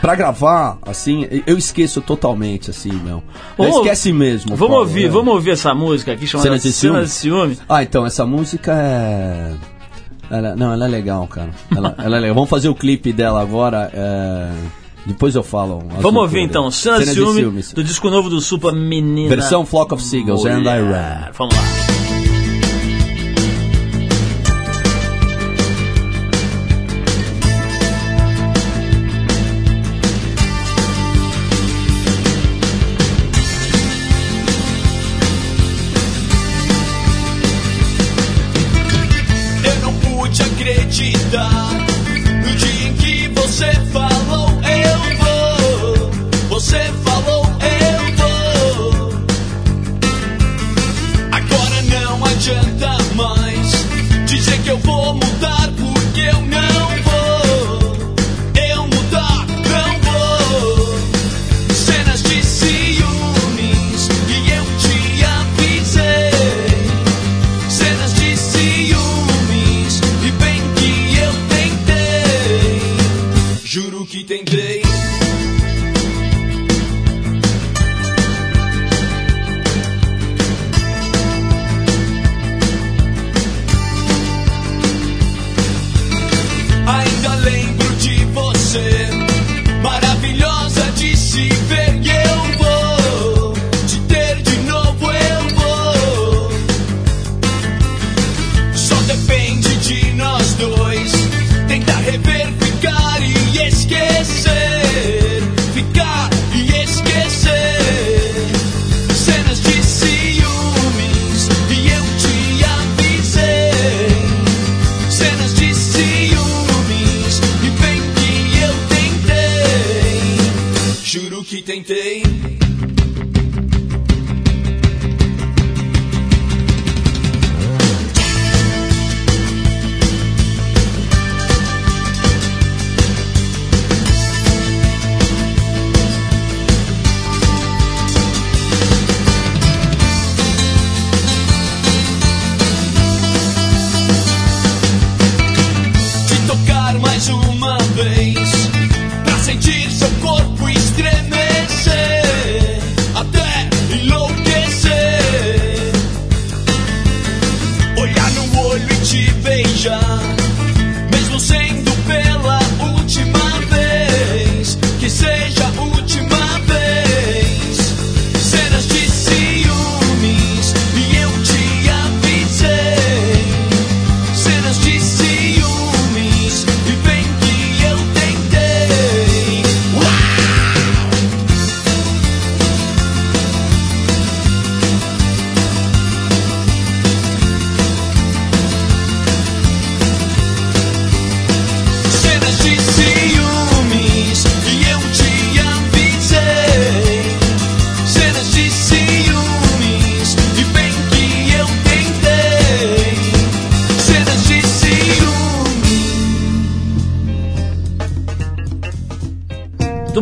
Pra 0.00 0.14
gravar, 0.14 0.78
assim, 0.86 1.26
eu 1.44 1.58
esqueço 1.58 2.00
totalmente, 2.00 2.70
assim, 2.70 2.92
meu. 2.92 3.20
Esquece 3.58 4.12
mesmo. 4.12 4.50
Vamos 4.54 4.68
Paulo, 4.68 4.84
ouvir, 4.86 5.04
né? 5.06 5.08
vamos 5.10 5.34
ouvir 5.34 5.50
essa 5.50 5.74
música 5.74 6.12
aqui 6.12 6.24
chamada 6.24 6.48
Cenas 6.50 6.62
de 6.62 6.72
Cenas 6.72 7.04
de 7.08 7.10
Ciúme. 7.14 7.58
Ah, 7.68 7.82
então, 7.82 8.06
essa 8.06 8.24
música 8.24 8.72
é. 8.80 9.54
Ela- 10.30 10.54
não, 10.54 10.72
ela 10.72 10.84
é 10.84 10.88
legal, 10.88 11.26
cara. 11.26 11.50
Ela, 11.76 11.96
ela 11.98 12.16
é 12.16 12.20
legal. 12.20 12.34
Vamos 12.36 12.48
fazer 12.48 12.68
o 12.68 12.76
clipe 12.76 13.12
dela 13.12 13.40
agora. 13.42 13.90
é, 13.92 14.50
Depois 15.06 15.34
eu 15.34 15.42
falo. 15.42 15.82
Vamos 16.00 16.22
ouvir 16.22 16.40
então, 16.40 16.68
de 16.68 16.74
Ciúme, 16.74 17.40
ciúmes. 17.40 17.72
do 17.72 17.82
disco 17.82 18.10
novo 18.10 18.28
do 18.28 18.40
Supa 18.40 18.72
Menina. 18.72 19.28
Versão 19.28 19.64
Flock 19.64 19.94
of 19.94 20.02
Seagulls, 20.02 20.44
And 20.46 20.58
I 20.58 20.62
Mulher. 20.62 20.82
Ran. 20.84 21.30
Vamos 21.32 21.54
lá. 21.54 21.97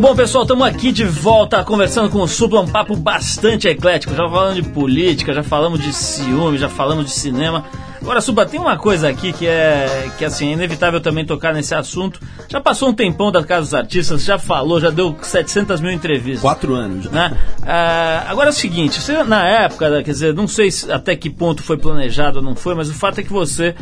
Bom, 0.07 0.15
pessoal, 0.15 0.43
estamos 0.43 0.65
aqui 0.65 0.91
de 0.91 1.03
volta 1.03 1.61
conversando 1.65 2.09
com 2.09 2.21
o 2.21 2.27
Supla, 2.27 2.61
um 2.61 2.67
papo 2.67 2.95
bastante 2.95 3.67
eclético. 3.67 4.15
Já 4.15 4.29
falando 4.29 4.55
de 4.55 4.69
política, 4.69 5.33
já 5.33 5.43
falamos 5.43 5.81
de 5.81 5.91
ciúme, 5.91 6.57
já 6.57 6.69
falamos 6.69 7.05
de 7.07 7.11
cinema. 7.11 7.65
Agora, 8.01 8.21
Supla, 8.21 8.45
tem 8.45 8.57
uma 8.59 8.77
coisa 8.77 9.09
aqui 9.09 9.33
que 9.33 9.45
é 9.45 10.09
que 10.17 10.23
assim, 10.23 10.49
é 10.51 10.53
inevitável 10.53 11.01
também 11.01 11.25
tocar 11.25 11.53
nesse 11.53 11.75
assunto. 11.75 12.21
Já 12.47 12.61
passou 12.61 12.87
um 12.89 12.93
tempão 12.93 13.31
da 13.33 13.43
Casa 13.43 13.61
dos 13.63 13.73
Artistas, 13.73 14.23
já 14.23 14.39
falou, 14.39 14.79
já 14.79 14.89
deu 14.89 15.13
700 15.21 15.81
mil 15.81 15.91
entrevistas. 15.91 16.41
Quatro 16.41 16.73
anos 16.73 17.03
já. 17.05 17.11
né? 17.11 17.37
Ah, 17.63 18.25
agora 18.29 18.47
é 18.47 18.51
o 18.51 18.53
seguinte, 18.55 19.01
você 19.01 19.23
na 19.23 19.45
época, 19.45 19.89
quer 20.03 20.11
dizer, 20.11 20.33
não 20.33 20.47
sei 20.47 20.71
se- 20.71 20.89
até 20.89 21.17
que 21.17 21.29
ponto 21.29 21.61
foi 21.61 21.75
planejado 21.77 22.37
ou 22.37 22.43
não 22.45 22.55
foi, 22.55 22.75
mas 22.75 22.89
o 22.89 22.93
fato 22.93 23.19
é 23.19 23.23
que 23.23 23.33
você 23.33 23.75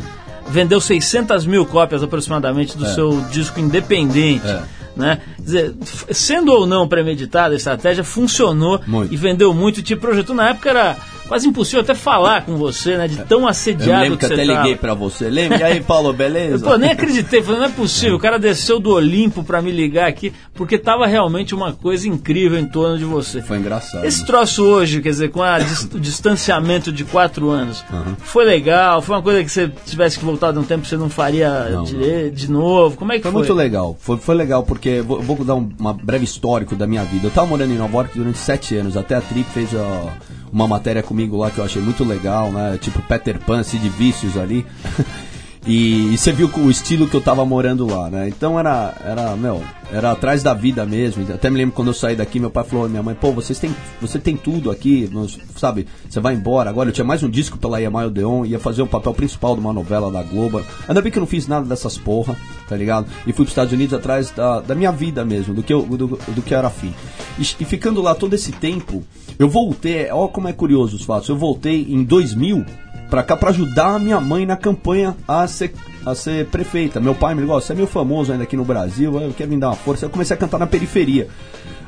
vendeu 0.48 0.80
600 0.80 1.46
mil 1.46 1.64
cópias 1.66 2.02
aproximadamente 2.02 2.76
do 2.76 2.84
É. 2.84 2.94
seu 2.94 3.20
disco 3.30 3.60
independente. 3.60 4.46
É. 4.46 4.62
Né? 4.96 5.20
Dizer, 5.38 5.74
sendo 6.10 6.52
ou 6.52 6.66
não 6.66 6.88
premeditada 6.88 7.54
a 7.54 7.56
estratégia, 7.56 8.02
funcionou 8.02 8.80
Muito. 8.86 9.12
e 9.12 9.16
vendeu 9.16 9.52
muito. 9.52 9.82
Te 9.82 9.94
projetou 9.94 10.34
na 10.34 10.48
época 10.48 10.70
era 10.70 10.96
quase 11.28 11.48
impossível 11.48 11.80
até 11.80 11.94
falar 11.94 12.44
com 12.44 12.56
você, 12.56 12.96
né? 12.96 13.08
De 13.08 13.16
tão 13.24 13.40
Eu 13.42 13.48
assediado 13.48 14.02
lembro 14.02 14.18
que 14.18 14.26
que, 14.26 14.32
até 14.32 14.42
você 14.44 14.46
tava. 14.52 14.62
liguei 14.62 14.76
pra 14.76 14.94
você. 14.94 15.28
Lembra? 15.30 15.58
E 15.58 15.62
aí, 15.62 15.80
Paulo, 15.80 16.12
beleza? 16.12 16.64
Pô, 16.64 16.76
nem 16.76 16.90
acreditei, 16.90 17.42
falei, 17.42 17.60
não 17.60 17.66
é 17.66 17.70
possível. 17.70 18.16
O 18.16 18.20
cara 18.20 18.38
desceu 18.38 18.78
do 18.80 18.90
Olimpo 18.90 19.42
pra 19.44 19.60
me 19.62 19.70
ligar 19.70 20.08
aqui, 20.08 20.32
porque 20.54 20.78
tava 20.78 21.06
realmente 21.06 21.54
uma 21.54 21.72
coisa 21.72 22.08
incrível 22.08 22.58
em 22.58 22.66
torno 22.66 22.98
de 22.98 23.04
você. 23.04 23.42
Foi 23.42 23.58
engraçado. 23.58 24.04
Esse 24.04 24.24
troço 24.24 24.62
hoje, 24.64 25.00
quer 25.02 25.10
dizer, 25.10 25.30
com 25.30 25.42
a 25.42 25.58
o 25.94 25.98
distanciamento 26.00 26.92
de 26.92 27.04
quatro 27.04 27.50
anos, 27.50 27.84
Uhum. 27.92 28.14
foi 28.18 28.44
legal? 28.44 29.00
Foi 29.02 29.16
uma 29.16 29.22
coisa 29.22 29.42
que 29.42 29.50
você 29.50 29.70
tivesse 29.86 30.18
que 30.18 30.24
voltar 30.24 30.52
de 30.52 30.58
um 30.58 30.64
tempo 30.64 30.86
você 30.86 30.96
não 30.96 31.08
faria 31.10 31.68
Não, 31.70 31.84
dire- 31.84 32.30
de 32.30 32.50
novo? 32.50 32.96
Como 32.96 33.12
é 33.12 33.16
que 33.16 33.22
Foi 33.22 33.32
foi? 33.32 33.40
muito 33.40 33.54
legal. 33.54 33.96
Foi, 34.00 34.16
foi 34.16 34.34
legal 34.34 34.62
porque 34.62 35.00
vou, 35.02 35.20
vou 35.20 35.44
dar 35.44 35.54
um 35.54 35.68
uma 35.78 35.92
breve 35.92 36.24
histórico 36.24 36.74
da 36.74 36.86
minha 36.86 37.04
vida. 37.04 37.26
Eu 37.26 37.30
tava 37.30 37.46
morando 37.46 37.72
em 37.72 37.76
Nova 37.78 37.92
York 37.98 38.16
durante 38.18 38.38
sete 38.38 38.76
anos. 38.76 38.96
Até 38.96 39.14
a 39.16 39.20
Trip 39.20 39.48
fez 39.50 39.70
ó, 39.74 40.10
uma 40.52 40.66
matéria 40.66 41.02
comigo 41.02 41.36
lá 41.36 41.50
que 41.50 41.58
eu 41.58 41.64
achei 41.64 41.82
muito 41.82 42.04
legal, 42.04 42.50
né? 42.52 42.78
Tipo 42.80 43.02
Peter 43.02 43.38
Pan, 43.38 43.62
Sid 43.62 43.88
Vícios 43.88 44.36
ali. 44.36 44.66
E, 45.66 46.14
e 46.14 46.18
você 46.18 46.32
viu 46.32 46.48
o 46.58 46.70
estilo 46.70 47.08
que 47.08 47.16
eu 47.16 47.20
tava 47.20 47.44
morando 47.44 47.86
lá, 47.86 48.08
né? 48.08 48.28
Então 48.28 48.56
era, 48.56 48.94
era, 49.04 49.36
meu, 49.36 49.60
era 49.90 50.12
atrás 50.12 50.40
da 50.40 50.54
vida 50.54 50.86
mesmo. 50.86 51.26
Até 51.32 51.50
me 51.50 51.58
lembro 51.58 51.74
quando 51.74 51.88
eu 51.88 51.94
saí 51.94 52.14
daqui, 52.14 52.38
meu 52.38 52.50
pai 52.50 52.62
falou, 52.62 52.88
minha 52.88 53.02
mãe, 53.02 53.16
pô, 53.16 53.32
vocês 53.32 53.58
têm, 53.58 53.74
você 54.00 54.16
tem 54.16 54.36
tudo 54.36 54.70
aqui, 54.70 55.10
sabe? 55.56 55.88
Você 56.08 56.20
vai 56.20 56.34
embora. 56.34 56.70
Agora 56.70 56.88
eu 56.88 56.92
tinha 56.92 57.04
mais 57.04 57.24
um 57.24 57.28
disco 57.28 57.58
pela 57.58 57.82
EMI 57.82 58.06
Odeon, 58.06 58.44
ia 58.44 58.60
fazer 58.60 58.82
o 58.82 58.86
papel 58.86 59.12
principal 59.12 59.54
de 59.54 59.60
uma 59.60 59.72
novela 59.72 60.08
da 60.08 60.22
Globo. 60.22 60.62
Ainda 60.86 61.02
bem 61.02 61.10
que 61.10 61.18
eu 61.18 61.22
não 61.22 61.26
fiz 61.26 61.48
nada 61.48 61.66
dessas 61.66 61.98
porra, 61.98 62.36
tá 62.68 62.76
ligado? 62.76 63.06
E 63.26 63.32
fui 63.32 63.44
pros 63.44 63.48
Estados 63.48 63.72
Unidos 63.72 63.92
atrás 63.94 64.30
da, 64.30 64.60
da 64.60 64.74
minha 64.74 64.92
vida 64.92 65.24
mesmo, 65.24 65.52
do 65.52 65.64
que 65.64 65.72
eu, 65.72 65.82
do, 65.82 66.06
do 66.06 66.42
que 66.42 66.54
eu 66.54 66.58
era 66.58 66.68
afim. 66.68 66.94
E, 67.38 67.42
e 67.42 67.64
ficando 67.64 68.00
lá 68.00 68.14
todo 68.14 68.34
esse 68.34 68.52
tempo, 68.52 69.02
eu 69.36 69.48
voltei, 69.48 70.08
ó 70.12 70.28
como 70.28 70.46
é 70.46 70.52
curioso 70.52 70.94
os 70.96 71.04
fatos, 71.04 71.28
eu 71.28 71.36
voltei 71.36 71.86
em 71.88 72.04
2000 72.04 72.64
pra 73.10 73.22
cá 73.22 73.36
pra 73.36 73.50
ajudar 73.50 73.94
a 73.94 73.98
minha 73.98 74.20
mãe 74.20 74.44
na 74.44 74.56
campanha 74.56 75.16
a 75.26 75.46
ser, 75.46 75.72
a 76.04 76.14
ser 76.14 76.46
prefeita. 76.46 77.00
Meu 77.00 77.14
pai 77.14 77.34
me 77.34 77.40
ligou, 77.40 77.56
"Ó, 77.56 77.60
você 77.60 77.72
é 77.72 77.76
meio 77.76 77.86
famoso 77.86 78.32
ainda 78.32 78.44
aqui 78.44 78.56
no 78.56 78.64
Brasil, 78.64 79.20
eu 79.20 79.32
quero 79.32 79.50
me 79.50 79.56
dar 79.56 79.68
uma 79.68 79.76
força. 79.76 80.06
Eu 80.06 80.10
comecei 80.10 80.34
a 80.34 80.38
cantar 80.38 80.58
na 80.58 80.66
periferia, 80.66 81.28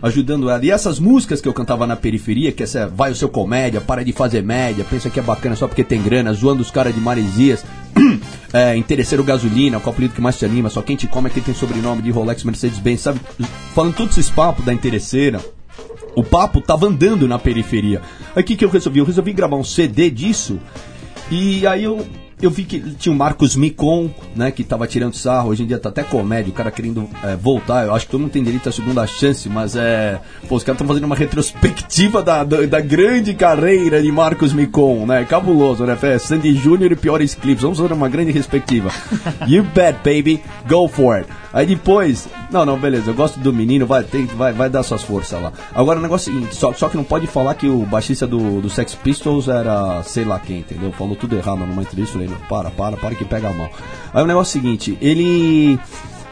ajudando 0.03 0.49
ela. 0.49 0.65
E 0.65 0.71
essas 0.71 0.99
músicas 0.99 1.41
que 1.41 1.49
eu 1.49 1.53
cantava 1.53 1.87
na 1.87 1.97
periferia, 1.97 2.53
que 2.53 2.63
essa 2.63 2.81
é 2.81 2.87
vai 2.87 3.11
o 3.11 3.17
seu 3.17 3.29
comédia, 3.29 3.81
para 3.81 4.05
de 4.05 4.13
fazer 4.13 4.43
média, 4.43 4.85
pensa 4.89 5.11
que 5.11 5.19
é 5.19 5.23
bacana 5.23 5.57
só 5.57 5.67
porque 5.67 5.85
tem 5.85 6.03
grana, 6.03 6.33
zoando 6.33 6.63
os 6.63 6.71
caras 6.71 6.95
de 6.95 7.01
Maresias. 7.01 7.65
É, 8.51 8.75
interesseiro 8.75 9.23
gasolina, 9.23 9.79
qual 9.79 9.93
o 9.93 9.95
apelido 9.95 10.15
que 10.15 10.23
mais 10.23 10.39
te 10.39 10.47
anima, 10.47 10.71
só 10.71 10.81
quem 10.81 10.97
te 10.97 11.07
come 11.07 11.29
é 11.29 11.31
quem 11.31 11.43
tem 11.43 11.53
sobrenome 11.55 12.01
de 12.01 12.11
Rolex, 12.11 12.43
Mercedes-Benz, 12.45 13.03
sabe? 13.03 13.21
Falando 13.75 13.95
todos 13.95 14.17
esses 14.17 14.31
papos 14.31 14.65
da 14.65 14.73
interesseira, 14.73 15.39
o 16.17 16.25
papo 16.25 16.61
tava 16.61 16.87
andando 16.87 17.29
na 17.29 17.39
periferia. 17.39 18.01
Aí 18.35 18.43
que, 18.43 18.57
que 18.57 18.65
eu 18.65 18.71
resolvi? 18.71 19.01
Eu 19.01 19.05
resolvi 19.05 19.33
gravar 19.33 19.57
um 19.57 19.63
CD 19.63 20.11
disso. 20.11 20.59
E 21.31 21.67
aí 21.67 21.85
eu, 21.85 22.07
eu 22.41 22.51
vi 22.51 22.65
que 22.65 22.81
tinha 22.95 23.13
o 23.13 23.17
Marcos 23.17 23.57
Micon, 23.57 24.11
né, 24.35 24.51
que 24.51 24.63
tava 24.65 24.87
tirando 24.87 25.15
sarro. 25.15 25.51
Hoje 25.51 25.65
em 25.65 25.67
dia 25.67 25.79
tá 25.79 25.89
até 25.89 26.03
comédia, 26.03 26.51
o 26.51 26.55
cara 26.55 26.71
querendo 26.71 27.09
é, 27.23 27.37
voltar. 27.37 27.87
Eu 27.87 27.95
acho 27.95 28.07
que 28.07 28.13
todo 28.13 28.21
mundo 28.21 28.31
tem 28.31 28.43
direito 28.43 28.69
à 28.69 28.73
segunda 28.73 29.07
chance, 29.07 29.49
mas 29.49 29.77
é. 29.77 30.21
Pô, 30.49 30.57
os 30.57 30.63
caras 30.63 30.77
estão 30.77 30.87
fazendo 30.87 31.05
uma 31.05 31.17
retrospectiva 31.17 32.23
da, 32.23 32.45
da, 32.45 32.65
da 32.65 32.81
grande 32.81 33.35
carreira 33.35 34.01
de 34.01 34.11
Marcos 34.11 34.53
Micon, 34.53 35.05
né? 35.05 35.25
Cabuloso, 35.25 35.85
né? 35.85 35.99
É 36.01 36.19
Sandy 36.19 36.55
Júnior 36.55 36.93
e 36.93 36.97
piores 36.97 37.35
clipes. 37.35 37.63
Vamos 37.63 37.79
fazer 37.79 37.93
uma 37.93 38.09
grande 38.09 38.31
respectiva. 38.31 38.91
you 39.47 39.65
bet, 39.75 39.99
baby. 40.05 40.43
Go 40.69 40.89
for 40.89 41.17
it. 41.17 41.29
Aí 41.53 41.67
depois, 41.67 42.29
não, 42.51 42.65
não, 42.65 42.79
beleza, 42.79 43.11
eu 43.11 43.15
gosto 43.15 43.41
do 43.41 43.53
menino, 43.53 43.87
vai, 43.87 44.05
tem, 44.05 44.27
vai, 44.27 44.53
vai 44.53 44.69
dar 44.69 44.83
suas 44.83 45.03
forças 45.03 45.41
lá. 45.41 45.53
Agora 45.75 45.99
o 45.99 46.03
negócio 46.03 46.31
é 46.31 46.35
o 46.35 46.37
seguinte, 46.37 46.55
só, 46.55 46.73
só 46.73 46.89
que 46.89 46.97
não 46.97 47.05
pode 47.05 47.27
falar 47.27 47.55
que 47.55 47.67
o 47.67 47.87
baixista 47.87 48.27
do, 48.27 48.61
do 48.61 48.69
Sex 48.69 48.95
Pistols 48.95 49.49
era 49.49 50.03
sei 50.03 50.25
lá 50.25 50.39
quem, 50.39 50.59
entendeu? 50.59 50.93
Falou 50.93 51.17
tudo 51.17 51.37
errado 51.37 51.59
numa 51.59 51.83
entrevista, 51.83 52.15
falei, 52.15 52.29
não, 52.29 52.37
para, 52.49 52.71
para, 52.71 52.97
para 52.97 53.15
que 53.15 53.25
pega 53.25 53.53
mão. 53.53 53.69
Aí 54.13 54.23
o 54.23 54.27
negócio 54.27 54.59
é 54.59 54.61
o 54.61 54.63
seguinte, 54.63 54.99
ele 55.01 55.79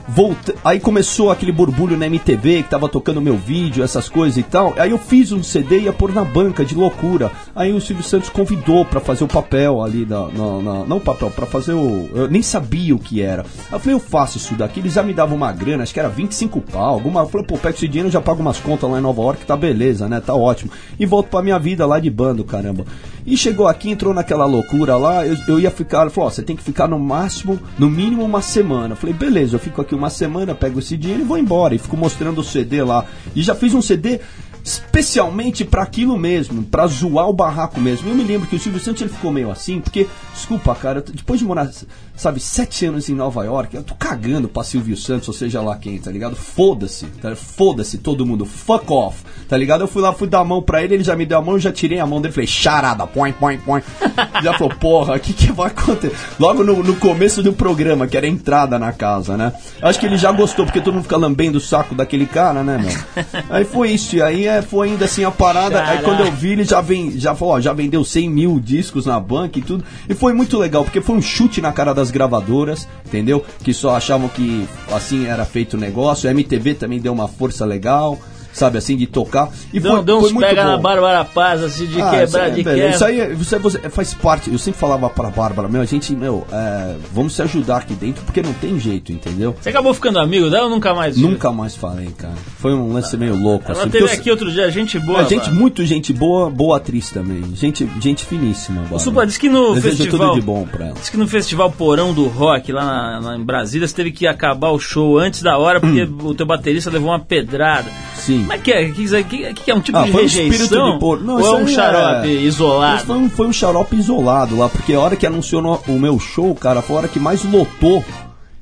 volta, 0.09 0.55
aí 0.65 0.79
começou 0.79 1.31
aquele 1.31 1.51
borbulho 1.53 1.97
na 1.97 2.07
MTV 2.07 2.63
que 2.63 2.71
tava 2.71 2.89
tocando 2.89 3.21
meu 3.21 3.37
vídeo, 3.37 3.83
essas 3.83 4.09
coisas 4.09 4.39
e 4.39 4.43
tal. 4.43 4.73
Aí 4.77 4.91
eu 4.91 4.99
fiz 4.99 5.33
um 5.33 5.43
CD 5.43 5.79
e 5.81 5.83
ia 5.85 5.93
pôr 5.93 6.13
na 6.13 6.25
banca 6.25 6.65
de 6.65 6.75
loucura. 6.75 7.31
Aí 7.55 7.73
o 7.73 7.81
Silvio 7.81 8.05
Santos 8.05 8.29
convidou 8.29 8.85
pra 8.85 9.01
fazer 9.01 9.25
o 9.25 9.29
papel 9.29 9.83
ali 9.83 10.07
na, 10.07 10.29
na- 10.29 10.85
não 10.87 10.99
o 10.99 11.01
papel, 11.01 11.31
pra 11.31 11.47
fazer 11.47 11.73
o, 11.73 12.09
eu 12.15 12.29
nem 12.29 12.43
sabia 12.43 12.95
o 12.95 12.99
que 12.99 13.21
era. 13.21 13.43
Aí 13.43 13.73
eu 13.73 13.79
falei, 13.81 13.95
eu 13.95 14.01
faço 14.01 14.39
isso 14.39 14.55
daqui, 14.55 14.81
eles 14.81 14.93
já 14.93 15.03
me 15.03 15.13
davam 15.13 15.37
uma 15.37 15.53
grana, 15.53 15.83
acho 15.83 15.93
que 15.93 16.01
era 16.01 16.09
25 16.09 16.61
pau, 16.61 16.95
alguma, 16.95 17.21
eu 17.23 17.29
falei, 17.29 17.47
pô, 17.47 17.57
pega 17.59 17.75
esse 17.75 17.89
dinheiro, 17.89 18.11
já 18.11 18.21
pago 18.21 18.41
umas 18.41 18.59
contas 18.61 18.89
lá 18.91 18.99
em 18.99 19.03
Nova 19.03 19.23
York, 19.23 19.45
tá 19.45 19.57
beleza, 19.57 20.09
né? 20.09 20.21
Tá 20.21 20.35
ótimo. 20.35 20.71
E 20.99 21.05
volto 21.07 21.29
pra 21.29 21.43
minha 21.43 21.59
vida 21.59 21.85
lá 21.87 21.99
de 21.99 22.11
bando, 22.11 22.45
caramba. 22.45 22.85
E 23.27 23.37
chegou 23.37 23.67
aqui, 23.67 23.91
entrou 23.91 24.15
naquela 24.15 24.45
loucura 24.45 24.97
lá, 24.97 25.27
eu, 25.27 25.37
eu 25.49 25.59
ia 25.59 25.71
ficar, 25.71 26.09
falou, 26.11 26.29
ó, 26.29 26.31
você 26.31 26.43
tem 26.43 26.55
que 26.55 26.63
ficar 26.63 26.87
no 26.87 26.99
máximo, 26.99 27.59
no 27.77 27.91
mínimo 27.91 28.25
uma 28.25 28.41
semana. 28.41 28.93
Eu 28.93 28.97
falei, 28.97 29.15
beleza, 29.15 29.57
eu 29.57 29.61
fico 29.61 29.81
aqui 29.83 29.96
uma 29.97 30.11
semana, 30.11 30.55
pego 30.55 30.79
esse 30.79 30.97
dinheiro 30.97 31.23
e 31.23 31.27
vou 31.27 31.39
embora. 31.39 31.75
E 31.75 31.79
fico 31.79 31.97
mostrando 31.97 32.41
o 32.41 32.45
CD 32.45 32.83
lá. 32.83 33.05
E 33.35 33.43
já 33.43 33.55
fiz 33.55 33.75
um 33.75 33.83
CD 33.83 34.21
especialmente 34.67 35.65
pra 35.65 35.85
aquilo 35.85 36.19
mesmo, 36.19 36.65
pra 36.65 36.89
zoar 36.89 37.29
o 37.29 37.33
barraco 37.33 37.81
mesmo. 37.81 38.11
Eu 38.11 38.17
me 38.17 38.25
lembro 38.25 38.49
que 38.49 38.57
o 38.57 38.59
Silvio 38.59 38.81
Santos 38.81 39.01
ele 39.01 39.11
ficou 39.11 39.31
meio 39.31 39.49
assim, 39.49 39.81
porque, 39.81 40.09
desculpa, 40.35 40.75
cara, 40.75 41.01
depois 41.01 41.39
de 41.39 41.47
morar, 41.47 41.71
sabe, 42.17 42.41
sete 42.41 42.85
anos 42.85 43.09
em 43.09 43.15
Nova 43.15 43.45
York, 43.45 43.77
eu 43.77 43.85
tô 43.85 43.95
cagando 43.95 44.49
pra 44.49 44.65
Silvio 44.65 44.97
Santos, 44.97 45.29
ou 45.29 45.35
seja 45.35 45.63
lá 45.63 45.77
quem, 45.77 46.01
tá 46.01 46.11
ligado? 46.11 46.35
Foda-se, 46.35 47.07
tá? 47.23 47.37
foda-se 47.37 47.99
todo 47.99 48.27
mundo, 48.27 48.45
fuck 48.45 48.93
off, 48.93 49.23
tá 49.49 49.57
ligado? 49.57 49.83
Eu 49.83 49.89
fui 49.89 50.03
lá, 50.03 50.13
fui 50.13 50.27
dar 50.27 50.41
a 50.41 50.45
mão 50.45 50.61
pra 50.61 50.83
ele, 50.83 50.95
ele 50.95 51.05
já 51.05 51.15
me 51.15 51.25
deu 51.25 51.39
a 51.39 51.43
mão, 51.43 51.55
eu 51.55 51.61
já 51.61 51.71
tirei 51.71 52.01
a 52.01 52.07
mão 52.07 52.21
dele, 52.21 52.35
falei, 52.35 52.49
charada, 52.49 53.07
põe, 53.07 53.33
põe, 53.33 53.59
põe. 53.59 53.83
já 54.43 54.55
falou, 54.55 54.75
porra, 54.75 55.15
o 55.15 55.21
que 55.21 55.33
que 55.33 55.53
vai 55.53 55.69
acontecer? 55.69 56.17
Logo 56.41 56.65
no, 56.65 56.83
no 56.83 56.97
começo 56.97 57.41
do 57.41 57.53
programa, 57.53 58.09
que 58.09 58.17
era 58.17 58.27
a 58.27 58.29
entrada 58.31 58.81
na 58.81 58.93
casa, 58.93 59.37
né? 59.37 59.53
Acho 59.81 60.01
que 60.01 60.07
ele 60.07 60.17
já 60.17 60.33
gostou, 60.33 60.65
porque 60.65 60.81
todo 60.81 60.95
mundo 60.95 61.05
fica 61.05 61.17
lambendo 61.17 61.59
o 61.59 61.61
saco 61.61 61.95
daquele 61.95 62.27
cara, 62.27 62.65
né, 62.65 62.79
meu? 62.79 63.25
Aí 63.49 63.65
foi 63.65 63.91
isso, 63.91 64.17
e 64.17 64.23
aí 64.23 64.49
é, 64.49 64.56
foi 64.63 64.89
ainda 64.89 65.05
assim 65.05 65.25
a 65.25 65.31
parada. 65.31 65.81
Aí 65.81 65.87
Caraca. 65.87 66.05
quando 66.05 66.21
eu 66.21 66.33
vi, 66.33 66.53
ele 66.53 66.65
já, 66.65 66.81
vem, 66.81 67.19
já 67.19 67.35
falou, 67.35 67.55
ó, 67.55 67.61
já 67.61 67.73
vendeu 67.73 68.05
100 68.05 68.31
mil 68.31 68.61
discos 68.61 69.07
na 69.07 69.19
banca 69.19 69.59
e 69.59 69.63
tudo. 69.63 69.85
E 70.09 70.15
foi 70.15 70.33
muito 70.33 70.59
legal, 70.59 70.85
porque 70.85 71.01
foi 71.01 71.17
um 71.17 71.23
chute 71.23 71.61
na 71.61 71.73
cara 71.73 71.93
das 71.95 72.11
gravadoras, 72.11 72.89
entendeu? 73.05 73.45
Que 73.63 73.73
só 73.73 73.97
achavam 73.97 74.29
que 74.29 74.67
assim 74.93 75.27
era 75.27 75.45
feito 75.45 75.75
o 75.75 75.81
negócio. 75.81 76.29
A 76.29 76.33
MTV 76.33 76.75
também 76.75 77.01
deu 77.01 77.13
uma 77.13 77.29
força 77.29 77.65
legal, 77.65 78.19
sabe 78.57 78.79
assim, 78.79 78.97
de 78.97 79.07
tocar. 79.07 79.51
E 79.73 79.79
Deu, 79.81 79.93
foi, 79.93 80.05
deu 80.05 80.21
foi 80.21 80.33
muito 80.33 80.47
pega 80.47 80.65
na 80.65 80.77
bom. 80.77 80.83
Bárbara 80.83 81.25
Paz, 81.25 81.63
assim, 81.63 81.87
de 81.87 82.01
Ah, 82.01 82.11
quebrar, 82.11 82.49
é, 82.49 82.51
de 82.51 82.65
quebra. 82.65 82.89
isso 82.89 83.05
aí 83.05 83.21
é- 83.21 83.35
você, 83.35 83.59
você 83.59 83.79
faz 83.91 84.15
parte. 84.15 84.51
Eu 84.51 84.59
sempre 84.59 84.81
falava 84.81 85.09
pra 85.11 85.31
Bárbara, 85.31 85.69
meu, 85.69 85.81
a 85.83 85.85
gente, 85.85 86.15
meu, 86.15 86.47
é, 86.53 86.97
vamos 87.13 87.35
se 87.35 87.43
ajudar 87.43 87.79
aqui 87.79 87.95
dentro, 87.95 88.25
porque 88.25 88.43
não 88.43 88.53
tem 88.55 88.79
jeito, 88.79 89.13
entendeu? 89.13 89.55
Você 89.61 89.69
acabou 89.71 89.93
ficando 89.95 90.19
amigo 90.19 90.49
dela 90.51 90.65
ou 90.65 90.71
nunca 90.71 90.95
mais? 90.95 91.17
viu? 91.19 91.29
Nunca 91.29 91.51
mais 91.53 91.77
falei, 91.77 92.09
cara. 92.17 92.35
Foi 92.59 92.73
um 92.75 92.93
lance 92.93 93.17
meio 93.17 93.37
louco. 93.37 93.65
Ela 93.71 93.81
assim, 93.83 93.91
teve 93.91 94.05
porque 94.05 94.15
eu- 94.17 94.21
aqui 94.21 94.31
outro 94.31 94.51
dia, 94.51 94.71
gente 94.71 94.99
boa. 94.99 95.21
é, 95.23 95.25
gente, 95.29 95.51
muito 95.51 95.85
gente 95.85 96.13
boa, 96.13 96.49
boa 96.51 96.77
atriz 96.79 97.11
também. 97.11 97.43
Gente, 97.55 97.89
gente 98.01 98.25
finíssima. 98.25 98.81
Bárbara. 98.83 98.99
Supla, 99.03 99.27
diz 99.27 99.37
que 99.39 99.49
no 99.49 99.75
Desejo 99.75 99.97
festival. 99.97 100.29
tudo 100.31 100.41
de 100.41 100.47
bom 100.47 100.67
pra 100.71 100.87
ela. 100.87 100.95
Diz 100.95 101.09
que 101.11 101.17
no 101.17 101.27
festival 101.29 101.71
Porão 101.71 102.13
do 102.15 102.27
Rock, 102.27 102.73
lá, 102.73 103.21
na- 103.21 103.37
em 103.37 103.45
Brasília, 103.45 103.87
você 103.87 103.95
teve 103.95 104.11
que 104.13 104.27
acabar 104.27 104.71
o 104.71 104.79
show 104.79 105.19
antes 105.19 105.43
da 105.43 105.59
hora 105.59 105.81
porque 105.81 106.03
o 106.23 106.35
teu 106.35 106.47
baterista 106.47 106.91
levou 106.91 107.11
uma 107.11 107.21
pedrada. 107.21 107.89
Hum. 107.91 108.17
Sim. 108.17 108.46
Como 108.47 108.53
é 108.53 108.59
que 108.59 108.73
é? 108.73 108.85
Que, 108.91 109.25
que, 109.25 109.55
que 109.55 109.71
é 109.71 109.75
um 109.75 109.81
tipo 109.81 109.99
Ah, 109.99 110.05
de 110.05 110.13
foi 110.13 110.23
um 110.23 110.27
espírito 110.27 110.53
rejeição? 110.53 110.93
de 110.93 110.99
porco. 111.01 111.25
Não, 111.25 111.35
ou 111.41 111.47
é 111.47 111.51
um 111.63 111.67
aí 111.67 111.75
xarope 111.75 112.29
é- 112.29 112.41
isolado? 112.43 113.05
Foi 113.05 113.17
um, 113.17 113.29
foi 113.29 113.47
um 113.49 113.53
xarope 113.53 113.97
isolado 113.97 114.57
lá, 114.57 114.69
porque 114.69 114.93
a 114.95 115.01
hora 115.01 115.17
que 115.17 115.27
anunciou 115.27 115.61
no- 115.61 115.81
o 115.89 115.99
meu 115.99 116.17
show, 116.21 116.55
cara, 116.55 116.81
foi 116.81 116.95
a 116.95 116.99
hora 117.01 117.09
que 117.09 117.19
mais 117.19 117.43
lotou. 117.45 118.05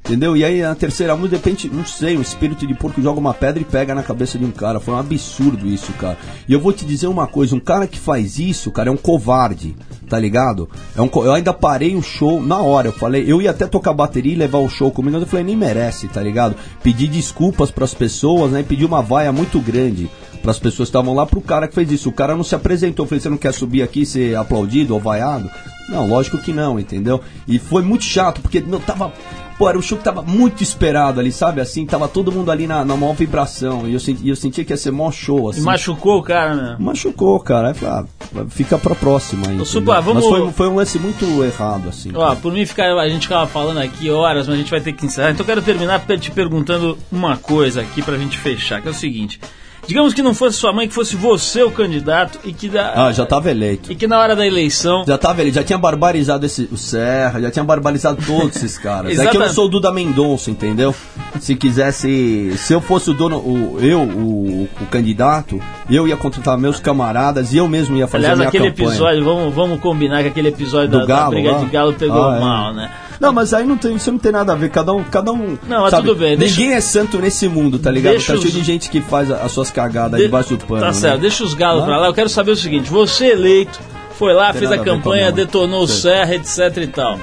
Entendeu? 0.07 0.37
E 0.37 0.45
aí 0.45 0.61
na 0.61 0.75
terceira 0.75 1.17
música, 1.17 1.39
de 1.39 1.43
repente, 1.45 1.67
não 1.73 1.85
sei, 1.87 2.15
um 2.19 2.21
espírito 2.21 2.67
de 2.67 2.75
porco 2.75 3.01
joga 3.01 3.19
uma 3.19 3.33
pedra 3.33 3.63
e 3.63 3.65
pega 3.65 3.95
na 3.95 4.03
cabeça 4.03 4.39
de 4.39 4.45
um 4.45 4.51
cara. 4.51 4.79
Foi 4.79 4.93
um 4.93 4.99
absurdo 4.99 5.67
isso, 5.67 5.93
cara. 5.95 6.19
E 6.47 6.53
eu 6.53 6.61
vou 6.61 6.75
te 6.75 6.85
dizer 6.85 7.07
uma 7.07 7.27
coisa, 7.27 7.57
um 7.57 7.61
cara 7.61 7.87
que 7.87 7.99
faz 7.99 8.39
isso, 8.39 8.71
cara, 8.71 8.91
é 8.91 8.93
um 8.93 8.99
covarde, 8.99 9.75
tá 10.07 10.19
ligado? 10.19 10.69
É 10.95 11.01
um, 11.01 11.09
co- 11.09 11.25
eu 11.25 11.33
ainda 11.33 11.55
parei 11.55 11.97
o 11.97 12.03
show 12.03 12.43
na 12.43 12.59
hora, 12.61 12.89
eu 12.89 12.93
falei, 12.93 13.25
eu 13.27 13.41
ia 13.41 13.51
até 13.51 13.67
tocar 13.67 13.95
bateria 13.95 14.35
e 14.35 14.37
levar 14.37 14.59
o 14.59 14.69
show 14.69 14.91
comigo, 14.91 15.15
mas 15.15 15.23
eu 15.23 15.29
falei, 15.29 15.47
nem 15.47 15.57
merece, 15.57 16.07
tá 16.07 16.21
ligado? 16.21 16.55
Pedi 16.83 17.07
desculpas 17.09 17.71
pras 17.71 17.95
pessoas, 17.95 18.53
né? 18.53 18.63
Pedi 18.63 18.85
uma 18.85 19.01
vaia 19.01 19.33
muito 19.33 19.59
grande 19.59 20.11
para 20.43 20.51
as 20.51 20.59
pessoas 20.59 20.91
que 20.91 20.97
estavam 20.97 21.15
lá 21.15 21.25
pro 21.25 21.41
cara 21.41 21.67
que 21.67 21.75
fez 21.75 21.91
isso. 21.91 22.11
O 22.11 22.13
cara 22.13 22.37
não 22.37 22.45
se 22.45 22.55
apresentou, 22.55 23.05
eu 23.05 23.09
falei, 23.09 23.21
você 23.23 23.31
não 23.31 23.39
quer 23.39 23.55
subir 23.55 23.81
aqui 23.83 24.03
e 24.03 24.07
ser 24.07 24.37
aplaudido 24.37 24.93
ou 24.93 25.01
vaiado? 25.01 25.49
Não, 25.89 26.07
lógico 26.09 26.39
que 26.39 26.53
não, 26.53 26.79
entendeu? 26.81 27.21
E 27.47 27.59
foi 27.59 27.83
muito 27.83 28.05
chato, 28.05 28.41
porque 28.41 28.61
não 28.61 28.81
tava. 28.81 29.13
Pô, 29.57 29.69
era 29.69 29.79
um 29.79 29.83
show 29.83 29.97
que 29.97 30.03
tava 30.03 30.21
muito 30.21 30.65
esperado 30.65 31.21
ali, 31.21 31.31
sabe? 31.31 31.61
Assim, 31.61 31.87
tava 31.87 32.09
todo 32.09 32.33
mundo 32.33 32.51
ali 32.51 32.67
na, 32.67 32.85
na 32.85 32.97
maior 32.97 33.13
vibração. 33.15 33.87
E 33.87 33.93
eu, 33.93 34.01
senti, 34.01 34.25
e 34.25 34.29
eu 34.29 34.35
sentia 34.35 34.65
que 34.65 34.73
ia 34.73 34.77
ser 34.77 34.91
maior 34.91 35.13
show, 35.13 35.47
E 35.49 35.51
assim. 35.51 35.61
machucou 35.61 36.19
o 36.19 36.23
cara, 36.23 36.55
né? 36.57 36.77
Machucou, 36.81 37.39
cara. 37.39 37.69
Aí 37.69 37.75
falei, 37.75 38.05
ah, 38.35 38.45
fica 38.49 38.77
pra 38.79 38.97
próxima 38.97 39.47
aí. 39.49 39.65
Supla, 39.65 40.01
vamos- 40.01 40.25
Mas 40.25 40.37
foi, 40.39 40.53
foi 40.53 40.69
um 40.69 40.75
lance 40.75 40.99
muito 40.99 41.45
errado, 41.45 41.89
assim. 41.89 42.11
Ó, 42.17 42.35
por 42.35 42.53
mim 42.53 42.67
ficar, 42.67 42.93
a 42.99 43.09
gente 43.09 43.23
ficava 43.29 43.47
falando 43.47 43.79
aqui 43.79 44.11
horas, 44.11 44.49
mas 44.49 44.57
a 44.57 44.59
gente 44.59 44.71
vai 44.73 44.81
ter 44.81 44.93
que 44.93 45.07
encerrar. 45.07 45.31
Então 45.31 45.43
eu 45.45 45.47
quero 45.47 45.63
terminar 45.63 46.05
te 46.19 46.33
perguntando 46.33 46.99
uma 47.13 47.37
coisa 47.37 47.83
aqui 47.83 48.03
pra 48.03 48.17
gente 48.19 48.37
fechar, 48.39 48.83
que 48.83 48.89
é 48.89 48.91
o 48.91 48.95
seguinte. 48.95 49.39
Digamos 49.87 50.15
que 50.15 50.23
não 50.23 50.35
fosse 50.35 50.57
sua 50.57 50.73
mãe, 50.73 50.89
que 50.89 50.95
fosse 50.95 51.17
você 51.17 51.63
o 51.63 51.71
candidato 51.71 52.39
e 52.45 52.53
que, 52.53 52.69
da, 52.69 53.07
Ah, 53.07 53.13
já 53.13 53.25
tava 53.27 53.51
eleito. 53.51 53.91
e 53.93 53.95
que 53.95 54.07
na 54.07 54.19
hora 54.19 54.35
da 54.35 54.47
eleição. 54.47 55.05
Já 55.07 55.17
tava 55.19 55.41
ele, 55.43 55.53
já 55.53 55.63
tinha 55.63 55.79
barbarizado 55.79 56.45
esse, 56.47 56.69
o 56.73 56.77
Serra, 56.77 57.41
já 57.41 57.51
tinha 57.51 57.65
barbarizado 57.65 58.23
todos 58.25 58.57
esses 58.57 58.79
caras. 58.79 59.19
É 59.19 59.27
que 59.27 59.37
eu 59.37 59.41
não 59.41 59.49
sou 59.49 59.67
o 59.67 59.69
Duda 59.69 59.91
Mendonça, 59.93 60.51
entendeu? 60.51 60.95
Se 61.41 61.55
quisesse. 61.55 62.55
Se 62.57 62.73
eu 62.73 62.81
fosse 62.81 63.11
o 63.11 63.15
dono, 63.15 63.37
o, 63.39 63.79
eu, 63.81 64.01
o, 64.01 64.69
o 64.81 64.87
candidato, 64.91 65.61
eu 65.91 66.07
ia 66.09 66.17
contratar 66.17 66.57
meus 66.59 66.79
camaradas 66.81 67.53
e 67.53 67.57
eu 67.59 67.69
mesmo 67.69 67.97
ia 67.97 68.07
fazer 68.07 68.27
Aliás, 68.27 68.35
a 68.35 68.37
minha 68.39 68.49
aquele 68.49 68.71
campanha. 68.71 68.89
episódio, 68.89 69.25
vamos, 69.25 69.55
vamos 69.55 69.81
combinar 69.81 70.23
que 70.23 70.29
aquele 70.29 70.49
episódio 70.49 70.89
Do 70.91 70.99
da, 71.01 71.05
da 71.07 71.15
Galo 71.15 71.31
briga 71.31 71.53
lá? 71.53 71.59
de 71.59 71.67
galo 71.67 71.93
pegou 71.95 72.29
Ah, 72.31 72.37
é. 72.37 72.41
mal, 72.41 72.75
né? 72.75 72.91
Não, 73.21 73.33
mas 73.33 73.55
aí 73.55 73.65
não 73.65 73.77
tem, 73.77 73.95
isso 73.97 74.11
não 74.11 74.19
tem 74.19 74.33
nada 74.33 74.53
a 74.53 74.57
ver. 74.57 74.71
Cada 74.71 74.93
um. 74.93 75.03
Cada 75.05 75.33
um 75.33 75.57
Não, 75.69 75.83
mas 75.83 75.91
sabe? 75.91 76.07
tudo 76.09 76.19
bem, 76.19 76.37
deixa- 76.37 76.59
Ninguém 76.61 76.75
é 76.75 76.81
santo 76.81 77.19
nesse 77.19 77.49
mundo, 77.49 77.79
tá 77.79 77.91
ligado? 77.91 78.13
Deixa 78.13 78.33
Tá 78.35 78.39
cheio 78.41 78.49
os- 78.53 78.59
de 78.59 78.65
gente 78.65 78.91
que 78.91 79.01
faz 79.01 79.31
a- 79.31 79.37
as 79.37 79.53
suas 79.53 79.71
cagadas 79.71 80.19
De- 80.19 80.27
debaixo 80.27 80.57
do 80.57 80.65
pano. 80.67 80.81
Tá 80.81 80.87
né? 80.89 80.93
certo, 80.93 81.21
deixa 81.21 81.45
os 81.45 81.55
galos 81.55 81.83
Ah. 81.83 81.87
pra 81.87 81.97
lá. 81.99 82.07
Eu 82.09 82.15
quero 82.15 82.29
saber 82.29 82.51
o 82.53 82.57
seguinte: 82.57 82.91
você 82.91 83.27
eleito, 83.33 83.79
foi 84.19 84.33
lá, 84.35 84.53
fez 84.53 84.71
a 84.71 84.75
a 84.75 84.79
a 84.79 84.85
campanha, 84.85 85.27
mãe. 85.27 85.35
detonou 85.35 85.83
o. 85.85 85.89
Serra, 85.89 86.35
etc 86.35 86.77
e 86.83 86.87
tal. 86.89 87.19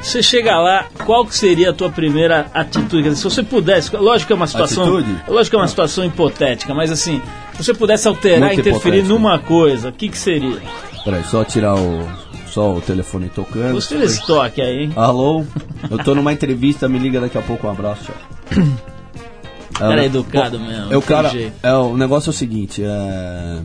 Você 0.00 0.22
chega 0.22 0.58
lá, 0.58 0.84
qual 1.06 1.24
que 1.24 1.34
seria 1.34 1.70
a 1.70 1.72
tua 1.72 1.88
primeira 1.88 2.46
atitude? 2.52 3.16
Se 3.16 3.24
você 3.24 3.42
pudesse, 3.42 3.96
lógico 3.96 4.26
que 4.26 4.32
é 4.34 4.36
uma 4.36 4.46
situação, 4.46 4.98
Atitude? 4.98 5.16
lógico 5.26 5.50
que 5.50 5.56
é 5.56 5.58
uma 5.58 5.68
situação 5.68 6.04
hipotética, 6.04 6.74
mas 6.74 6.90
assim, 6.90 7.22
se 7.54 7.64
você 7.64 7.72
pudesse 7.72 8.06
alterar, 8.06 8.48
Muito 8.48 8.60
interferir 8.60 9.02
numa 9.02 9.38
coisa, 9.38 9.88
o 9.88 9.92
que 9.92 10.10
que 10.10 10.18
seria? 10.18 10.58
Peraí, 11.04 11.22
só 11.24 11.44
tirar 11.44 11.74
o. 11.76 12.08
Só 12.46 12.72
o 12.74 12.80
telefone 12.80 13.28
tocando. 13.28 13.72
Gostei 13.72 13.98
desse 13.98 14.24
toque 14.24 14.60
aí, 14.62 14.84
hein? 14.84 14.92
Alô? 14.94 15.44
Eu 15.90 15.98
tô 15.98 16.14
numa 16.14 16.32
entrevista, 16.32 16.88
me 16.88 16.98
liga 17.00 17.20
daqui 17.20 17.36
a 17.36 17.42
pouco, 17.42 17.66
um 17.66 17.70
abraço, 17.70 18.04
tchau. 18.04 18.64
Cara 19.74 20.02
É, 20.02 20.06
educado 20.06 20.58
bom, 20.58 20.66
mesmo, 20.66 20.92
É 20.92 20.96
o 20.96 21.02
cara. 21.02 21.28
jeito. 21.30 21.54
É, 21.62 21.74
o 21.74 21.96
negócio 21.96 22.28
é 22.28 22.30
o 22.30 22.34
seguinte, 22.34 22.82
é. 22.84 23.60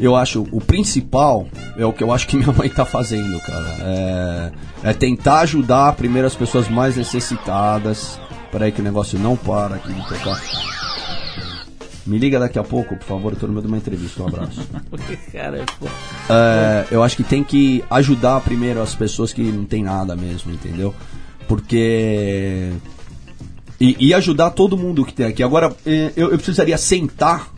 Eu 0.00 0.16
acho, 0.16 0.46
o 0.52 0.60
principal 0.60 1.46
é 1.76 1.84
o 1.86 1.92
que 1.92 2.02
eu 2.02 2.12
acho 2.12 2.26
que 2.26 2.36
minha 2.36 2.52
mãe 2.52 2.68
tá 2.68 2.84
fazendo, 2.84 3.38
cara. 3.40 3.76
É, 3.80 4.52
é 4.82 4.92
tentar 4.92 5.40
ajudar 5.40 5.92
primeiro 5.94 6.26
as 6.26 6.34
pessoas 6.34 6.68
mais 6.68 6.96
necessitadas. 6.96 8.18
Peraí 8.50 8.72
que 8.72 8.80
o 8.80 8.84
negócio 8.84 9.18
não 9.18 9.36
para 9.36 9.76
aqui 9.76 9.92
de 9.92 10.08
tocar. 10.08 10.40
Me 12.08 12.16
liga 12.16 12.38
daqui 12.38 12.58
a 12.58 12.64
pouco, 12.64 12.96
por 12.96 13.04
favor, 13.04 13.34
eu 13.34 13.38
tô 13.38 13.46
no 13.46 13.52
meio 13.52 13.62
de 13.62 13.68
uma 13.68 13.76
entrevista. 13.76 14.22
Um 14.22 14.28
abraço. 14.28 14.66
Cara. 15.30 15.66
É, 16.30 16.86
eu 16.90 17.02
acho 17.02 17.14
que 17.14 17.22
tem 17.22 17.44
que 17.44 17.84
ajudar 17.90 18.40
primeiro 18.40 18.80
as 18.80 18.94
pessoas 18.94 19.30
que 19.30 19.42
não 19.42 19.66
tem 19.66 19.82
nada 19.82 20.16
mesmo, 20.16 20.50
entendeu? 20.50 20.94
Porque. 21.46 22.72
E, 23.78 24.08
e 24.08 24.14
ajudar 24.14 24.50
todo 24.50 24.74
mundo 24.74 25.04
que 25.04 25.12
tem 25.12 25.26
aqui. 25.26 25.42
Agora, 25.42 25.76
eh, 25.84 26.10
eu, 26.16 26.30
eu 26.30 26.38
precisaria 26.38 26.78
sentar 26.78 27.52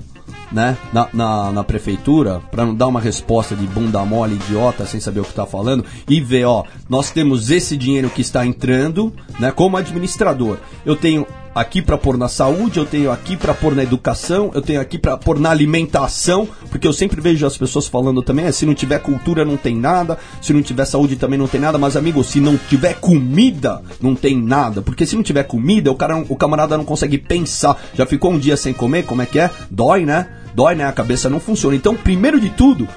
né, 0.51 0.77
na, 0.93 1.09
na, 1.13 1.53
na 1.53 1.65
prefeitura, 1.65 2.41
para 2.51 2.67
não 2.67 2.75
dar 2.75 2.89
uma 2.89 3.01
resposta 3.01 3.55
de 3.55 3.67
bunda 3.69 4.05
mole, 4.05 4.35
idiota, 4.35 4.85
sem 4.85 5.01
saber 5.01 5.21
o 5.21 5.25
que 5.25 5.33
tá 5.33 5.47
falando, 5.47 5.85
e 6.09 6.21
ver, 6.21 6.45
ó, 6.45 6.65
nós 6.89 7.11
temos 7.11 7.51
esse 7.51 7.77
dinheiro 7.77 8.11
que 8.11 8.21
está 8.21 8.45
entrando, 8.45 9.13
né, 9.39 9.53
como 9.53 9.77
administrador. 9.77 10.59
Eu 10.85 10.97
tenho 10.97 11.25
aqui 11.55 11.83
para 11.83 11.99
pôr 11.99 12.17
na 12.17 12.29
saúde, 12.29 12.79
eu 12.79 12.87
tenho 12.87 13.11
aqui 13.11 13.37
para 13.37 13.55
pôr 13.55 13.75
na 13.75 13.83
educação, 13.83 14.51
eu 14.55 14.63
tenho 14.63 14.81
aqui 14.81 14.99
para 14.99 15.17
pôr 15.17 15.39
na 15.39 15.51
alimentação, 15.51 16.49
porque 16.71 16.87
eu 16.87 16.93
sempre 16.93 17.21
vejo 17.21 17.47
as 17.47 17.57
pessoas 17.57 17.87
falando 17.87 18.23
também, 18.23 18.47
é, 18.47 18.53
se 18.53 18.65
não 18.65 18.75
tiver 18.75 18.99
cultura 19.01 19.45
não 19.45 19.57
tem 19.57 19.77
nada, 19.77 20.19
se 20.41 20.53
não 20.53 20.63
tiver 20.63 20.85
saúde 20.85 21.17
também 21.17 21.39
não 21.39 21.49
tem 21.49 21.61
nada, 21.61 21.79
mas 21.79 21.97
amigo, 21.97 22.23
se 22.23 22.41
não 22.41 22.57
tiver 22.57 22.95
comida, 22.95 23.83
não 24.01 24.15
tem 24.15 24.41
nada, 24.41 24.81
porque 24.83 25.07
se 25.07 25.17
não 25.17 25.23
tiver 25.23 25.45
comida, 25.45 25.91
o 25.91 25.97
cara, 25.97 26.17
o 26.29 26.37
camarada 26.37 26.77
não 26.77 26.85
consegue 26.85 27.19
pensar. 27.19 27.77
Já 27.95 28.07
ficou 28.07 28.33
um 28.33 28.39
dia 28.39 28.57
sem 28.57 28.73
comer, 28.73 29.05
como 29.05 29.23
é 29.23 29.27
que 29.27 29.39
é? 29.39 29.51
Dói, 29.71 30.05
né? 30.05 30.27
Dói, 30.55 30.75
né? 30.75 30.85
A 30.85 30.93
cabeça 30.93 31.31
não 31.31 31.41
funciona. 31.41 31.77
Então, 31.77 31.95
primeiro 31.95 32.41
de 32.41 32.51
tudo, 32.51 32.89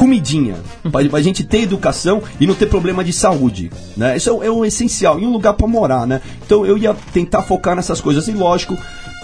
comidinha. 0.00 0.56
Pra, 0.90 1.04
pra 1.04 1.20
gente 1.20 1.44
ter 1.44 1.60
educação 1.62 2.22
e 2.40 2.46
não 2.46 2.54
ter 2.54 2.66
problema 2.66 3.04
de 3.04 3.12
saúde. 3.12 3.70
Né? 3.96 4.16
Isso 4.16 4.42
é, 4.42 4.46
é 4.46 4.50
o 4.50 4.64
essencial. 4.64 5.20
E 5.20 5.26
um 5.26 5.30
lugar 5.30 5.52
pra 5.52 5.68
morar, 5.68 6.06
né? 6.06 6.22
Então 6.44 6.64
eu 6.64 6.78
ia 6.78 6.96
tentar 7.12 7.42
focar 7.42 7.76
nessas 7.76 8.00
coisas. 8.00 8.26
E 8.26 8.32
lógico, 8.32 8.76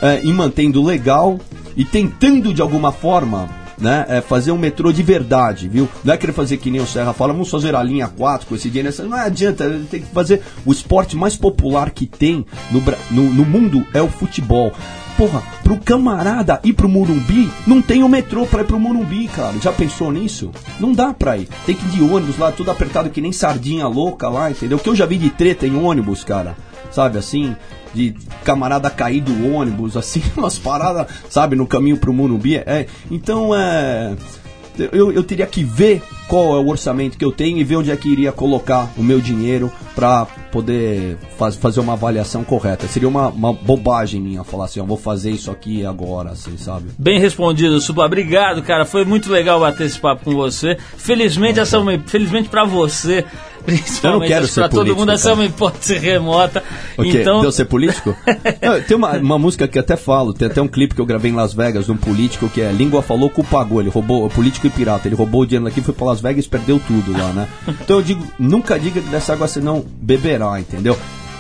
é, 0.02 0.20
em 0.20 0.32
mantendo 0.32 0.82
legal 0.84 1.40
e 1.74 1.84
tentando 1.84 2.52
de 2.52 2.60
alguma 2.60 2.92
forma. 2.92 3.48
Né, 3.78 4.06
é 4.08 4.20
fazer 4.22 4.52
um 4.52 4.56
metrô 4.56 4.90
de 4.90 5.02
verdade, 5.02 5.68
viu? 5.68 5.86
Não 6.02 6.14
é 6.14 6.16
querer 6.16 6.32
fazer 6.32 6.56
que 6.56 6.70
nem 6.70 6.80
o 6.80 6.86
Serra 6.86 7.12
fala, 7.12 7.34
vamos 7.34 7.50
fazer 7.50 7.74
a 7.74 7.82
linha 7.82 8.08
4 8.08 8.46
com 8.46 8.54
esse 8.54 8.70
dinheiro. 8.70 8.90
Não 9.06 9.18
adianta, 9.18 9.68
tem 9.90 10.00
que 10.00 10.06
fazer 10.06 10.40
o 10.64 10.72
esporte 10.72 11.14
mais 11.14 11.36
popular 11.36 11.90
que 11.90 12.06
tem 12.06 12.46
no, 12.70 12.82
no, 13.10 13.34
no 13.34 13.44
mundo 13.44 13.86
é 13.92 14.00
o 14.00 14.08
futebol. 14.08 14.72
Porra, 15.16 15.42
pro 15.62 15.78
camarada 15.78 16.60
ir 16.62 16.74
pro 16.74 16.90
Morumbi, 16.90 17.50
não 17.66 17.80
tem 17.80 18.02
o 18.02 18.08
metrô 18.08 18.44
pra 18.44 18.60
ir 18.60 18.66
pro 18.66 18.78
Morumbi, 18.78 19.26
cara. 19.28 19.58
Já 19.62 19.72
pensou 19.72 20.12
nisso? 20.12 20.50
Não 20.78 20.92
dá 20.92 21.14
pra 21.14 21.38
ir. 21.38 21.48
Tem 21.64 21.74
que 21.74 21.86
ir 21.86 21.90
de 21.90 22.02
ônibus 22.02 22.36
lá, 22.36 22.52
tudo 22.52 22.70
apertado 22.70 23.08
que 23.08 23.22
nem 23.22 23.32
sardinha 23.32 23.86
louca 23.86 24.28
lá, 24.28 24.50
entendeu? 24.50 24.78
Que 24.78 24.90
eu 24.90 24.94
já 24.94 25.06
vi 25.06 25.16
de 25.16 25.30
treta 25.30 25.66
em 25.66 25.74
ônibus, 25.74 26.22
cara. 26.22 26.54
sabe 26.90 27.16
assim? 27.16 27.56
De 27.94 28.14
camarada 28.44 28.90
cair 28.90 29.22
do 29.22 29.54
ônibus, 29.54 29.96
assim, 29.96 30.22
umas 30.36 30.58
paradas, 30.58 31.06
sabe, 31.30 31.56
no 31.56 31.66
caminho 31.66 31.96
pro 31.96 32.12
Morumbi. 32.12 32.56
É, 32.56 32.86
então, 33.10 33.56
é. 33.56 34.14
Eu, 34.78 35.12
eu 35.12 35.22
teria 35.22 35.46
que 35.46 35.64
ver 35.64 36.02
qual 36.28 36.56
é 36.56 36.60
o 36.60 36.68
orçamento 36.68 37.16
que 37.16 37.24
eu 37.24 37.32
tenho 37.32 37.58
e 37.58 37.64
ver 37.64 37.76
onde 37.76 37.90
é 37.90 37.96
que 37.96 38.08
iria 38.08 38.32
colocar 38.32 38.90
o 38.96 39.02
meu 39.02 39.20
dinheiro 39.20 39.70
para 39.94 40.26
poder 40.50 41.16
faz, 41.38 41.54
fazer 41.56 41.80
uma 41.80 41.94
avaliação 41.94 42.42
correta. 42.44 42.86
Seria 42.88 43.08
uma, 43.08 43.28
uma 43.28 43.52
bobagem 43.52 44.20
minha 44.20 44.44
falar 44.44 44.66
assim, 44.66 44.80
eu 44.80 44.86
vou 44.86 44.96
fazer 44.96 45.30
isso 45.30 45.50
aqui 45.50 45.84
agora, 45.84 46.30
assim, 46.30 46.56
sabe? 46.56 46.90
Bem 46.98 47.20
respondido, 47.20 47.80
Supla. 47.80 48.06
Obrigado, 48.06 48.62
cara. 48.62 48.84
Foi 48.84 49.04
muito 49.04 49.30
legal 49.30 49.60
bater 49.60 49.86
esse 49.86 49.98
papo 49.98 50.24
com 50.24 50.34
você. 50.34 50.76
Felizmente, 50.96 51.60
essa 51.60 51.76
é 51.76 51.78
uma, 51.78 51.98
felizmente 52.00 52.48
para 52.48 52.64
você, 52.64 53.24
principalmente 53.66 54.28
quero 54.28 54.44
acho 54.44 54.48
que 54.48 54.54
ser 54.54 54.60
pra 54.60 54.68
todo 54.68 54.78
político, 54.78 55.00
mundo, 55.00 55.12
essa 55.12 55.28
é 55.28 55.30
cara. 55.30 55.40
uma 55.40 55.46
hipótese 55.46 55.98
remota. 55.98 56.64
O 56.96 57.02
quê? 57.02 57.20
Então, 57.20 57.40
Deu 57.40 57.52
ser 57.52 57.64
político? 57.66 58.16
Não, 58.62 58.80
tem 58.80 58.96
uma, 58.96 59.12
uma 59.18 59.38
música 59.38 59.68
que 59.68 59.76
eu 59.76 59.82
até 59.82 59.96
falo, 59.96 60.32
tem 60.32 60.48
até 60.48 60.62
um 60.62 60.68
clipe 60.68 60.94
que 60.94 61.00
eu 61.00 61.06
gravei 61.06 61.30
em 61.30 61.34
Las 61.34 61.52
Vegas 61.52 61.86
de 61.86 61.92
um 61.92 61.96
político 61.96 62.48
que 62.48 62.60
é 62.60 62.70
Língua 62.72 63.02
Falou, 63.02 63.28
cu 63.28 63.44
pagou. 63.44 63.80
Ele 63.80 63.90
roubou, 63.90 64.28
político 64.30 64.66
e 64.66 64.70
pirata, 64.70 65.08
ele 65.08 65.16
roubou 65.16 65.42
o 65.42 65.46
dinheiro 65.46 65.64
daqui, 65.64 65.80
foi 65.80 65.92
pra 65.92 66.06
Las 66.06 66.20
Vegas 66.20 66.44
e 66.44 66.48
perdeu 66.48 66.80
tudo 66.86 67.12
lá, 67.12 67.32
né? 67.32 67.48
Então 67.86 67.96
eu 67.96 68.02
digo, 68.02 68.26
nunca 68.38 68.78
diga 68.78 69.00
que 69.00 69.08
dessa 69.08 69.32
água 69.32 69.46
você 69.46 69.60
não 69.60 69.84
beberá, 70.00 70.58
entendeu? 70.58 70.96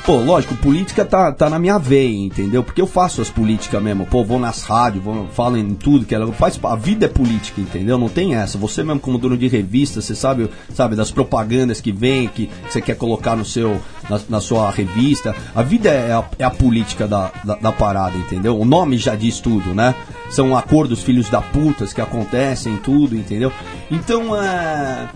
Pô, 0.06 0.18
lógico, 0.18 0.54
política 0.58 1.04
tá, 1.04 1.32
tá 1.32 1.50
na 1.50 1.58
minha 1.58 1.78
veia, 1.78 2.16
entendeu? 2.16 2.62
Porque 2.62 2.80
eu 2.80 2.86
faço 2.86 3.20
as 3.20 3.28
políticas 3.28 3.82
mesmo. 3.82 4.06
Pô, 4.06 4.22
vou 4.22 4.38
nas 4.38 4.62
rádios, 4.62 5.02
vou, 5.02 5.26
falo 5.32 5.56
em 5.56 5.74
tudo 5.74 6.06
que 6.06 6.14
ela 6.14 6.32
faz. 6.32 6.56
A 6.62 6.76
vida 6.76 7.06
é 7.06 7.08
política, 7.08 7.60
entendeu? 7.60 7.98
Não 7.98 8.08
tem 8.08 8.36
essa. 8.36 8.56
Você 8.56 8.84
mesmo 8.84 9.00
como 9.00 9.18
dono 9.18 9.36
de 9.36 9.48
revista, 9.48 10.00
você 10.00 10.14
sabe, 10.14 10.48
sabe 10.72 10.94
das 10.94 11.10
propagandas 11.10 11.80
que 11.80 11.90
vem, 11.90 12.28
que 12.28 12.48
você 12.70 12.80
quer 12.80 12.94
colocar 12.94 13.34
no 13.34 13.44
seu, 13.44 13.80
na, 14.08 14.20
na 14.28 14.40
sua 14.40 14.70
revista. 14.70 15.34
A 15.52 15.62
vida 15.64 15.90
é 15.90 16.12
a, 16.12 16.24
é 16.38 16.44
a 16.44 16.50
política 16.50 17.08
da, 17.08 17.32
da, 17.42 17.56
da 17.56 17.72
parada, 17.72 18.16
entendeu? 18.16 18.56
O 18.56 18.64
nome 18.64 18.98
já 18.98 19.16
diz 19.16 19.40
tudo, 19.40 19.74
né? 19.74 19.92
São 20.30 20.56
acordos 20.56 21.02
filhos 21.02 21.28
da 21.28 21.42
putas 21.42 21.92
que 21.92 22.00
acontecem, 22.00 22.76
tudo, 22.76 23.16
entendeu? 23.16 23.50
Então, 23.90 24.40
é 24.40 25.08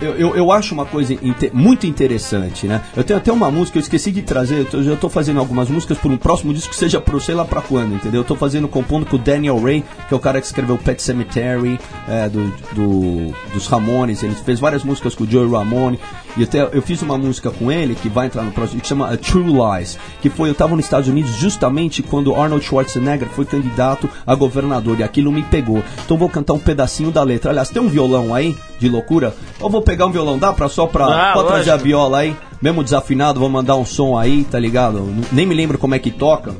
eu, 0.00 0.14
eu, 0.16 0.36
eu 0.36 0.52
acho 0.52 0.74
uma 0.74 0.84
coisa 0.84 1.16
muito 1.52 1.86
interessante, 1.86 2.66
né? 2.66 2.82
Eu 2.96 3.04
tenho 3.04 3.18
até 3.18 3.32
uma 3.32 3.50
música, 3.50 3.78
eu 3.78 3.80
esqueci 3.80 4.10
de 4.10 4.22
trazer, 4.22 4.66
eu, 4.72 4.82
já 4.82 4.96
tô 4.96 5.08
fazendo 5.08 5.38
algumas 5.40 5.68
músicas 5.68 5.98
por 5.98 6.10
um 6.10 6.16
próximo 6.16 6.52
disco 6.52 6.70
que 6.70 6.76
seja 6.76 7.00
pro 7.00 7.20
sei 7.20 7.34
lá 7.34 7.44
pra 7.44 7.60
quando, 7.62 7.94
entendeu? 7.94 8.20
Eu 8.20 8.24
tô 8.24 8.34
fazendo, 8.36 8.68
compondo 8.68 9.06
com 9.06 9.16
o 9.16 9.18
Daniel 9.18 9.60
Ray, 9.62 9.84
que 10.08 10.14
é 10.14 10.16
o 10.16 10.20
cara 10.20 10.40
que 10.40 10.46
escreveu 10.46 10.76
Pet 10.78 11.02
Cemetery, 11.02 11.78
é, 12.08 12.28
do, 12.28 12.52
do- 12.72 13.34
dos 13.52 13.66
Ramones, 13.66 14.22
ele 14.22 14.34
fez 14.34 14.58
várias 14.60 14.82
músicas 14.84 15.14
com 15.14 15.24
o 15.24 15.30
Joey 15.30 15.50
Ramone, 15.50 15.98
e 16.36 16.42
até 16.44 16.62
eu 16.72 16.82
fiz 16.82 17.00
uma 17.02 17.16
música 17.16 17.50
com 17.50 17.70
ele, 17.70 17.94
que 17.94 18.08
vai 18.08 18.26
entrar 18.26 18.42
no 18.42 18.50
próximo, 18.52 18.80
que 18.80 18.86
chama 18.88 19.08
A 19.12 19.16
True 19.16 19.44
Lies, 19.52 19.98
que 20.20 20.28
foi, 20.30 20.48
eu 20.50 20.54
tava 20.54 20.74
nos 20.76 20.84
Estados 20.84 21.08
Unidos 21.08 21.30
justamente 21.32 22.02
quando 22.02 22.34
Arnold 22.34 22.64
Schwarzenegger 22.64 23.28
foi 23.28 23.44
candidato 23.44 24.08
a 24.26 24.34
governador, 24.34 24.98
e 24.98 25.02
aquilo 25.02 25.30
me 25.32 25.42
pegou. 25.42 25.78
Então 26.04 26.16
eu 26.16 26.18
vou 26.18 26.28
cantar 26.28 26.54
um 26.54 26.58
pedacinho 26.58 27.10
da 27.10 27.22
letra. 27.22 27.50
Aliás, 27.50 27.68
tem 27.70 27.80
um 27.82 27.88
violão 27.88 28.34
aí, 28.34 28.56
de 28.78 28.88
loucura? 28.88 29.34
Ou 29.60 29.70
vou 29.70 29.82
pegar 29.82 30.06
um 30.06 30.10
violão, 30.10 30.38
dá 30.38 30.52
pra 30.52 30.68
só 30.68 30.86
pra, 30.86 31.32
Ah, 31.32 31.44
trazer 31.44 31.70
a 31.70 31.76
viola 31.76 32.18
aí? 32.18 32.36
Mesmo 32.60 32.82
desafinado, 32.82 33.38
vou 33.38 33.48
mandar 33.50 33.76
um 33.76 33.84
som 33.84 34.16
aí, 34.16 34.44
tá 34.44 34.58
ligado? 34.58 35.06
Nem 35.32 35.44
me 35.46 35.54
lembro 35.54 35.76
como 35.78 35.94
é 35.94 35.98
que 35.98 36.10
toca. 36.10 36.54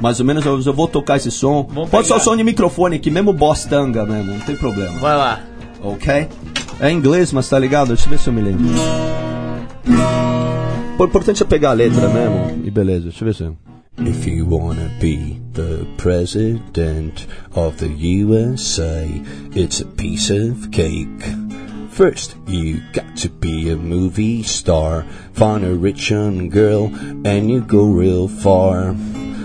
Mais 0.00 0.18
ou 0.18 0.24
menos 0.24 0.44
eu, 0.46 0.58
eu 0.60 0.72
vou 0.72 0.88
tocar 0.88 1.18
esse 1.18 1.30
som. 1.30 1.68
Vamos 1.70 1.90
Pode 1.90 2.06
o 2.06 2.08
pegar. 2.14 2.24
som 2.24 2.34
de 2.36 2.42
microfone 2.42 2.96
aqui, 2.96 3.10
mesmo 3.10 3.32
boss 3.34 3.66
tanga 3.66 4.06
mesmo, 4.06 4.32
não 4.32 4.40
tem 4.40 4.56
problema. 4.56 4.98
vai 4.98 5.16
lá. 5.16 5.40
Ok? 5.82 6.26
É 6.80 6.90
inglês, 6.90 7.30
mas 7.30 7.48
tá 7.48 7.58
ligado? 7.58 7.88
Deixa 7.88 8.06
eu 8.06 8.10
ver 8.10 8.18
se 8.18 8.28
eu 8.28 8.32
me 8.32 8.40
lembro. 8.40 8.64
O 10.98 11.04
importante 11.04 11.42
é 11.42 11.46
pegar 11.46 11.70
a 11.70 11.74
letra 11.74 12.08
mesmo. 12.08 12.64
E 12.64 12.70
beleza, 12.70 13.04
deixa 13.04 13.22
eu 13.22 13.26
ver 13.26 13.34
se 13.34 13.42
eu... 13.42 13.56
If 13.98 14.26
you 14.26 14.46
wanna 14.48 14.90
be 14.98 15.38
the 15.52 15.84
president 15.98 17.26
of 17.54 17.76
the 17.76 17.90
USA, 18.24 19.06
it's 19.54 19.82
a 19.82 19.84
piece 19.84 20.32
of 20.32 20.70
cake. 20.70 21.22
First, 21.90 22.34
you 22.46 22.80
got 22.94 23.14
to 23.16 23.28
be 23.28 23.70
a 23.70 23.76
movie 23.76 24.42
star, 24.42 25.04
find 25.34 25.64
a 25.64 25.74
rich 25.74 26.10
young 26.10 26.48
girl, 26.48 26.90
and 27.26 27.50
you 27.50 27.60
go 27.60 27.90
real 27.92 28.26
far. 28.26 28.94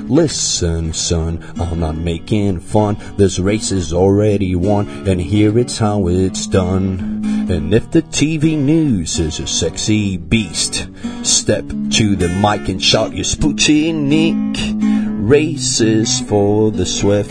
Listen, 0.07 0.93
son, 0.93 1.43
I'm 1.59 1.79
not 1.79 1.97
making 1.97 2.59
fun. 2.59 2.97
This 3.17 3.39
race 3.39 3.71
is 3.71 3.91
already 3.91 4.55
won, 4.55 4.87
and 5.05 5.19
here 5.19 5.57
it's 5.59 5.79
how 5.79 6.07
it's 6.07 6.47
done. 6.47 7.14
And 7.47 7.75
if 7.75 7.91
the 7.91 8.01
TV 8.01 8.57
news 8.57 9.19
is 9.19 9.39
a 9.39 9.45
sexy 9.45 10.17
beast, 10.17 10.89
step 11.21 11.63
to 11.67 12.15
the 12.15 12.27
mic 12.27 12.69
and 12.69 12.83
shout 12.83 13.13
your 13.13 13.23
Sputnik. 13.23 14.57
Races 15.29 16.21
for 16.21 16.71
the 16.71 16.85
swift. 16.87 17.29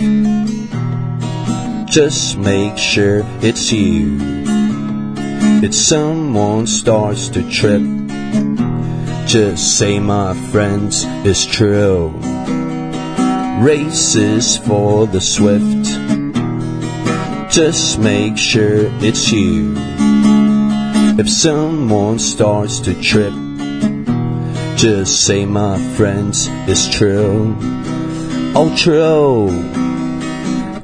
Just 1.91 2.39
make 2.39 2.79
sure 2.79 3.23
it's 3.43 3.73
you. 3.73 4.19
If 5.65 5.75
someone 5.75 6.69
starts 6.69 7.29
to 7.31 7.43
trip, 7.51 7.83
just 9.27 9.79
say, 9.79 9.99
my 9.99 10.35
friends, 10.53 11.05
it's 11.25 11.45
true. 11.45 12.11
Races 13.61 14.59
for 14.59 15.09
the 15.09 15.21
swift. 15.21 16.03
Just 17.55 18.00
make 18.00 18.36
sure 18.36 18.90
it's 19.00 19.30
you. 19.30 19.74
If 21.16 21.30
someone 21.30 22.18
starts 22.18 22.80
to 22.80 23.00
trip, 23.00 23.32
just 24.76 25.24
say, 25.24 25.46
my 25.46 25.78
friends, 25.94 26.48
it's 26.66 26.92
true. 26.92 27.55
Oh, 28.57 28.74
true. 28.76 29.50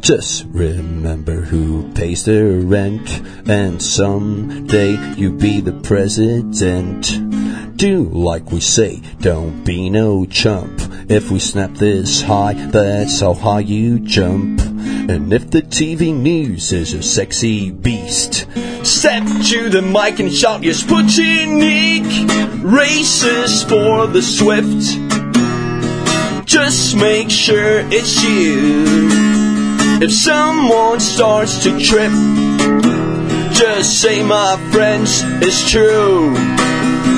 Just 0.00 0.44
remember 0.50 1.40
who 1.40 1.92
pays 1.94 2.24
the 2.24 2.62
rent, 2.64 3.20
and 3.48 3.82
someday 3.82 4.96
you 5.16 5.32
be 5.32 5.60
the 5.60 5.72
president. 5.72 7.76
Do 7.76 8.04
like 8.04 8.52
we 8.52 8.60
say, 8.60 9.02
don't 9.18 9.64
be 9.64 9.90
no 9.90 10.24
chump. 10.24 10.80
If 11.08 11.32
we 11.32 11.40
snap 11.40 11.72
this 11.72 12.22
high, 12.22 12.54
that's 12.54 13.18
how 13.18 13.34
high 13.34 13.58
you 13.58 13.98
jump. 13.98 14.69
And 15.11 15.32
if 15.32 15.50
the 15.50 15.61
TV 15.61 16.14
news 16.14 16.72
is 16.72 16.94
a 16.94 17.02
sexy 17.02 17.72
beast, 17.72 18.46
step 18.86 19.24
to 19.50 19.68
the 19.68 19.82
mic 19.82 20.20
and 20.20 20.32
shout 20.32 20.62
your 20.62 20.74
Sputnik. 20.74 22.06
Races 22.62 23.64
for 23.64 24.06
the 24.06 24.22
swift. 24.22 24.86
Just 26.46 26.94
make 26.94 27.28
sure 27.28 27.80
it's 27.90 28.22
you. 28.22 28.84
If 30.00 30.12
someone 30.12 31.00
starts 31.00 31.61
to 31.64 31.76
trip, 31.80 32.12
just 33.52 34.00
say, 34.00 34.22
my 34.22 34.56
friends, 34.70 35.22
it's 35.42 35.68
true. 35.68 36.34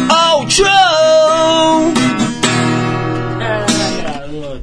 Oh, 0.09 0.47
true! 0.49 2.02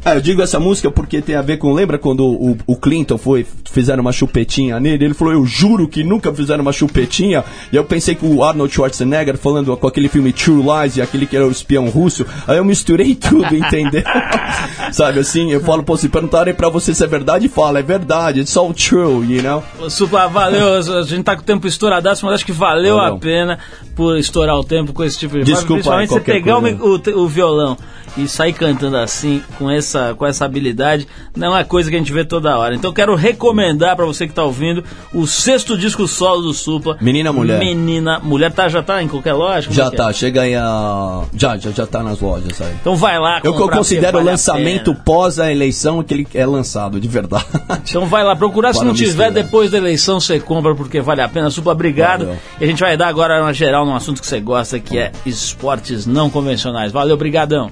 É, 0.06 0.16
eu 0.16 0.22
digo 0.22 0.41
essa 0.41 0.60
música 0.60 0.89
porque 0.89 1.22
tem 1.22 1.36
a 1.36 1.41
ver 1.41 1.58
com. 1.58 1.74
Lembra 1.74 1.97
quando 1.97 2.26
o, 2.26 2.58
o 2.66 2.76
Clinton 2.76 3.18
foi. 3.18 3.45
Fizeram 3.70 4.02
uma 4.02 4.12
chupetinha 4.12 4.80
nele? 4.80 5.06
Ele 5.06 5.14
falou: 5.14 5.34
Eu 5.34 5.45
juro 5.45 5.88
que 5.88 6.04
nunca 6.04 6.34
fizeram 6.34 6.62
uma 6.62 6.72
chupetinha. 6.72 7.43
E 7.72 7.76
eu 7.76 7.84
pensei 7.84 8.16
que 8.16 8.26
o 8.26 8.43
Arnold 8.43 8.74
Schwarzenegger 8.74 9.38
falando 9.38 9.76
com 9.76 9.88
aquele 9.88 10.08
filme 10.08 10.32
True 10.32 10.64
Lies 10.64 10.97
e 10.97 11.02
aquele 11.02 11.26
que 11.26 11.36
era 11.36 11.45
o 11.45 11.52
espião 11.52 11.89
russo. 11.89 12.26
Aí 12.47 12.58
eu 12.58 12.66
misturei 12.66 13.14
tudo, 13.16 13.56
entendeu? 13.56 14.04
Sabe 14.91 15.20
assim? 15.20 15.52
Eu 15.52 15.62
falo, 15.62 15.84
pô, 15.84 15.97
se 15.97 16.08
perguntarem 16.08 16.54
pra 16.54 16.70
você 16.70 16.93
se 16.93 17.04
é 17.04 17.08
verdade, 17.08 17.47
fala: 17.50 17.80
É 17.80 17.84
verdade, 17.84 18.39
it's 18.39 18.56
all 18.56 18.74
true, 18.74 19.26
you 19.28 19.43
know? 19.43 19.64
Ô, 19.80 19.89
Supla, 19.89 20.28
valeu. 20.28 20.76
A 20.76 21.02
gente 21.04 21.24
tá 21.24 21.36
com 21.36 21.41
o 21.41 21.45
tempo 21.45 21.68
estouradaço, 21.68 22.26
mas 22.26 22.36
acho 22.36 22.45
que 22.45 22.52
valeu 22.52 23.00
a 23.00 23.18
pena 23.18 23.60
por 23.95 24.18
estourar 24.18 24.58
o 24.58 24.64
tempo 24.64 24.93
com 24.93 25.04
esse 25.04 25.20
tipo 25.20 25.38
de 25.38 25.43
Desculpa 25.43 25.74
Principalmente 25.74 26.10
você 26.10 26.20
pegar 26.22 26.58
o, 26.58 26.95
o, 26.95 27.24
o 27.24 27.28
violão 27.28 27.78
e 28.18 28.28
sair 28.28 28.53
cantando 28.53 28.97
assim, 28.97 29.41
com 29.57 29.70
essa, 29.70 30.14
com 30.16 30.26
essa 30.26 30.45
habilidade, 30.45 31.07
não 31.36 31.55
é 31.55 31.64
coisa 31.64 31.89
que 31.89 31.95
a 31.95 31.99
gente 31.99 32.12
vê 32.12 32.26
toda 32.26 32.57
hora. 32.57 32.76
Então 32.76 32.93
quero 32.93 33.16
recomendar 33.16 33.95
pra 33.95 34.05
você 34.05 34.28
que 34.28 34.34
tá 34.34 34.43
ouvindo 34.43 34.84
o 35.14 35.26
sexto 35.28 35.78
disco 35.78 36.07
solo 36.07 36.41
do 36.41 36.53
Supla. 36.53 36.97
Menina, 37.01 37.32
Mulher. 37.32 37.60
Menina 37.60 38.20
Mulher. 38.20 38.51
Tá, 38.51 38.68
já 38.68 38.82
tá 38.82 39.01
em 39.01 39.07
qualquer 39.07 39.34
loja? 39.34 39.72
Já 39.72 39.86
é 39.86 39.88
é? 39.88 39.91
tá, 39.91 40.14
chega 40.14 40.41
aí 40.41 40.55
a. 40.55 41.24
Já, 41.36 41.57
já, 41.57 41.72
já 41.72 41.86
tá 41.86 42.03
nas 42.03 42.20
lojas 42.20 42.62
aí. 42.62 42.74
Então 42.82 42.95
vai 42.95 43.20
lá 43.20 43.41
Eu, 43.43 43.53
eu 43.53 43.70
considero 43.70 44.18
o 44.18 44.20
vale 44.20 44.32
lançamento 44.32 44.95
pós 44.95 45.39
a 45.39 45.51
eleição 45.51 46.03
que 46.03 46.14
ele 46.14 46.28
é 46.34 46.45
lançado, 46.45 46.99
de 46.99 47.07
verdade. 47.07 47.45
Então 47.89 48.05
vai 48.05 48.24
lá 48.24 48.36
procurar, 48.36 48.74
se 48.74 48.84
não 48.84 48.93
tiver, 48.93 49.32
depois 49.32 49.72
da 49.72 49.78
eleição 49.78 50.20
você 50.20 50.39
compra 50.39 50.76
porque 50.76 51.01
vale 51.01 51.22
a 51.22 51.30
pena. 51.30 51.49
Supla, 51.49 51.74
obrigado. 51.74 52.26
Valeu. 52.26 52.39
E 52.60 52.64
a 52.64 52.68
gente 52.68 52.80
vai 52.80 52.97
dar 52.97 53.07
agora 53.07 53.41
uma 53.41 53.53
geral 53.53 53.86
num 53.86 53.95
assunto 53.95 54.22
que 54.22 54.28
você 54.28 54.39
gosta, 54.39 54.80
que 54.80 54.97
é 54.97 55.12
esportes 55.26 56.05
não 56.05 56.30
convencionais. 56.30 56.91
Valeu, 56.91 57.18
brigadão. 57.18 57.72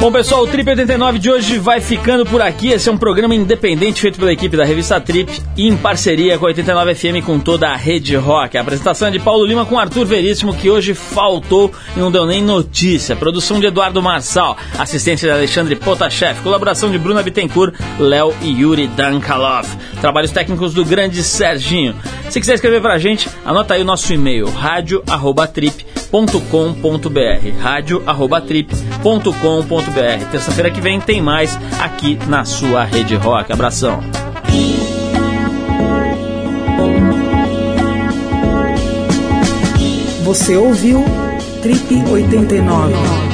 Bom, 0.00 0.10
pessoal, 0.10 0.44
o 0.44 0.46
Trip 0.46 0.66
89 0.66 1.18
de 1.18 1.30
hoje 1.30 1.58
vai 1.58 1.78
ficando 1.78 2.24
por 2.24 2.40
aqui. 2.40 2.68
Esse 2.68 2.88
é 2.88 2.92
um 2.92 2.96
programa 2.96 3.34
independente 3.34 4.00
feito 4.00 4.18
pela 4.18 4.32
equipe 4.32 4.56
da 4.56 4.64
revista 4.64 4.98
Trip 4.98 5.42
e 5.54 5.68
em 5.68 5.76
parceria 5.76 6.38
com 6.38 6.46
a 6.46 6.48
89 6.48 6.94
FM 6.94 7.22
com 7.22 7.38
toda 7.38 7.68
a 7.68 7.76
rede 7.76 8.16
rock. 8.16 8.56
A 8.56 8.62
apresentação 8.62 9.08
é 9.08 9.10
de 9.10 9.18
Paulo 9.20 9.44
Lima 9.44 9.66
com 9.66 9.78
Arthur 9.78 10.06
Veríssimo, 10.06 10.54
que 10.54 10.70
hoje 10.70 10.94
faltou 10.94 11.70
e 11.94 12.00
não 12.00 12.10
deu 12.10 12.24
nem 12.24 12.42
notícia. 12.42 13.14
Produção 13.14 13.60
de 13.60 13.66
Eduardo 13.66 14.00
Marçal, 14.00 14.56
assistência 14.78 15.28
de 15.28 15.34
Alexandre 15.34 15.76
Potashev, 15.76 16.40
colaboração 16.42 16.90
de 16.90 16.96
Bruna 16.96 17.22
Bittencourt, 17.22 17.74
Léo 17.98 18.34
e 18.40 18.62
Yuri 18.62 18.86
Dankalov. 18.86 19.68
Trabalhos 20.00 20.30
técnicos 20.30 20.72
do 20.72 20.82
grande 20.82 21.22
Serginho. 21.22 21.94
Se 22.30 22.40
quiser 22.40 22.54
escrever 22.54 22.80
pra 22.80 22.96
gente, 22.96 23.28
anota 23.44 23.74
aí 23.74 23.82
o 23.82 23.84
nosso 23.84 24.10
e-mail, 24.14 24.46
rádio@trip.com.br, 26.12 27.60
rádio@trip.com.br. 27.60 30.30
Terça-feira 30.30 30.70
que 30.70 30.80
vem 30.80 31.00
tem 31.00 31.20
mais 31.22 31.58
aqui 31.80 32.18
na 32.26 32.44
sua 32.44 32.84
Rede 32.84 33.16
Rock. 33.16 33.52
Abração. 33.52 34.00
Você 40.24 40.56
ouviu 40.56 41.04
Trip 41.62 42.10
89. 42.10 43.29